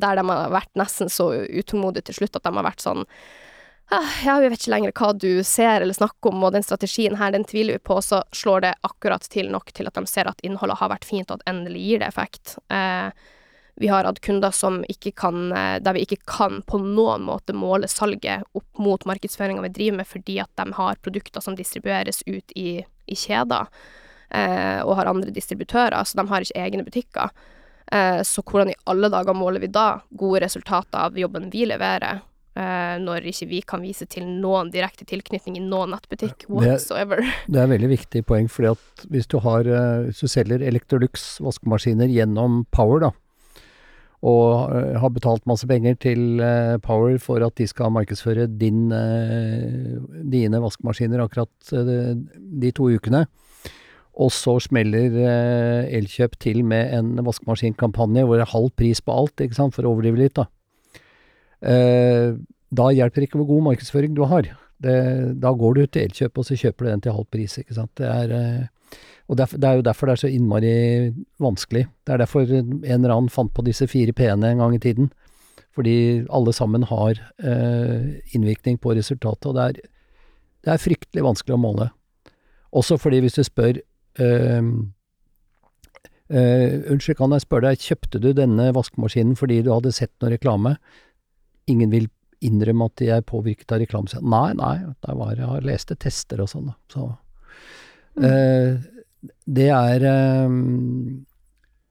der 0.00 0.18
de 0.18 0.24
har 0.26 0.50
vært 0.50 0.72
nesten 0.74 1.12
så 1.12 1.28
utålmodige 1.44 2.08
til 2.08 2.22
slutt 2.22 2.40
at 2.40 2.48
de 2.48 2.54
har 2.56 2.66
vært 2.66 2.82
sånn 2.82 3.04
ja, 4.24 4.40
vi 4.40 4.48
vet 4.48 4.60
ikke 4.60 4.72
lenger 4.72 4.92
hva 4.96 5.12
du 5.12 5.44
ser 5.44 5.82
eller 5.84 5.94
snakker 5.94 6.32
om, 6.32 6.42
og 6.46 6.54
den 6.54 6.64
strategien 6.64 7.16
her, 7.20 7.34
den 7.34 7.44
tviler 7.44 7.76
vi 7.76 7.84
på, 7.84 8.00
så 8.02 8.22
slår 8.32 8.64
det 8.64 8.74
akkurat 8.88 9.26
til 9.30 9.50
nok 9.52 9.72
til 9.76 9.88
at 9.90 9.98
de 9.98 10.06
ser 10.10 10.30
at 10.30 10.40
innholdet 10.46 10.80
har 10.80 10.92
vært 10.92 11.06
fint, 11.08 11.30
og 11.30 11.40
at 11.40 11.48
endelig 11.52 11.82
gir 11.84 12.02
det 12.02 12.08
effekt. 12.08 12.56
Eh, 12.72 13.10
vi 13.76 13.90
har 13.90 14.06
hatt 14.06 14.20
kunder 14.24 14.50
som 14.54 14.84
ikke 14.88 15.12
kan, 15.18 15.52
eh, 15.52 15.78
der 15.82 15.96
vi 15.96 16.04
ikke 16.06 16.22
kan 16.26 16.62
på 16.62 16.78
noen 16.78 17.26
måte 17.26 17.54
måle 17.54 17.88
salget 17.90 18.46
opp 18.54 18.78
mot 18.78 19.04
markedsføringa 19.04 19.62
vi 19.66 19.74
driver 19.76 19.96
med, 19.96 20.06
fordi 20.06 20.38
at 20.40 20.50
de 20.56 20.72
har 20.72 21.00
produkter 21.02 21.42
som 21.42 21.56
distribueres 21.56 22.22
ut 22.26 22.54
i, 22.56 22.84
i 23.06 23.14
kjeder, 23.14 23.66
eh, 24.30 24.80
og 24.82 24.96
har 24.96 25.10
andre 25.10 25.34
distributører, 25.34 26.00
så 26.04 26.22
de 26.22 26.28
har 26.28 26.46
ikke 26.46 26.62
egne 26.66 26.86
butikker. 26.86 27.30
Eh, 27.92 28.22
så 28.22 28.42
hvordan 28.42 28.70
i 28.72 28.80
alle 28.86 29.10
dager 29.12 29.34
måler 29.34 29.60
vi 29.60 29.68
da 29.68 30.00
gode 30.10 30.40
resultater 30.46 30.98
av 30.98 31.18
jobben 31.18 31.50
vi 31.50 31.66
leverer? 31.66 32.22
Uh, 32.54 33.00
når 33.02 33.24
ikke 33.26 33.48
vi 33.50 33.58
kan 33.66 33.80
vise 33.82 34.06
til 34.06 34.28
noen 34.28 34.68
direkte 34.70 35.02
tilknytning 35.10 35.56
i 35.58 35.62
noen 35.64 35.90
nettbutikk 35.90 36.44
whatsoever. 36.46 37.18
Det, 37.18 37.32
det 37.56 37.58
er 37.64 37.72
veldig 37.72 37.90
viktig 37.90 38.22
poeng, 38.28 38.46
fordi 38.46 38.70
at 38.70 39.06
hvis 39.10 39.26
du 39.26 39.40
har 39.42 39.66
uh, 39.66 40.06
Hvis 40.06 40.22
du 40.22 40.30
selger 40.30 40.62
Electrolux 40.62 41.24
vaskemaskiner 41.42 42.06
gjennom 42.14 42.62
Power, 42.70 43.08
da, 43.08 43.10
og 44.22 44.70
uh, 44.70 44.94
har 45.02 45.14
betalt 45.18 45.50
masse 45.50 45.66
penger 45.66 45.98
til 45.98 46.38
Power 46.86 47.18
for 47.18 47.42
at 47.42 47.58
de 47.58 47.66
skal 47.66 47.90
markedsføre 47.90 48.46
din, 48.46 48.86
dine 50.30 50.62
vaskemaskiner 50.62 51.26
akkurat 51.26 51.74
de 51.74 52.70
to 52.70 52.86
ukene, 52.94 53.26
og 54.14 54.30
så 54.30 54.60
smeller 54.62 55.18
Elkjøp 55.90 56.38
til 56.38 56.62
med 56.62 56.94
en 56.94 57.16
vaskemaskinkampanje 57.26 58.22
hvor 58.22 58.38
det 58.38 58.46
er 58.46 58.54
halv 58.54 58.76
pris 58.78 59.02
på 59.02 59.24
alt, 59.24 59.42
ikke 59.42 59.58
sant, 59.58 59.74
for 59.74 59.82
å 59.82 59.96
overdrive 59.96 60.22
litt, 60.22 60.38
da 60.38 60.46
da 61.64 62.86
hjelper 62.92 63.22
det 63.22 63.28
ikke 63.28 63.38
hvor 63.40 63.48
god 63.48 63.66
markedsføring 63.70 64.14
du 64.16 64.24
har. 64.28 64.48
Det, 64.84 64.94
da 65.40 65.52
går 65.54 65.74
du 65.74 65.82
til 65.86 66.08
Elkjøp, 66.08 66.38
og 66.38 66.46
så 66.46 66.56
kjøper 66.58 66.84
du 66.84 66.90
den 66.90 67.04
til 67.04 67.16
halv 67.16 67.28
pris, 67.32 67.58
ikke 67.60 67.76
sant. 67.76 67.92
Det 67.98 68.08
er, 68.08 68.32
eh, 68.34 68.98
og 69.28 69.38
derfor, 69.40 69.60
det 69.60 69.68
er 69.68 69.78
jo 69.78 69.86
derfor 69.86 70.06
det 70.06 70.14
er 70.14 70.22
så 70.24 70.32
innmari 70.32 70.72
vanskelig. 71.40 71.86
Det 72.04 72.14
er 72.14 72.20
derfor 72.20 72.50
en 72.50 72.82
eller 72.84 73.14
annen 73.14 73.32
fant 73.32 73.52
på 73.54 73.64
disse 73.64 73.88
fire 73.88 74.12
P-ene 74.12 74.50
en 74.50 74.60
gang 74.60 74.74
i 74.76 74.82
tiden. 74.82 75.12
Fordi 75.74 76.24
alle 76.30 76.52
sammen 76.54 76.84
har 76.86 77.18
eh, 77.42 78.20
innvirkning 78.36 78.78
på 78.78 78.94
resultatet, 78.94 79.46
og 79.46 79.56
det 79.56 79.62
er, 79.62 79.88
det 80.64 80.74
er 80.74 80.82
fryktelig 80.82 81.24
vanskelig 81.24 81.56
å 81.56 81.62
måle. 81.62 81.88
Også 82.74 82.98
fordi 82.98 83.22
hvis 83.24 83.38
du 83.38 83.42
spør 83.46 83.80
eh, 84.20 84.68
eh, 86.28 86.76
Unnskyld, 86.92 87.16
kan 87.18 87.34
jeg 87.34 87.46
spørre 87.46 87.72
deg, 87.72 87.88
kjøpte 87.88 88.20
du 88.22 88.30
denne 88.36 88.70
vaskemaskinen 88.74 89.38
fordi 89.38 89.62
du 89.64 89.72
hadde 89.74 89.94
sett 89.94 90.12
noe 90.20 90.34
reklame? 90.34 90.76
Ingen 91.70 91.92
vil 91.92 92.08
innrømme 92.44 92.88
at 92.90 92.96
de 93.00 93.10
er 93.14 93.26
påvirket 93.26 93.72
av 93.72 93.80
reklame. 93.80 94.20
Nei, 94.20 94.48
nei, 94.58 94.74
det 95.04 95.14
var, 95.16 95.36
jeg 95.38 95.48
har 95.48 95.64
lest 95.64 95.92
tester 96.02 96.42
og 96.44 96.50
sånn, 96.50 96.72
da. 96.72 96.74
Så 96.92 97.06
mm. 98.20 98.26
eh, 98.28 99.30
det 99.58 99.68
er 99.72 100.08
eh, 100.10 100.58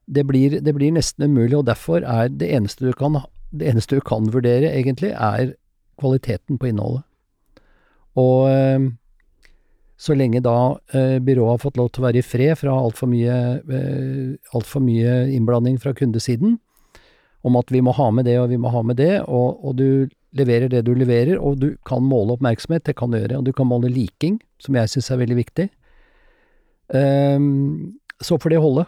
det, 0.06 0.26
blir, 0.28 0.60
det 0.62 0.74
blir 0.76 0.94
nesten 0.94 1.26
umulig, 1.26 1.58
og 1.58 1.66
derfor 1.70 2.04
er 2.06 2.30
det 2.30 2.52
eneste 2.54 2.86
du 2.86 2.94
kan 2.98 3.18
det 3.54 3.70
eneste 3.70 3.98
du 3.98 4.02
kan 4.02 4.26
vurdere, 4.34 4.72
egentlig, 4.74 5.12
er 5.14 5.54
kvaliteten 6.00 6.58
på 6.58 6.70
innholdet. 6.70 7.04
Og 8.18 8.48
eh, 8.50 8.86
så 9.96 10.16
lenge 10.18 10.42
da 10.42 10.76
eh, 10.94 11.18
byrået 11.22 11.54
har 11.54 11.62
fått 11.62 11.78
lov 11.78 11.92
til 11.92 12.02
å 12.02 12.06
være 12.08 12.20
i 12.20 12.26
fred 12.26 12.58
fra 12.58 12.74
altfor 12.74 13.10
mye, 13.10 13.36
eh, 13.62 14.54
alt 14.54 14.70
for 14.70 14.84
mye 14.84 15.24
innblanding 15.34 15.78
fra 15.82 15.94
kundesiden, 15.96 16.58
om 17.44 17.58
at 17.60 17.70
vi 17.72 17.82
må 17.84 17.92
ha 17.96 18.08
med 18.14 18.26
det 18.28 18.38
og 18.40 18.48
vi 18.52 18.58
må 18.60 18.72
ha 18.72 18.80
med 18.86 18.96
det, 19.00 19.18
og, 19.28 19.60
og 19.64 19.76
du 19.76 20.08
leverer 20.34 20.70
det 20.72 20.82
du 20.86 20.94
leverer, 20.96 21.36
og 21.38 21.60
du 21.62 21.74
kan 21.86 22.02
måle 22.02 22.34
oppmerksomhet, 22.34 22.86
det 22.88 22.96
kan 22.98 23.12
du 23.12 23.20
gjøre, 23.20 23.38
og 23.38 23.46
du 23.46 23.52
kan 23.54 23.68
måle 23.70 23.92
liking, 23.92 24.40
som 24.62 24.78
jeg 24.78 24.90
syns 24.90 25.12
er 25.12 25.20
veldig 25.20 25.38
viktig, 25.38 25.68
um, 26.96 27.94
så 28.24 28.38
får 28.40 28.54
det 28.54 28.62
holde. 28.64 28.86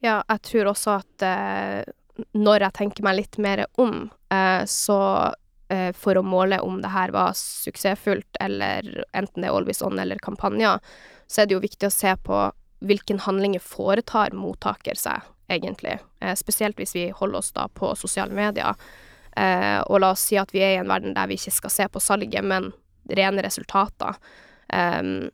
Ja, 0.00 0.22
jeg 0.24 0.42
tror 0.48 0.70
også 0.72 0.96
at 1.02 1.24
eh, 1.26 1.82
når 2.36 2.64
jeg 2.64 2.76
tenker 2.78 3.04
meg 3.04 3.18
litt 3.18 3.36
mer 3.42 3.66
om, 3.80 4.08
eh, 4.32 4.62
så 4.64 5.00
eh, 5.68 5.90
for 5.96 6.16
å 6.16 6.24
måle 6.24 6.60
om 6.64 6.80
det 6.80 6.92
her 6.94 7.12
var 7.12 7.36
suksessfullt, 7.36 8.40
eller 8.40 9.04
enten 9.12 9.44
det 9.44 9.50
er 9.50 9.58
Always 9.58 9.82
On 9.84 10.00
eller 10.00 10.22
kampanjer, 10.24 10.80
så 11.28 11.42
er 11.42 11.50
det 11.50 11.58
jo 11.58 11.66
viktig 11.66 11.90
å 11.90 11.94
se 11.94 12.14
på 12.24 12.46
hvilken 12.80 13.20
handlinger 13.26 13.60
foretar 13.60 14.32
mottaker 14.32 14.96
seg, 14.96 15.20
egentlig. 15.50 15.98
Eh, 16.20 16.36
spesielt 16.38 16.78
hvis 16.80 16.94
vi 16.96 17.08
holder 17.14 17.42
oss 17.42 17.52
da 17.56 17.66
på 17.68 17.92
sosiale 17.98 18.34
medier. 18.36 18.78
Eh, 19.36 19.80
og 19.86 20.00
la 20.02 20.12
oss 20.14 20.28
si 20.30 20.38
at 20.40 20.52
vi 20.54 20.62
er 20.64 20.76
i 20.76 20.80
en 20.82 20.90
verden 20.90 21.14
der 21.16 21.30
vi 21.30 21.38
ikke 21.38 21.54
skal 21.58 21.74
se 21.74 21.88
på 21.90 22.02
salget, 22.02 22.44
men 22.44 22.72
rene 23.10 23.42
resultater. 23.42 24.18
Um, 24.70 25.30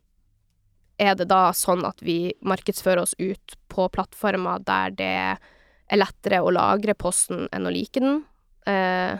er 0.97 1.13
det 1.17 1.27
da 1.29 1.51
sånn 1.53 1.85
at 1.85 2.01
vi 2.01 2.33
markedsfører 2.41 3.03
oss 3.03 3.13
ut 3.19 3.57
på 3.69 3.85
plattformer 3.93 4.63
der 4.65 4.95
det 4.97 5.13
er 5.13 5.99
lettere 5.99 6.41
å 6.41 6.53
lagre 6.53 6.97
posten 6.97 7.45
enn 7.53 7.69
å 7.69 7.73
like 7.73 8.01
den? 8.01 8.23
Eh, 8.65 9.19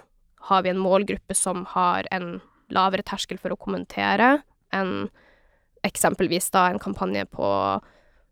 har 0.49 0.63
vi 0.63 0.71
en 0.71 0.81
målgruppe 0.81 1.35
som 1.37 1.65
har 1.75 2.07
en 2.11 2.39
lavere 2.73 3.05
terskel 3.05 3.39
for 3.39 3.53
å 3.53 3.59
kommentere 3.59 4.39
enn 4.75 5.07
eksempelvis 5.87 6.49
da 6.51 6.67
en 6.71 6.81
kampanje 6.81 7.27
på 7.31 7.47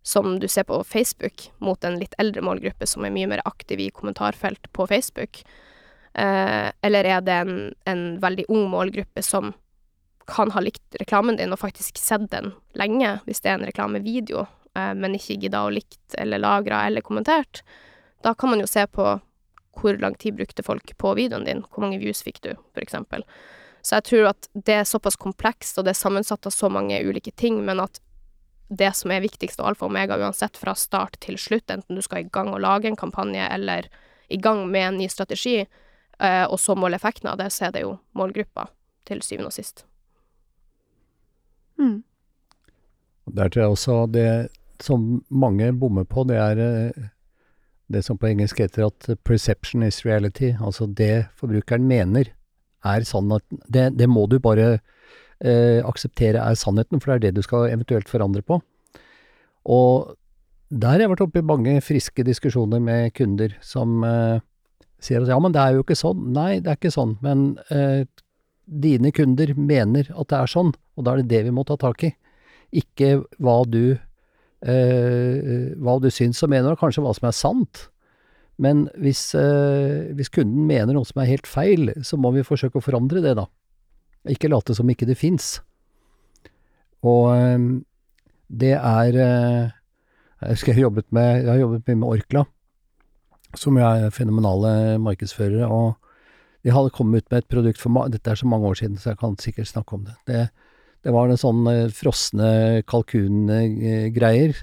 som 0.05 0.39
du 0.39 0.47
ser 0.47 0.67
på 0.69 0.83
Facebook, 0.83 1.47
mot 1.57 1.83
en 1.83 1.97
litt 1.97 2.13
eldre 2.21 2.43
målgruppe 2.45 2.85
som 2.85 3.05
er 3.05 3.13
mye 3.13 3.29
mer 3.31 3.41
aktiv 3.49 3.79
i 3.81 3.89
kommentarfelt 3.89 4.69
på 4.71 4.85
Facebook? 4.87 5.41
Eh, 6.13 6.69
eller 6.85 7.09
er 7.09 7.23
det 7.25 7.37
en, 7.41 7.55
en 7.89 8.03
veldig 8.21 8.45
ung 8.53 8.67
målgruppe 8.69 9.23
som 9.25 9.53
kan 10.29 10.53
ha 10.53 10.61
likt 10.61 10.95
reklamen 10.99 11.37
din 11.37 11.53
og 11.53 11.59
faktisk 11.59 11.97
sett 11.97 12.29
den 12.31 12.53
lenge, 12.77 13.17
hvis 13.25 13.41
det 13.41 13.51
er 13.51 13.59
en 13.59 13.67
reklamevideo, 13.67 14.45
eh, 14.77 14.93
men 14.93 15.17
ikke 15.17 15.39
gidda 15.41 15.65
å 15.65 15.73
likt 15.73 16.17
eller 16.21 16.41
lagra 16.41 16.85
eller 16.85 17.05
kommentert, 17.05 17.63
da 18.21 18.33
kan 18.37 18.53
man 18.53 18.61
jo 18.61 18.69
se 18.69 18.85
på 18.87 19.09
hvor 19.75 19.97
lang 19.99 20.15
tid 20.21 20.37
brukte 20.37 20.63
folk 20.63 20.93
på 21.01 21.17
videoen 21.17 21.49
din, 21.49 21.65
hvor 21.73 21.83
mange 21.83 21.99
views 21.99 22.21
fikk 22.23 22.43
du, 22.45 22.53
for 22.73 22.85
eksempel. 22.85 23.25
Så 23.85 23.99
jeg 23.99 24.07
tror 24.09 24.31
at 24.31 24.47
det 24.53 24.79
er 24.79 24.87
såpass 24.87 25.17
komplekst, 25.19 25.77
og 25.77 25.85
det 25.85 25.93
er 25.93 25.99
sammensatt 25.99 26.47
av 26.47 26.53
så 26.53 26.69
mange 26.73 27.01
ulike 27.05 27.33
ting, 27.35 27.59
men 27.65 27.83
at 27.83 27.99
det 28.67 28.91
som 28.97 29.13
er 29.13 29.23
viktigst 29.23 29.59
og 29.61 29.71
alfa 29.71 29.85
og 29.85 29.93
omega 29.93 30.17
uansett 30.17 30.57
fra 30.57 30.73
start 30.77 31.19
til 31.23 31.37
slutt, 31.41 31.69
enten 31.69 31.97
du 31.97 32.01
skal 32.01 32.23
i 32.23 32.29
gang 32.33 32.51
og 32.53 32.63
lage 32.63 32.89
en 32.89 32.97
kampanje 32.99 33.45
eller 33.51 33.89
i 34.33 34.39
gang 34.41 34.63
med 34.71 34.87
en 34.87 34.97
ny 34.97 35.09
strategi, 35.11 35.59
eh, 35.61 36.45
og 36.45 36.57
så 36.59 36.75
måle 36.75 36.97
effekten 36.97 37.29
av 37.29 37.37
det, 37.41 37.51
så 37.53 37.67
er 37.67 37.75
det 37.75 37.85
jo 37.85 37.97
målgruppa 38.17 38.67
til 39.05 39.21
syvende 39.21 39.51
og 39.51 39.57
sist. 39.57 39.85
Mm. 41.77 42.01
Der 43.35 43.49
tror 43.49 43.61
jeg 43.61 43.75
også 43.75 43.97
det 44.13 44.29
som 44.81 45.23
mange 45.29 45.71
bommer 45.73 46.07
på, 46.09 46.25
det 46.27 46.39
er 46.41 46.61
eh, 46.61 47.05
det 47.93 48.01
som 48.05 48.17
på 48.17 48.31
engelsk 48.31 48.59
heter 48.63 48.87
at 48.87 49.09
perception 49.23 49.85
is 49.85 50.01
reality. 50.05 50.55
Altså 50.57 50.87
det 50.89 51.27
forbrukeren 51.37 51.85
mener 51.87 52.31
er 52.85 53.05
sannheten. 53.05 53.61
Det, 53.69 53.91
det 53.97 54.09
må 54.09 54.25
du 54.29 54.39
bare 54.39 54.79
akseptere 55.85 56.41
er 56.41 56.57
sannheten, 56.57 57.01
for 57.01 57.11
det 57.11 57.15
er 57.15 57.23
det 57.27 57.39
du 57.39 57.45
skal 57.45 57.67
eventuelt 57.69 58.09
forandre 58.09 58.41
på. 58.45 58.59
Og 59.65 60.15
der 60.73 60.95
har 60.95 61.03
jeg 61.03 61.11
vært 61.11 61.23
oppe 61.25 61.41
i 61.41 61.45
mange 61.45 61.77
friske 61.85 62.25
diskusjoner 62.25 62.81
med 62.81 63.13
kunder 63.17 63.53
som 63.65 64.03
eh, 64.05 64.41
sier 65.03 65.21
at 65.21 65.29
ja, 65.29 65.37
men 65.41 65.53
det 65.53 65.61
er 65.61 65.77
jo 65.77 65.85
ikke 65.85 65.97
sånn. 65.99 66.29
Nei, 66.35 66.59
det 66.63 66.71
er 66.71 66.79
ikke 66.79 66.93
sånn. 66.93 67.15
Men 67.25 67.47
eh, 67.73 68.05
dine 68.65 69.11
kunder 69.15 69.53
mener 69.57 70.09
at 70.09 70.31
det 70.31 70.39
er 70.39 70.51
sånn, 70.51 70.73
og 70.97 71.05
da 71.05 71.13
er 71.13 71.23
det 71.23 71.31
det 71.33 71.43
vi 71.47 71.55
må 71.55 71.65
ta 71.67 71.77
tak 71.81 72.07
i. 72.07 72.11
Ikke 72.75 73.19
hva 73.37 73.59
du, 73.69 73.97
eh, 74.65 75.75
hva 75.77 75.99
du 76.01 76.09
syns 76.13 76.41
og 76.43 76.51
mener, 76.53 76.73
og 76.73 76.81
kanskje 76.81 77.05
hva 77.05 77.13
som 77.17 77.29
er 77.29 77.37
sant. 77.37 77.85
Men 78.61 78.87
hvis, 78.97 79.27
eh, 79.37 80.11
hvis 80.15 80.31
kunden 80.33 80.65
mener 80.65 80.95
noe 80.95 81.05
som 81.05 81.21
er 81.21 81.29
helt 81.29 81.47
feil, 81.49 81.91
så 82.01 82.17
må 82.17 82.33
vi 82.33 82.45
forsøke 82.47 82.79
å 82.79 82.85
forandre 82.85 83.21
det, 83.21 83.35
da. 83.37 83.45
Ikke 84.31 84.49
late 84.49 84.75
som 84.77 84.89
ikke 84.89 85.07
det 85.07 85.17
fins. 85.19 85.59
Og 87.05 87.31
eh, 87.35 87.65
det 88.49 88.75
er 88.77 89.19
eh, 89.21 89.73
Jeg 90.41 90.57
husker 90.57 90.73
jeg 90.73 90.85
jobbet 90.85 91.07
med, 91.15 91.43
jeg 91.43 91.51
har 91.51 91.61
jobbet 91.61 91.87
mye 91.87 91.99
med 92.01 92.09
Orkla, 92.17 92.43
som 93.55 93.77
er 93.77 94.09
fenomenale 94.13 94.99
markedsførere. 95.01 95.67
og 95.67 95.95
de 96.65 96.73
hadde 96.73 96.89
kommet 96.89 97.23
ut 97.23 97.31
med 97.31 97.43
et 97.43 97.49
produkt 97.49 97.79
for 97.79 98.09
Dette 98.09 98.31
er 98.31 98.35
så 98.35 98.47
mange 98.49 98.65
år 98.65 98.73
siden, 98.73 98.97
så 98.97 99.11
jeg 99.11 99.19
kan 99.21 99.37
sikkert 99.37 99.69
snakke 99.69 99.93
om 99.95 100.05
det. 100.05 100.15
Det, 100.25 100.49
det 101.05 101.13
var 101.13 101.29
en 101.29 101.37
sånn 101.37 101.67
frosne 101.93 102.81
kalkungreier. 102.89 104.57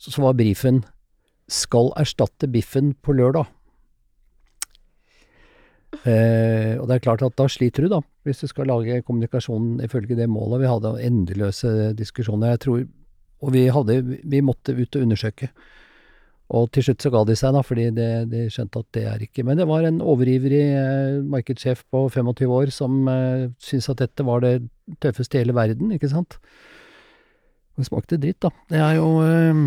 Så, 0.00 0.10
så 0.10 0.22
var 0.22 0.38
brifen 0.38 0.84
'Skal 1.48 1.92
erstatte 1.96 2.48
biffen 2.48 2.94
på 2.94 3.12
lørdag'. 3.12 3.57
Eh, 6.06 6.76
og 6.78 6.86
det 6.86 6.98
er 6.98 7.02
klart 7.02 7.24
at 7.26 7.34
da 7.38 7.48
sliter 7.50 7.84
du, 7.84 7.90
da, 7.90 8.02
hvis 8.26 8.44
du 8.44 8.46
skal 8.50 8.70
lage 8.70 9.02
kommunikasjonen 9.06 9.82
ifølge 9.84 10.16
det 10.18 10.28
målet. 10.30 10.62
Vi 10.62 10.70
hadde 10.70 10.94
endeløse 11.08 11.72
diskusjoner. 11.98 12.54
Jeg 12.54 12.64
tror 12.66 12.86
Og 13.38 13.52
vi 13.54 13.68
hadde 13.70 14.00
Vi 14.02 14.40
måtte 14.42 14.74
ut 14.74 14.96
og 14.96 15.02
undersøke. 15.02 15.50
Og 16.48 16.70
til 16.72 16.82
slutt 16.82 17.04
så 17.04 17.10
ga 17.12 17.24
de 17.28 17.36
seg, 17.36 17.52
da, 17.52 17.60
fordi 17.60 17.90
de, 17.92 18.08
de 18.30 18.46
skjønte 18.48 18.80
at 18.80 18.88
det 18.96 19.04
er 19.04 19.24
ikke 19.26 19.44
Men 19.44 19.58
det 19.60 19.66
var 19.68 19.84
en 19.84 20.00
overivrig 20.00 20.64
eh, 20.64 21.18
markedssjef 21.28 21.84
på 21.92 22.06
25 22.08 22.48
år 22.48 22.72
som 22.72 23.04
eh, 23.12 23.50
syntes 23.60 23.90
at 23.92 24.00
dette 24.00 24.24
var 24.24 24.40
det 24.40 24.54
tøffeste 25.04 25.36
i 25.36 25.42
hele 25.42 25.52
verden, 25.52 25.92
ikke 25.92 26.08
sant. 26.08 26.38
Det 27.76 27.84
smakte 27.86 28.16
dritt, 28.16 28.40
da. 28.40 28.50
Det 28.72 28.80
er 28.80 28.96
jo 28.96 29.10
eh, 29.22 29.60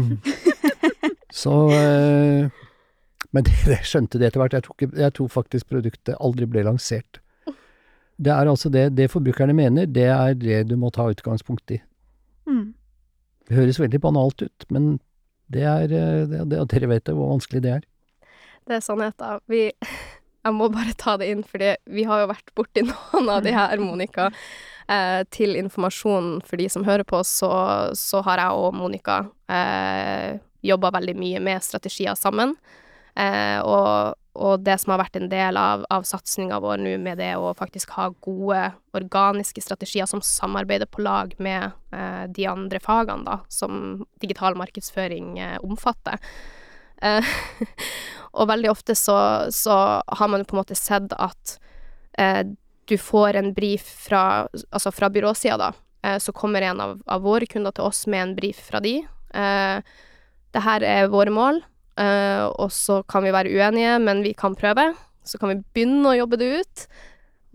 Så 1.42 1.54
eh, 1.70 2.50
Men 3.36 3.48
det, 3.48 3.56
det 3.72 3.82
skjønte 3.88 4.20
de 4.20 4.28
etter 4.28 4.42
hvert. 4.44 4.58
Jeg 4.58 4.68
tror, 4.68 4.98
jeg 5.04 5.16
tror 5.18 5.32
faktisk 5.32 5.70
produktet 5.72 6.20
aldri 6.20 6.48
ble 6.50 6.66
lansert. 6.68 7.22
Det 8.22 8.30
er 8.30 8.46
altså 8.46 8.70
det, 8.70 8.92
det 8.94 9.08
forbrukerne 9.10 9.56
mener, 9.58 9.88
det 9.90 10.04
er 10.14 10.36
det 10.38 10.60
du 10.70 10.76
må 10.78 10.92
ta 10.94 11.08
utgangspunkt 11.10 11.72
i. 11.74 11.80
Mm. 12.46 12.76
Det 13.48 13.56
høres 13.58 13.80
veldig 13.82 13.98
banalt 14.04 14.44
ut, 14.44 14.66
men 14.70 15.00
det 15.50 15.64
er 15.66 15.90
eh, 15.90 16.28
det, 16.30 16.44
det, 16.52 16.60
Dere 16.70 16.90
vet 16.92 17.08
det, 17.08 17.16
hvor 17.18 17.32
vanskelig 17.32 17.64
det 17.66 17.72
er. 17.80 17.88
Det 18.70 18.78
er 18.78 18.84
sannheten. 18.86 19.42
Vi 19.50 19.64
Jeg 20.42 20.58
må 20.58 20.72
bare 20.74 20.96
ta 20.98 21.16
det 21.22 21.28
inn, 21.30 21.44
fordi 21.46 21.76
vi 21.94 22.04
har 22.10 22.24
jo 22.24 22.30
vært 22.32 22.54
borti 22.58 22.82
noen 22.82 23.28
av 23.30 23.44
de 23.46 23.52
her, 23.54 23.78
Monica. 23.78 24.32
Eh, 24.90 25.22
til 25.30 25.54
informasjon 25.60 26.40
for 26.48 26.58
de 26.58 26.66
som 26.72 26.86
hører 26.88 27.06
på, 27.08 27.20
så, 27.28 27.52
så 27.98 28.24
har 28.26 28.42
jeg 28.42 28.64
og 28.64 28.74
Monica 28.76 29.20
eh, 29.54 30.40
jobba 30.66 30.90
veldig 30.98 31.14
mye 31.20 31.44
med 31.46 31.62
strategier 31.64 32.18
sammen. 32.18 32.56
Eh, 33.16 33.60
og, 33.60 34.16
og, 34.40 34.62
det 34.64 34.78
som 34.80 34.94
har 34.94 35.02
vært 35.04 35.18
en 35.20 35.30
del 35.32 35.60
av, 35.60 35.84
av 35.92 36.06
satsinga 36.08 36.62
vår 36.64 36.80
nå 36.80 36.96
med 37.04 37.20
det 37.20 37.34
å 37.36 37.52
faktisk 37.58 37.92
ha 37.98 38.08
gode 38.24 38.70
organiske 38.98 39.64
strategier 39.64 40.08
som 40.08 40.24
samarbeider 40.24 40.88
på 40.88 41.04
lag 41.04 41.36
med 41.44 41.72
eh, 41.92 42.24
de 42.32 42.48
andre 42.48 42.80
fagene, 42.84 43.26
da, 43.28 43.42
som 43.52 44.06
digital 44.24 44.56
markedsføring 44.60 45.38
eh, 45.40 45.60
omfatter. 45.66 46.20
Eh, 47.02 47.26
og 48.38 48.50
veldig 48.50 48.72
ofte 48.72 48.96
så, 48.96 49.18
så, 49.52 49.76
har 50.08 50.32
man 50.32 50.46
på 50.46 50.56
en 50.56 50.62
måte 50.62 50.78
sett 50.78 51.14
at 51.18 51.58
eh, 52.18 52.44
du 52.90 52.98
får 52.98 53.40
en 53.40 53.54
brief 53.56 53.86
fra, 54.08 54.48
altså 54.70 54.92
fra 54.94 55.10
byråsida, 55.14 55.58
da. 55.58 55.72
Eh, 56.06 56.18
så 56.22 56.34
kommer 56.36 56.62
en 56.66 56.82
av, 56.84 56.96
av, 57.06 57.26
våre 57.26 57.48
kunder 57.50 57.74
til 57.76 57.88
oss 57.88 58.06
med 58.08 58.24
en 58.24 58.36
brief 58.38 58.62
fra 58.70 58.82
de. 58.84 59.02
det 60.52 60.62
her 60.66 60.84
er 60.84 61.12
våre 61.12 61.32
mål. 61.32 61.62
Uh, 62.02 62.50
og 62.58 62.72
så 62.74 63.02
kan 63.10 63.26
vi 63.26 63.34
være 63.36 63.52
uenige, 63.54 63.96
men 64.02 64.24
vi 64.26 64.34
kan 64.38 64.56
prøve. 64.58 64.92
Så 65.28 65.38
kan 65.38 65.52
vi 65.52 65.62
begynne 65.76 66.10
å 66.10 66.18
jobbe 66.18 66.40
det 66.42 66.52
ut. 66.62 66.86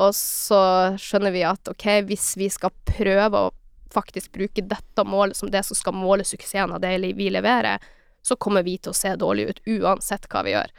Og 0.05 0.13
så 0.15 0.61
skjønner 1.01 1.33
vi 1.35 1.45
at 1.49 1.73
OK, 1.73 1.87
hvis 2.07 2.35
vi 2.39 2.51
skal 2.53 2.75
prøve 2.87 3.47
å 3.47 3.55
faktisk 3.95 4.35
bruke 4.37 4.65
dette 4.69 5.05
målet 5.09 5.39
som 5.39 5.51
det 5.51 5.63
som 5.65 5.79
skal 5.79 5.97
måle 5.97 6.27
suksessen 6.27 6.75
av 6.77 6.83
det 6.85 6.93
vi 7.17 7.31
leverer, 7.33 7.81
så 8.27 8.37
kommer 8.37 8.67
vi 8.67 8.77
til 8.79 8.93
å 8.93 8.99
se 8.99 9.15
dårlig 9.17 9.49
ut 9.49 9.63
uansett 9.79 10.27
hva 10.31 10.43
vi 10.45 10.53
gjør. 10.53 10.73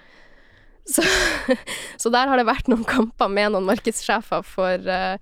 Så, 0.88 1.03
så 2.01 2.11
der 2.13 2.30
har 2.30 2.39
det 2.39 2.47
vært 2.47 2.70
noen 2.72 2.86
kamper 2.88 3.32
med 3.32 3.55
noen 3.55 3.68
markedssjefer 3.68 4.45
for 4.45 4.91
uh, 4.91 5.18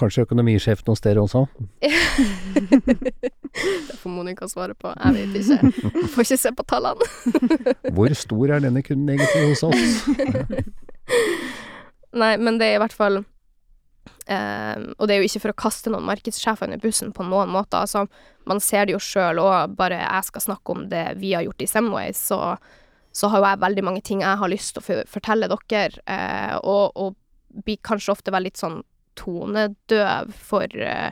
Kanskje 0.00 0.22
økonomisjef 0.24 0.80
hos 0.86 1.02
dere 1.04 1.20
også? 1.20 1.42
Det 1.80 1.90
får 4.00 4.10
Monica 4.14 4.48
svare 4.48 4.74
på. 4.78 4.92
Jeg 4.94 5.12
vet 5.16 5.34
ikke. 5.40 5.58
Jeg 6.00 6.08
får 6.14 6.22
ikke 6.24 6.38
se 6.40 6.50
på 6.56 6.64
tallene. 6.70 7.04
Hvor 7.96 8.10
stor 8.16 8.46
er 8.56 8.60
denne 8.64 8.82
kunden 8.86 9.08
egentlig 9.12 9.42
hos 9.50 9.62
oss? 9.66 9.90
Nei, 12.16 12.34
men 12.40 12.54
det 12.60 12.66
er 12.70 12.76
i 12.78 12.82
hvert 12.82 12.96
fall 12.96 13.16
eh, 13.20 14.76
Og 14.98 15.04
det 15.06 15.12
er 15.14 15.20
jo 15.20 15.28
ikke 15.28 15.44
for 15.44 15.52
å 15.52 15.62
kaste 15.66 15.88
noen 15.92 16.08
markedssjefer 16.08 16.66
under 16.70 16.82
bussen 16.82 17.10
på 17.14 17.22
noen 17.26 17.50
måte. 17.52 17.74
Altså, 17.82 18.00
man 18.48 18.58
ser 18.64 18.82
det 18.88 18.94
jo 18.96 19.04
sjøl 19.04 19.36
òg, 19.42 19.58
bare 19.78 19.96
jeg 20.00 20.22
skal 20.30 20.46
snakke 20.48 20.68
om 20.76 20.80
det 20.90 21.06
vi 21.20 21.30
har 21.36 21.44
gjort 21.46 21.64
i 21.66 21.70
Semway, 21.70 22.08
så, 22.16 22.38
så 23.12 23.24
har 23.30 23.38
jo 23.42 23.48
jeg 23.50 23.64
veldig 23.66 23.84
mange 23.90 24.02
ting 24.06 24.18
jeg 24.24 24.40
har 24.42 24.52
lyst 24.52 24.70
til 24.78 24.82
å 24.82 24.84
fortelle 25.10 25.46
dere, 25.50 25.94
eh, 26.06 26.56
og, 26.62 26.84
og 26.96 27.08
blir 27.66 27.78
kanskje 27.84 28.14
ofte 28.14 28.32
veldig 28.34 28.54
sånn 28.56 28.78
tonedøv 29.18 30.32
for 30.36 30.76
eh, 30.76 31.10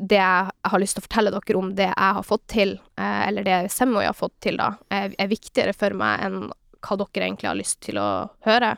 det 0.00 0.18
jeg 0.18 0.52
har 0.72 0.80
lyst 0.80 0.96
til 0.96 1.02
å 1.02 1.06
fortelle 1.06 1.32
dere 1.34 1.58
om 1.60 1.72
det 1.76 1.88
jeg 1.90 2.16
har 2.18 2.26
fått 2.26 2.44
til, 2.50 2.76
eh, 2.96 3.22
eller 3.28 3.46
det 3.46 3.58
Semway 3.72 4.08
har 4.08 4.16
fått 4.16 4.38
til, 4.44 4.58
da, 4.60 4.72
er, 4.92 5.12
er 5.18 5.32
viktigere 5.32 5.74
for 5.76 5.96
meg 5.98 6.24
enn 6.26 6.38
hva 6.82 6.98
dere 6.98 7.26
egentlig 7.26 7.50
har 7.50 7.58
lyst 7.58 7.80
til 7.84 8.00
å 8.00 8.10
høre. 8.46 8.76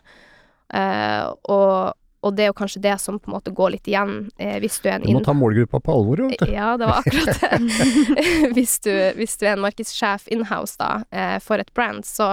Uh, 0.74 1.30
og, 1.52 1.94
og, 2.24 2.30
det 2.34 2.46
er 2.46 2.48
jo 2.48 2.56
kanskje 2.56 2.80
det 2.82 2.94
som 2.98 3.18
på 3.20 3.28
en 3.28 3.34
måte 3.36 3.52
går 3.54 3.74
litt 3.74 3.88
igjen 3.88 4.30
eh, 4.40 4.56
hvis 4.62 4.78
du 4.82 4.88
er 4.88 4.96
en 4.96 5.04
Du 5.04 5.12
må 5.18 5.22
ta 5.22 5.34
målgruppa 5.36 5.78
på 5.84 5.92
alvor, 5.92 6.22
vet 6.24 6.40
du. 6.40 6.50
Ja, 6.50 6.72
det 6.80 6.88
var 6.88 7.04
akkurat 7.04 7.42
det. 7.44 7.60
hvis, 8.56 8.78
du, 8.82 8.90
hvis, 9.20 9.36
du, 9.38 9.44
er 9.46 9.54
en 9.54 9.64
markedssjef 9.64 10.26
inhouse 10.34 10.80
da, 10.80 11.04
eh, 11.14 11.36
for 11.44 11.62
et 11.62 11.70
brand, 11.76 12.02
så, 12.08 12.32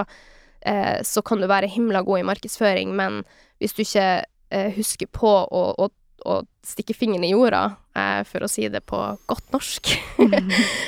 eh, 0.64 1.04
så 1.06 1.24
kan 1.28 1.44
du 1.44 1.50
være 1.52 1.70
himla 1.72 2.02
god 2.08 2.24
i 2.24 2.28
markedsføring, 2.32 2.96
men 2.98 3.22
hvis 3.62 3.76
du 3.78 3.84
ikke 3.84 4.08
eh, 4.24 4.28
husker 4.76 5.08
på 5.08 5.30
å, 5.30 5.62
å, 5.80 5.88
å 6.28 6.36
stikke 6.68 6.96
fingeren 6.98 7.24
i 7.24 7.32
jorda, 7.32 7.62
eh, 7.96 8.20
for 8.28 8.44
å 8.44 8.50
si 8.52 8.68
det 8.70 8.84
på 8.90 9.00
godt 9.32 9.54
norsk, 9.56 9.94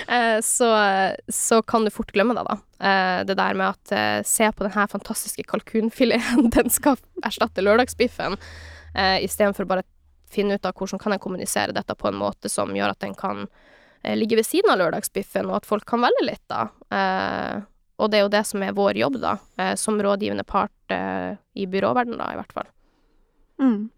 så, 0.53 0.69
så, 1.27 1.61
kan 1.67 1.87
du 1.87 1.93
fort 1.95 2.11
glemme 2.13 2.35
det, 2.37 2.43
da. 2.49 2.57
det 3.23 3.37
der 3.39 3.57
med 3.57 3.71
at 3.71 4.27
se 4.27 4.51
på 4.51 4.67
den 4.67 4.75
her 4.75 4.91
fantastiske 4.91 5.47
kalkunfileten, 5.47 6.51
den 6.57 6.73
skal 6.73 6.99
erstatte 7.23 7.63
lørdagsbiffen 7.63 8.37
eh, 8.93 9.23
istedenfor 9.23 9.65
bare 9.65 9.83
finne 10.29 10.53
ut 10.53 10.65
av 10.65 10.73
hvordan 10.77 11.01
kan 11.01 11.13
jeg 11.13 11.21
kommunisere 11.21 11.75
dette 11.75 11.95
på 11.95 12.09
en 12.09 12.17
måte 12.17 12.49
som 12.49 12.71
gjør 12.75 12.95
at 12.95 13.03
den 13.03 13.13
kan 13.17 13.45
eh, 14.01 14.15
ligge 14.17 14.37
ved 14.39 14.47
siden 14.47 14.73
av 14.73 14.81
lørdagsbiffen, 14.81 15.49
og 15.49 15.61
at 15.61 15.69
folk 15.69 15.85
kan 15.89 16.03
velge 16.03 16.25
litt, 16.25 16.43
da. 16.49 16.67
Eh, 16.89 17.61
og 18.01 18.09
det 18.09 18.19
er 18.19 18.25
jo 18.25 18.33
det 18.33 18.43
som 18.49 18.63
er 18.65 18.77
vår 18.77 18.97
jobb, 18.97 19.19
da, 19.21 19.37
eh, 19.61 19.75
som 19.79 20.01
rådgivende 20.01 20.45
part 20.47 20.93
eh, 20.93 21.35
i 21.53 21.67
byråverdenen, 21.69 22.19
da, 22.21 22.31
i 22.33 22.39
hvert 22.41 22.55
fall. 22.55 22.71
Mm. 23.61 23.89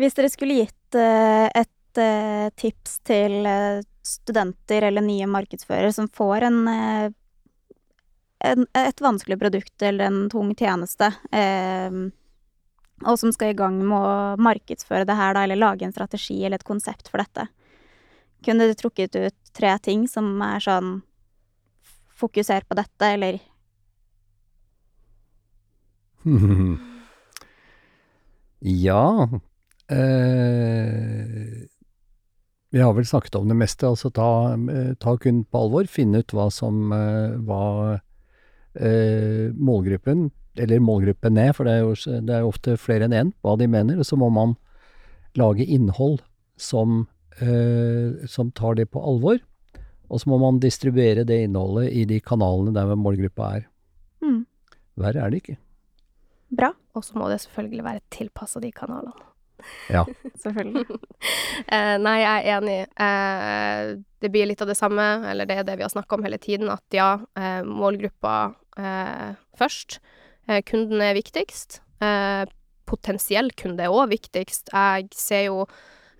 Hvis 0.00 0.16
dere 0.16 0.30
skulle 0.32 0.60
gitt 0.62 0.98
eh, 0.98 1.46
et 1.60 2.00
eh, 2.00 2.48
tips 2.56 3.00
til 3.08 3.48
studenter 4.06 4.88
eller 4.88 5.04
nye 5.04 5.28
markedsførere 5.28 5.92
som 5.92 6.08
får 6.08 6.48
en 6.48 6.60
en, 8.40 8.66
et 8.72 9.00
vanskelig 9.00 9.38
produkt 9.38 9.82
eller 9.82 10.04
en 10.06 10.30
tung 10.32 10.54
tjeneste, 10.56 11.12
eh, 11.32 11.92
og 13.04 13.18
som 13.18 13.32
skal 13.32 13.52
i 13.52 13.56
gang 13.56 13.78
med 13.80 13.96
å 13.96 14.36
markedsføre 14.40 15.06
det 15.08 15.16
her, 15.16 15.34
da, 15.36 15.44
eller 15.44 15.60
lage 15.60 15.86
en 15.86 15.92
strategi 15.94 16.38
eller 16.44 16.60
et 16.60 16.68
konsept 16.68 17.08
for 17.08 17.22
dette. 17.22 17.46
Kunne 18.44 18.68
du 18.68 18.74
trukket 18.76 19.16
ut 19.16 19.52
tre 19.56 19.78
ting 19.84 20.08
som 20.08 20.40
er 20.44 20.60
sånn 20.64 21.00
Fokuser 22.20 22.66
på 22.68 22.76
dette, 22.76 23.06
eller 23.16 23.38
Ja 28.60 29.28
eh, 29.88 31.66
Vi 32.70 32.80
har 32.80 32.92
vel 32.94 33.06
snakket 33.06 33.34
om 33.40 33.48
det 33.48 33.56
meste. 33.56 33.88
Altså 33.88 34.10
ta, 34.14 34.54
eh, 34.54 34.92
ta 35.00 35.16
kunden 35.16 35.44
på 35.48 35.64
alvor. 35.64 35.88
Finne 35.90 36.20
ut 36.22 36.34
hva 36.36 36.50
som 36.54 36.92
eh, 36.92 37.38
hva 37.46 37.98
eh, 38.76 39.50
målgruppen 39.56 40.30
eller 40.60 40.82
målgruppen 40.82 41.34
ned, 41.38 41.54
for 41.56 41.64
det 41.64 41.72
er 41.72 41.84
jo 41.86 41.94
det 42.26 42.34
er 42.36 42.44
ofte 42.44 42.74
flere 42.76 43.06
enn 43.06 43.14
én, 43.16 43.30
hva 43.40 43.56
de 43.56 43.68
mener. 43.70 44.00
Og 44.02 44.06
så 44.06 44.18
må 44.18 44.28
man 44.34 44.56
lage 45.38 45.64
innhold 45.64 46.20
som, 46.60 47.06
eh, 47.40 48.26
som 48.28 48.50
tar 48.52 48.76
det 48.76 48.90
på 48.90 49.00
alvor. 49.00 49.40
Og 50.10 50.20
så 50.20 50.30
må 50.30 50.40
man 50.42 50.58
distribuere 50.60 51.24
det 51.24 51.44
innholdet 51.46 51.92
i 51.94 52.04
de 52.04 52.20
kanalene 52.20 52.74
der 52.74 52.98
målgruppa 52.98 53.56
er. 53.60 53.66
Mm. 54.22 54.44
Verre 54.98 55.24
er 55.24 55.30
det 55.30 55.42
ikke. 55.42 55.56
Bra. 56.50 56.72
Og 56.96 57.04
så 57.06 57.18
må 57.18 57.28
det 57.30 57.40
selvfølgelig 57.44 57.86
være 57.86 58.06
tilpassa 58.10 58.62
de 58.62 58.72
kanalene. 58.74 59.30
Ja. 59.92 60.06
selvfølgelig. 60.42 60.84
eh, 61.66 61.96
nei, 62.00 62.16
jeg 62.22 62.30
er 62.30 62.56
enig. 62.56 62.78
Eh, 63.06 63.98
det 64.20 64.32
blir 64.32 64.48
litt 64.48 64.62
av 64.62 64.70
det 64.70 64.78
samme, 64.78 65.06
eller 65.30 65.48
det 65.48 65.60
er 65.60 65.68
det 65.68 65.78
vi 65.80 65.86
har 65.86 65.92
snakka 65.92 66.18
om 66.18 66.26
hele 66.26 66.40
tiden, 66.42 66.70
at 66.72 66.96
ja, 66.96 67.12
eh, 67.38 67.60
målgruppa 67.66 68.36
eh, 68.80 69.30
først. 69.58 70.00
Eh, 70.48 70.62
kunden 70.66 71.02
er 71.04 71.16
viktigst. 71.18 71.80
Eh, 72.02 72.44
potensiell 72.90 73.52
kunde 73.58 73.86
er 73.86 73.94
òg 73.94 74.10
viktigst. 74.14 74.72
Jeg 74.74 75.10
ser 75.14 75.44
jo 75.46 75.60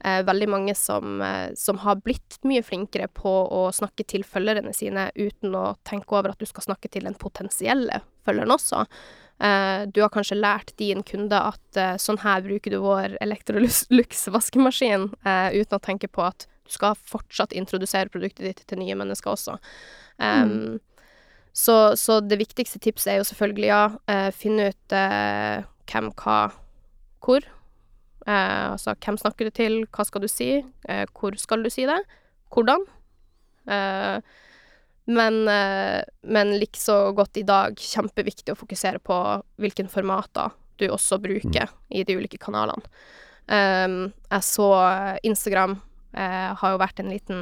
eh, 0.05 0.21
veldig 0.27 0.49
mange 0.51 0.77
som, 0.79 1.23
som, 1.59 1.81
har 1.83 1.99
blitt 2.05 2.39
mye 2.47 2.63
flinkere 2.63 3.09
på 3.11 3.33
å 3.51 3.65
snakke 3.75 4.07
til 4.07 4.25
følgerne 4.27 4.75
sine 4.77 5.09
uten 5.19 5.57
å 5.59 5.73
tenke 5.89 6.15
over 6.15 6.33
at 6.33 6.41
du 6.41 6.47
skal 6.49 6.71
snakke 6.71 6.93
til 6.93 7.09
den 7.09 7.19
potensielle 7.19 8.05
følgeren 8.27 8.55
også. 8.55 8.85
Du 9.41 9.99
har 10.03 10.11
kanskje 10.13 10.37
lært 10.37 10.75
din 10.77 11.01
kunde 11.07 11.39
at 11.41 11.79
sånn 12.03 12.19
her 12.21 12.43
bruker 12.45 12.75
du 12.75 12.83
vår 12.83 13.15
Electrolux 13.25 14.27
vaskemaskin, 14.35 15.07
uten 15.25 15.77
å 15.79 15.81
tenke 15.81 16.11
på 16.13 16.27
at 16.27 16.45
du 16.71 16.75
skal 16.75 16.99
fortsatt 17.09 17.57
introdusere 17.57 18.13
produktet 18.13 18.45
ditt 18.45 18.61
til 18.69 18.83
nye 18.83 18.99
mennesker 19.01 19.33
også. 19.33 19.57
Um, 20.21 20.53
mm. 20.53 20.77
Så, 21.53 21.97
så, 21.99 22.21
det 22.23 22.39
viktigste 22.39 22.79
tipset 22.79 23.15
er 23.15 23.17
jo 23.19 23.27
selvfølgelig, 23.27 23.71
ja, 23.73 23.83
eh, 24.07 24.29
finne 24.35 24.69
ut 24.71 24.95
eh, 24.95 25.65
hvem, 25.91 26.13
hva, 26.23 26.37
hvor. 27.25 27.47
Eh, 28.23 28.67
altså 28.71 28.95
hvem 29.03 29.19
snakker 29.19 29.51
du 29.51 29.57
til, 29.57 29.81
hva 29.91 30.07
skal 30.07 30.23
du 30.23 30.29
si, 30.31 30.53
eh, 30.63 31.03
hvor 31.17 31.35
skal 31.41 31.67
du 31.67 31.71
si 31.75 31.89
det, 31.91 31.99
hvordan. 32.55 32.87
Eh, 33.67 34.23
men, 35.09 35.49
eh, 35.49 36.01
men 36.23 36.55
likså 36.61 37.13
godt 37.17 37.41
i 37.41 37.47
dag 37.47 37.79
kjempeviktig 37.79 38.55
å 38.55 38.59
fokusere 38.59 39.01
på 39.03 39.17
hvilken 39.61 39.89
formater 39.93 40.53
du 40.81 40.89
også 40.89 41.21
bruker 41.21 41.69
mm. 41.69 41.79
i 42.01 42.05
de 42.09 42.17
ulike 42.17 42.41
kanalene. 42.41 42.85
jeg 43.51 44.45
så 44.47 44.67
Instagram 45.27 45.73
har 46.15 46.73
jo 46.73 46.79
vært 46.79 47.01
en 47.03 47.11
liten 47.11 47.41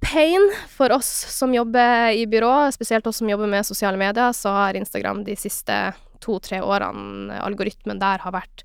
pain 0.00 0.46
for 0.68 0.92
oss 0.92 1.08
som 1.28 1.54
jobber 1.54 2.10
i 2.16 2.26
byrå, 2.26 2.70
spesielt 2.72 3.06
oss 3.06 3.20
som 3.20 3.28
jobber 3.28 3.46
med 3.46 3.66
sosiale 3.66 4.00
medier, 4.00 4.32
så 4.32 4.52
har 4.56 4.78
Instagram 4.78 5.24
de 5.24 5.36
siste 5.36 5.76
to-tre 6.24 6.60
årene, 6.64 7.36
algoritmen 7.40 8.00
der 8.00 8.24
har 8.24 8.34
vært 8.34 8.64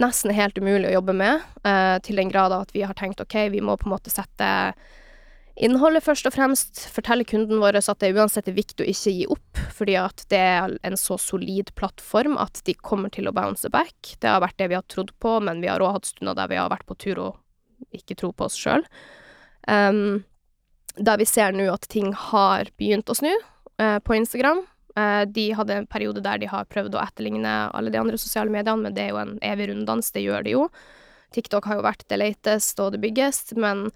nesten 0.00 0.32
helt 0.32 0.58
umulig 0.58 0.88
å 0.88 0.96
jobbe 0.98 1.14
med, 1.16 1.44
uh, 1.66 1.96
til 2.04 2.20
den 2.20 2.30
grad 2.32 2.54
at 2.56 2.72
vi 2.74 2.84
har 2.86 2.96
tenkt 2.96 3.20
OK, 3.20 3.36
vi 3.52 3.62
må 3.64 3.76
på 3.76 3.88
en 3.88 3.96
måte 3.96 4.12
sette 4.12 4.48
innholdet 5.60 6.04
først 6.04 6.28
og 6.28 6.34
fremst, 6.34 6.82
fortelle 6.94 7.26
kunden 7.28 7.60
vår 7.62 7.78
at 7.80 8.00
det 8.02 8.12
uansett 8.16 8.48
er 8.48 8.56
viktig 8.56 8.84
å 8.84 8.88
ikke 8.90 9.12
gi 9.14 9.26
opp, 9.30 9.60
fordi 9.76 9.96
at 10.00 10.24
det 10.32 10.40
er 10.40 10.74
en 10.86 10.98
så 10.98 11.18
solid 11.20 11.72
plattform 11.78 12.38
at 12.40 12.62
de 12.66 12.74
kommer 12.74 13.12
til 13.12 13.28
å 13.28 13.34
bounce 13.36 13.68
back. 13.72 14.14
Det 14.20 14.30
har 14.30 14.42
vært 14.44 14.58
det 14.60 14.70
vi 14.72 14.78
har 14.78 14.88
trodd 14.88 15.12
på, 15.20 15.36
men 15.44 15.62
vi 15.62 15.70
har 15.70 15.84
òg 15.84 15.98
hatt 15.98 16.10
stunder 16.10 16.38
der 16.38 16.50
vi 16.50 16.60
har 16.60 16.72
vært 16.72 16.88
på 16.88 16.98
tur 17.00 17.22
og 17.28 17.94
ikke 17.96 18.16
tro 18.18 18.32
på 18.32 18.48
oss 18.48 18.58
sjøl. 18.60 18.84
Um, 19.68 20.22
der 20.96 21.20
vi 21.20 21.28
ser 21.28 21.54
nå 21.54 21.68
at 21.72 21.88
ting 21.92 22.12
har 22.16 22.72
begynt 22.80 23.12
å 23.12 23.16
snu 23.16 23.32
uh, 23.32 23.98
på 24.04 24.16
Instagram. 24.16 24.64
Eh, 24.96 25.24
de 25.26 25.52
hadde 25.54 25.74
en 25.74 25.86
periode 25.86 26.22
der 26.24 26.40
de 26.42 26.48
har 26.50 26.68
prøvd 26.70 26.96
å 26.96 27.02
etterligne 27.02 27.52
alle 27.76 27.92
de 27.92 28.00
andre 28.00 28.18
sosiale 28.18 28.50
mediene, 28.50 28.82
men 28.82 28.96
det 28.96 29.04
er 29.04 29.12
jo 29.12 29.20
en 29.22 29.36
evig 29.46 29.70
runddans, 29.70 30.10
det 30.14 30.24
gjør 30.24 30.46
de 30.46 30.56
jo. 30.56 30.64
TikTok 31.34 31.68
har 31.70 31.78
jo 31.78 31.86
vært 31.86 32.08
det 32.10 32.18
latest 32.18 32.80
og 32.82 32.96
det 32.96 33.02
biggest, 33.04 33.54
men 33.54 33.86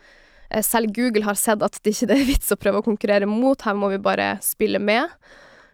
selv 0.63 0.93
Google 0.95 1.25
har 1.27 1.39
sett 1.39 1.63
at 1.65 1.79
det 1.83 1.95
ikke 1.95 2.13
er 2.13 2.29
vits 2.33 2.53
å 2.53 2.59
prøve 2.61 2.83
å 2.83 2.87
konkurrere 2.87 3.29
mot, 3.31 3.61
her 3.67 3.77
må 3.79 3.91
vi 3.95 4.03
bare 4.03 4.35
spille 4.45 4.83
med. 4.83 5.13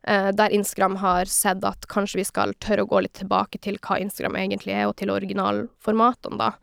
Eh, 0.02 0.28
der 0.32 0.50
Instagram 0.50 0.96
har 0.96 1.24
sett 1.24 1.64
at 1.64 1.86
kanskje 1.88 2.22
vi 2.22 2.24
skal 2.24 2.54
tørre 2.62 2.86
å 2.86 2.88
gå 2.88 3.02
litt 3.04 3.18
tilbake 3.20 3.60
til 3.60 3.76
hva 3.84 3.98
Instagram 4.00 4.38
egentlig 4.40 4.72
er, 4.76 4.86
og 4.88 4.96
til 5.00 5.12
originalformatene, 5.12 6.40
da. 6.40 6.54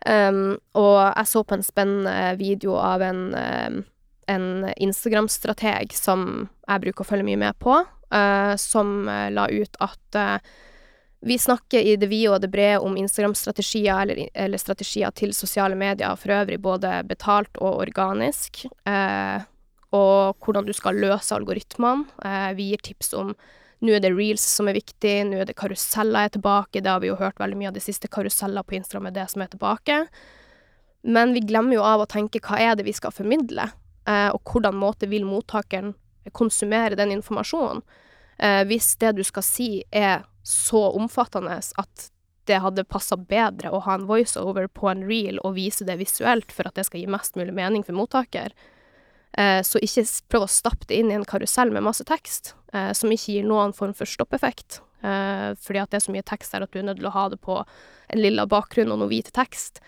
Um, 0.00 0.56
og 0.80 0.96
jeg 1.12 1.28
så 1.28 1.42
på 1.44 1.58
en 1.58 1.62
spennende 1.62 2.14
video 2.40 2.78
av 2.80 3.02
en, 3.04 3.34
en 4.32 4.46
Instagram-strateg 4.80 5.92
som 5.92 6.22
jeg 6.64 6.82
bruker 6.86 7.04
å 7.04 7.08
følge 7.10 7.26
mye 7.28 7.40
med 7.42 7.58
på, 7.60 7.74
uh, 7.84 8.54
som 8.56 9.04
la 9.04 9.44
ut 9.52 9.76
at 9.84 10.16
uh, 10.16 10.54
vi 11.20 11.36
snakker 11.38 11.84
i 11.84 11.96
det 12.00 12.08
vide 12.08 12.32
og 12.32 12.40
det 12.40 12.48
brede 12.52 12.80
om 12.80 12.96
Instagram-strategier 12.96 14.02
eller, 14.02 14.20
eller, 14.34 14.58
strategier 14.58 15.12
til 15.12 15.34
sosiale 15.36 15.76
medier 15.76 16.16
for 16.16 16.32
øvrig, 16.32 16.56
både 16.64 16.94
betalt 17.04 17.60
og 17.60 17.82
organisk, 17.82 18.62
og 19.90 20.40
hvordan 20.40 20.64
du 20.64 20.72
skal 20.72 20.96
løse 20.96 21.34
algoritmene. 21.36 22.06
vi 22.56 22.70
gir 22.70 22.80
tips 22.88 23.12
om 23.20 23.34
nå 23.80 23.94
er 23.96 24.02
det 24.04 24.12
reels 24.12 24.42
som 24.44 24.68
er 24.68 24.76
viktig, 24.76 25.14
nå 25.30 25.38
er 25.40 25.48
det 25.48 25.56
karuseller 25.56 26.28
er 26.28 26.34
tilbake. 26.34 26.82
Det 26.84 26.90
har 26.90 27.00
vi 27.00 27.08
jo 27.08 27.16
hørt 27.16 27.40
veldig 27.40 27.56
mye 27.56 27.70
av 27.70 27.78
de 27.78 27.82
siste 27.84 28.10
karuseller 28.12 28.64
på 28.66 28.76
Instagram 28.76 29.08
er 29.08 29.16
det 29.16 29.26
som 29.32 29.44
er 29.44 29.52
tilbake. 29.54 30.02
Men 31.08 31.32
vi 31.32 31.40
glemmer 31.48 31.78
jo 31.78 31.86
av 31.88 32.04
å 32.04 32.08
tenke 32.10 32.42
hva 32.44 32.58
er 32.60 32.76
det 32.76 32.84
vi 32.84 32.92
skal 32.96 33.14
formidle, 33.16 33.70
eh, 34.04 34.28
og 34.28 34.44
hvordan 34.44 34.76
måte 34.76 35.08
vil 35.08 35.24
mottakeren 35.24 35.94
konsumere 36.36 36.98
den 36.98 37.14
informasjonen. 37.16 37.80
Eh, 38.36 38.66
hvis 38.68 38.92
det 39.00 39.14
du 39.16 39.24
skal 39.24 39.44
si 39.44 39.70
er 39.88 40.26
så 40.50 40.88
omfattende 40.98 41.60
at 41.60 42.10
det 42.50 42.58
hadde 42.64 42.86
passa 42.88 43.16
bedre 43.16 43.70
å 43.70 43.82
ha 43.84 43.94
en 43.94 44.08
voiceover 44.08 44.66
på 44.74 44.88
en 44.90 45.04
reel 45.06 45.38
og 45.44 45.54
vise 45.58 45.86
det 45.86 46.00
visuelt 46.00 46.50
for 46.54 46.66
at 46.66 46.78
det 46.78 46.86
skal 46.88 47.02
gi 47.02 47.10
mest 47.10 47.38
mulig 47.38 47.54
mening 47.54 47.84
for 47.86 47.94
mottaker, 47.94 48.54
eh, 49.38 49.60
så 49.66 49.82
ikke 49.84 50.06
prøv 50.32 50.46
å 50.46 50.50
stappe 50.50 50.88
det 50.90 50.98
inn 50.98 51.12
i 51.12 51.18
en 51.18 51.28
karusell 51.28 51.70
med 51.70 51.86
masse 51.86 52.06
tekst, 52.08 52.54
eh, 52.74 52.90
som 52.96 53.12
ikke 53.12 53.36
gir 53.36 53.46
noen 53.46 53.76
form 53.76 53.94
for 53.94 54.08
stoppeffekt. 54.08 54.80
Eh, 55.00 55.54
fordi 55.56 55.80
at 55.80 55.92
det 55.92 56.00
er 56.00 56.06
så 56.08 56.12
mye 56.16 56.26
tekst 56.26 56.52
her 56.56 56.66
at 56.66 56.72
du 56.72 56.80
er 56.80 56.88
nødt 56.90 57.00
til 57.00 57.08
å 57.08 57.14
ha 57.14 57.28
det 57.32 57.40
på 57.40 57.60
en 57.62 58.20
lilla 58.20 58.48
bakgrunn 58.50 58.90
og 58.92 59.00
noe 59.00 59.12
hvit 59.12 59.30
tekst. 59.36 59.80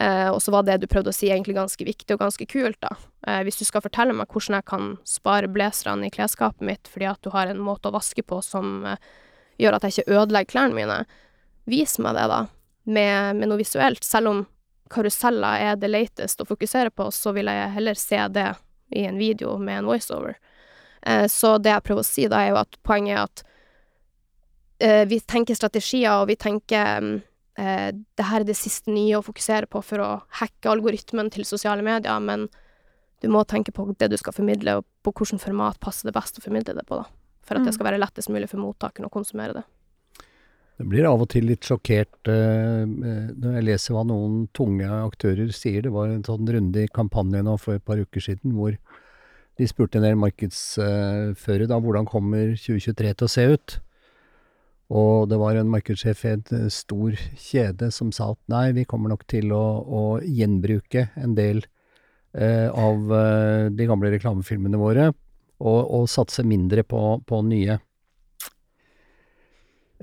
Eh, 0.00 0.28
og 0.28 0.40
så 0.42 0.50
var 0.50 0.64
det 0.66 0.80
du 0.82 0.88
prøvde 0.90 1.12
å 1.12 1.14
si 1.14 1.28
egentlig 1.30 1.54
ganske 1.54 1.86
viktig 1.86 2.16
og 2.16 2.24
ganske 2.24 2.46
kult, 2.50 2.80
da. 2.82 2.96
Eh, 3.28 3.42
hvis 3.46 3.60
du 3.60 3.66
skal 3.66 3.84
fortelle 3.84 4.16
meg 4.16 4.32
hvordan 4.32 4.58
jeg 4.58 4.66
kan 4.70 4.88
spare 5.06 5.50
blazerne 5.50 6.08
i 6.08 6.14
klesskapet 6.14 6.66
mitt 6.66 6.90
fordi 6.90 7.06
at 7.12 7.22
du 7.22 7.30
har 7.34 7.50
en 7.50 7.62
måte 7.62 7.90
å 7.90 7.94
vaske 7.94 8.24
på 8.26 8.40
som 8.42 8.82
eh, 8.90 8.98
gjør 9.60 9.76
at 9.76 9.86
jeg 9.86 9.94
ikke 9.94 10.18
ødelegger 10.18 10.52
klærne 10.52 10.76
mine, 10.76 10.98
vis 11.70 11.96
meg 12.02 12.16
det, 12.18 12.26
da, 12.30 12.40
med, 12.84 13.40
med 13.40 13.50
noe 13.50 13.60
visuelt. 13.60 14.04
Selv 14.04 14.32
om 14.32 14.42
karuseller 14.92 15.68
er 15.70 15.78
det 15.80 15.90
latest 15.90 16.42
å 16.42 16.48
fokusere 16.48 16.92
på, 16.94 17.08
så 17.14 17.32
vil 17.36 17.50
jeg 17.50 17.72
heller 17.76 17.98
se 17.98 18.20
det 18.34 18.50
i 18.94 19.06
en 19.08 19.18
video 19.18 19.56
med 19.58 19.80
en 19.80 19.90
voiceover. 19.90 20.36
Eh, 21.06 21.26
så 21.30 21.56
det 21.58 21.72
jeg 21.72 21.86
prøver 21.86 22.04
å 22.04 22.08
si 22.08 22.26
da, 22.30 22.42
er 22.42 22.54
jo 22.54 22.60
at 22.60 22.78
poenget 22.86 23.16
er 23.16 23.22
at 23.24 23.44
eh, 24.84 25.04
vi 25.10 25.20
tenker 25.20 25.58
strategier, 25.58 26.20
og 26.20 26.28
vi 26.30 26.38
tenker 26.40 27.08
eh, 27.58 27.88
det 27.92 28.28
her 28.28 28.44
er 28.44 28.48
det 28.48 28.58
siste 28.58 28.92
nye 28.92 29.18
å 29.18 29.24
fokusere 29.24 29.70
på 29.70 29.82
for 29.84 30.04
å 30.04 30.12
hacke 30.40 30.70
algoritmen 30.70 31.32
til 31.34 31.48
sosiale 31.48 31.84
medier, 31.84 32.20
men 32.20 32.48
du 33.24 33.30
må 33.32 33.44
tenke 33.48 33.72
på 33.72 33.88
det 33.98 34.10
du 34.12 34.18
skal 34.20 34.36
formidle, 34.36 34.80
og 34.80 34.88
på 35.04 35.14
hvilket 35.14 35.44
format 35.44 35.80
passer 35.80 36.10
det 36.10 36.16
best 36.16 36.40
å 36.40 36.44
formidle 36.44 36.76
det 36.76 36.84
på, 36.88 37.00
da. 37.00 37.23
For 37.44 37.56
at 37.56 37.64
det 37.64 37.72
Mm. 37.72 37.76
skal 37.76 37.86
være 37.90 38.00
lettest 38.00 38.30
mulig 38.32 38.48
for 38.48 38.58
mottakeren 38.58 39.06
å 39.06 39.12
konsumere 39.12 39.54
det. 39.54 39.64
Jeg 40.78 40.88
blir 40.90 41.04
av 41.06 41.20
og 41.22 41.28
til 41.30 41.44
litt 41.46 41.60
sjokkert 41.62 42.26
eh, 42.26 42.82
eh, 42.82 43.28
når 43.38 43.54
jeg 43.60 43.64
leser 43.68 43.94
hva 43.94 44.02
noen 44.08 44.48
tunge 44.52 44.88
aktører 44.88 45.52
sier. 45.54 45.82
Det 45.82 45.92
var 45.92 46.08
en 46.08 46.24
sånn 46.26 46.48
runde 46.48 46.82
i 46.82 46.88
kampanjen 46.90 47.46
for 47.58 47.74
et 47.76 47.84
par 47.84 48.00
uker 48.00 48.20
siden 48.20 48.56
hvor 48.56 48.74
de 49.56 49.66
spurte 49.70 50.00
en 50.00 50.02
del 50.02 50.16
markedsførere 50.18 51.68
da 51.70 51.78
hvordan 51.78 52.08
kommer 52.10 52.56
2023 52.58 53.14
til 53.14 53.28
å 53.28 53.30
se 53.30 53.44
ut. 53.54 53.76
Og 54.94 55.28
det 55.30 55.38
var 55.40 55.56
en 55.56 55.70
markedssjef 55.70 56.24
i 56.26 56.32
en 56.34 56.42
eh, 56.58 56.68
stor 56.74 57.14
kjede 57.38 57.92
som 57.94 58.10
sa 58.12 58.32
at 58.34 58.40
nei, 58.52 58.72
vi 58.76 58.84
kommer 58.84 59.12
nok 59.14 59.24
til 59.30 59.52
å, 59.54 59.62
å 59.84 60.02
gjenbruke 60.26 61.06
en 61.16 61.36
del 61.38 61.62
eh, 62.34 62.66
av 62.68 63.14
eh, 63.14 63.70
de 63.70 63.86
gamle 63.88 64.10
reklamefilmene 64.12 64.80
våre, 64.80 65.12
og, 65.64 65.80
og 65.96 66.08
satse 66.12 66.44
mindre 66.46 66.84
på, 66.86 67.00
på 67.26 67.40
nye. 67.48 67.78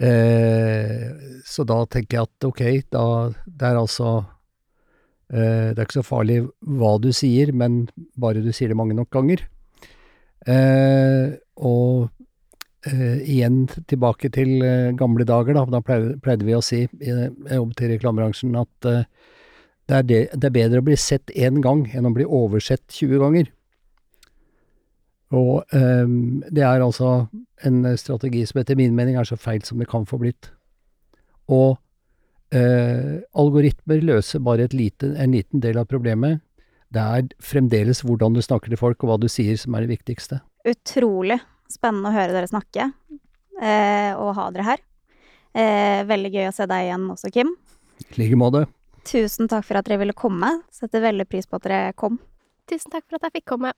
Eh, 0.01 1.07
så 1.45 1.65
da 1.67 1.81
tenker 1.85 2.17
jeg 2.17 2.29
at 2.29 2.47
ok, 2.47 2.61
da 2.89 3.03
det 3.45 3.67
er 3.67 3.77
altså 3.77 4.11
eh, 5.29 5.75
Det 5.75 5.77
er 5.77 5.83
ikke 5.85 5.99
så 5.99 6.07
farlig 6.07 6.39
hva 6.79 6.95
du 7.03 7.11
sier, 7.13 7.51
men 7.53 7.83
bare 8.17 8.41
du 8.41 8.49
sier 8.55 8.71
det 8.71 8.79
mange 8.79 8.97
nok 8.97 9.11
ganger. 9.13 9.45
Eh, 10.49 11.37
og 11.61 12.09
eh, 12.89 13.21
igjen 13.29 13.65
tilbake 13.89 14.31
til 14.33 14.57
eh, 14.65 14.89
gamle 14.97 15.27
dager, 15.27 15.53
da. 15.59 15.67
Da 15.69 15.83
pleide, 15.85 16.17
pleide 16.23 16.47
vi 16.47 16.57
å 16.57 16.65
si, 16.65 16.85
jeg 17.03 17.29
jobbet 17.45 17.77
til 17.77 17.93
reklamebransjen, 17.93 18.57
at 18.57 18.89
eh, 18.89 19.03
det, 19.85 19.97
er 19.99 20.07
det, 20.07 20.21
det 20.33 20.49
er 20.49 20.57
bedre 20.57 20.81
å 20.81 20.87
bli 20.87 20.97
sett 20.97 21.33
én 21.35 21.61
gang 21.61 21.85
enn 21.93 22.09
å 22.09 22.15
bli 22.15 22.25
oversett 22.25 22.87
20 22.89 23.21
ganger. 23.21 23.51
Og 25.31 25.63
um, 25.71 26.41
det 26.51 26.63
er 26.67 26.83
altså 26.83 27.27
en 27.67 27.85
strategi 27.99 28.43
som 28.47 28.59
etter 28.61 28.75
min 28.79 28.95
mening 28.97 29.15
er 29.19 29.27
så 29.27 29.37
feil 29.39 29.63
som 29.63 29.79
det 29.79 29.87
kan 29.91 30.07
få 30.07 30.19
blitt. 30.19 30.49
Og 31.51 31.77
uh, 31.77 33.13
algoritmer 33.39 34.03
løser 34.03 34.43
bare 34.43 34.67
et 34.67 34.75
lite, 34.75 35.13
en 35.15 35.35
liten 35.35 35.63
del 35.63 35.79
av 35.79 35.87
problemet. 35.91 36.41
Det 36.91 36.99
er 37.01 37.29
fremdeles 37.39 38.03
hvordan 38.03 38.35
du 38.35 38.41
snakker 38.43 38.73
til 38.73 38.79
folk 38.81 39.03
og 39.03 39.13
hva 39.13 39.19
du 39.21 39.29
sier 39.31 39.55
som 39.59 39.77
er 39.77 39.85
det 39.85 39.93
viktigste. 39.93 40.41
Utrolig 40.67 41.39
spennende 41.71 42.11
å 42.11 42.15
høre 42.15 42.35
dere 42.35 42.49
snakke, 42.51 42.89
uh, 43.61 44.11
og 44.19 44.33
ha 44.35 44.49
dere 44.51 44.67
her. 44.67 44.83
Uh, 45.55 46.03
veldig 46.07 46.31
gøy 46.33 46.49
å 46.49 46.55
se 46.55 46.67
deg 46.67 46.89
igjen 46.89 47.07
også, 47.13 47.31
Kim. 47.31 47.55
I 48.03 48.19
like 48.19 48.39
måte. 48.39 48.65
Tusen 49.07 49.47
takk 49.49 49.63
for 49.65 49.79
at 49.79 49.87
dere 49.87 50.01
ville 50.03 50.17
komme. 50.17 50.51
Setter 50.73 51.03
veldig 51.07 51.25
pris 51.31 51.47
på 51.47 51.57
at 51.57 51.69
dere 51.69 51.95
kom. 51.97 52.19
Tusen 52.69 52.91
takk 52.91 53.07
for 53.07 53.17
at 53.17 53.29
jeg 53.29 53.39
fikk 53.39 53.47
komme. 53.55 53.71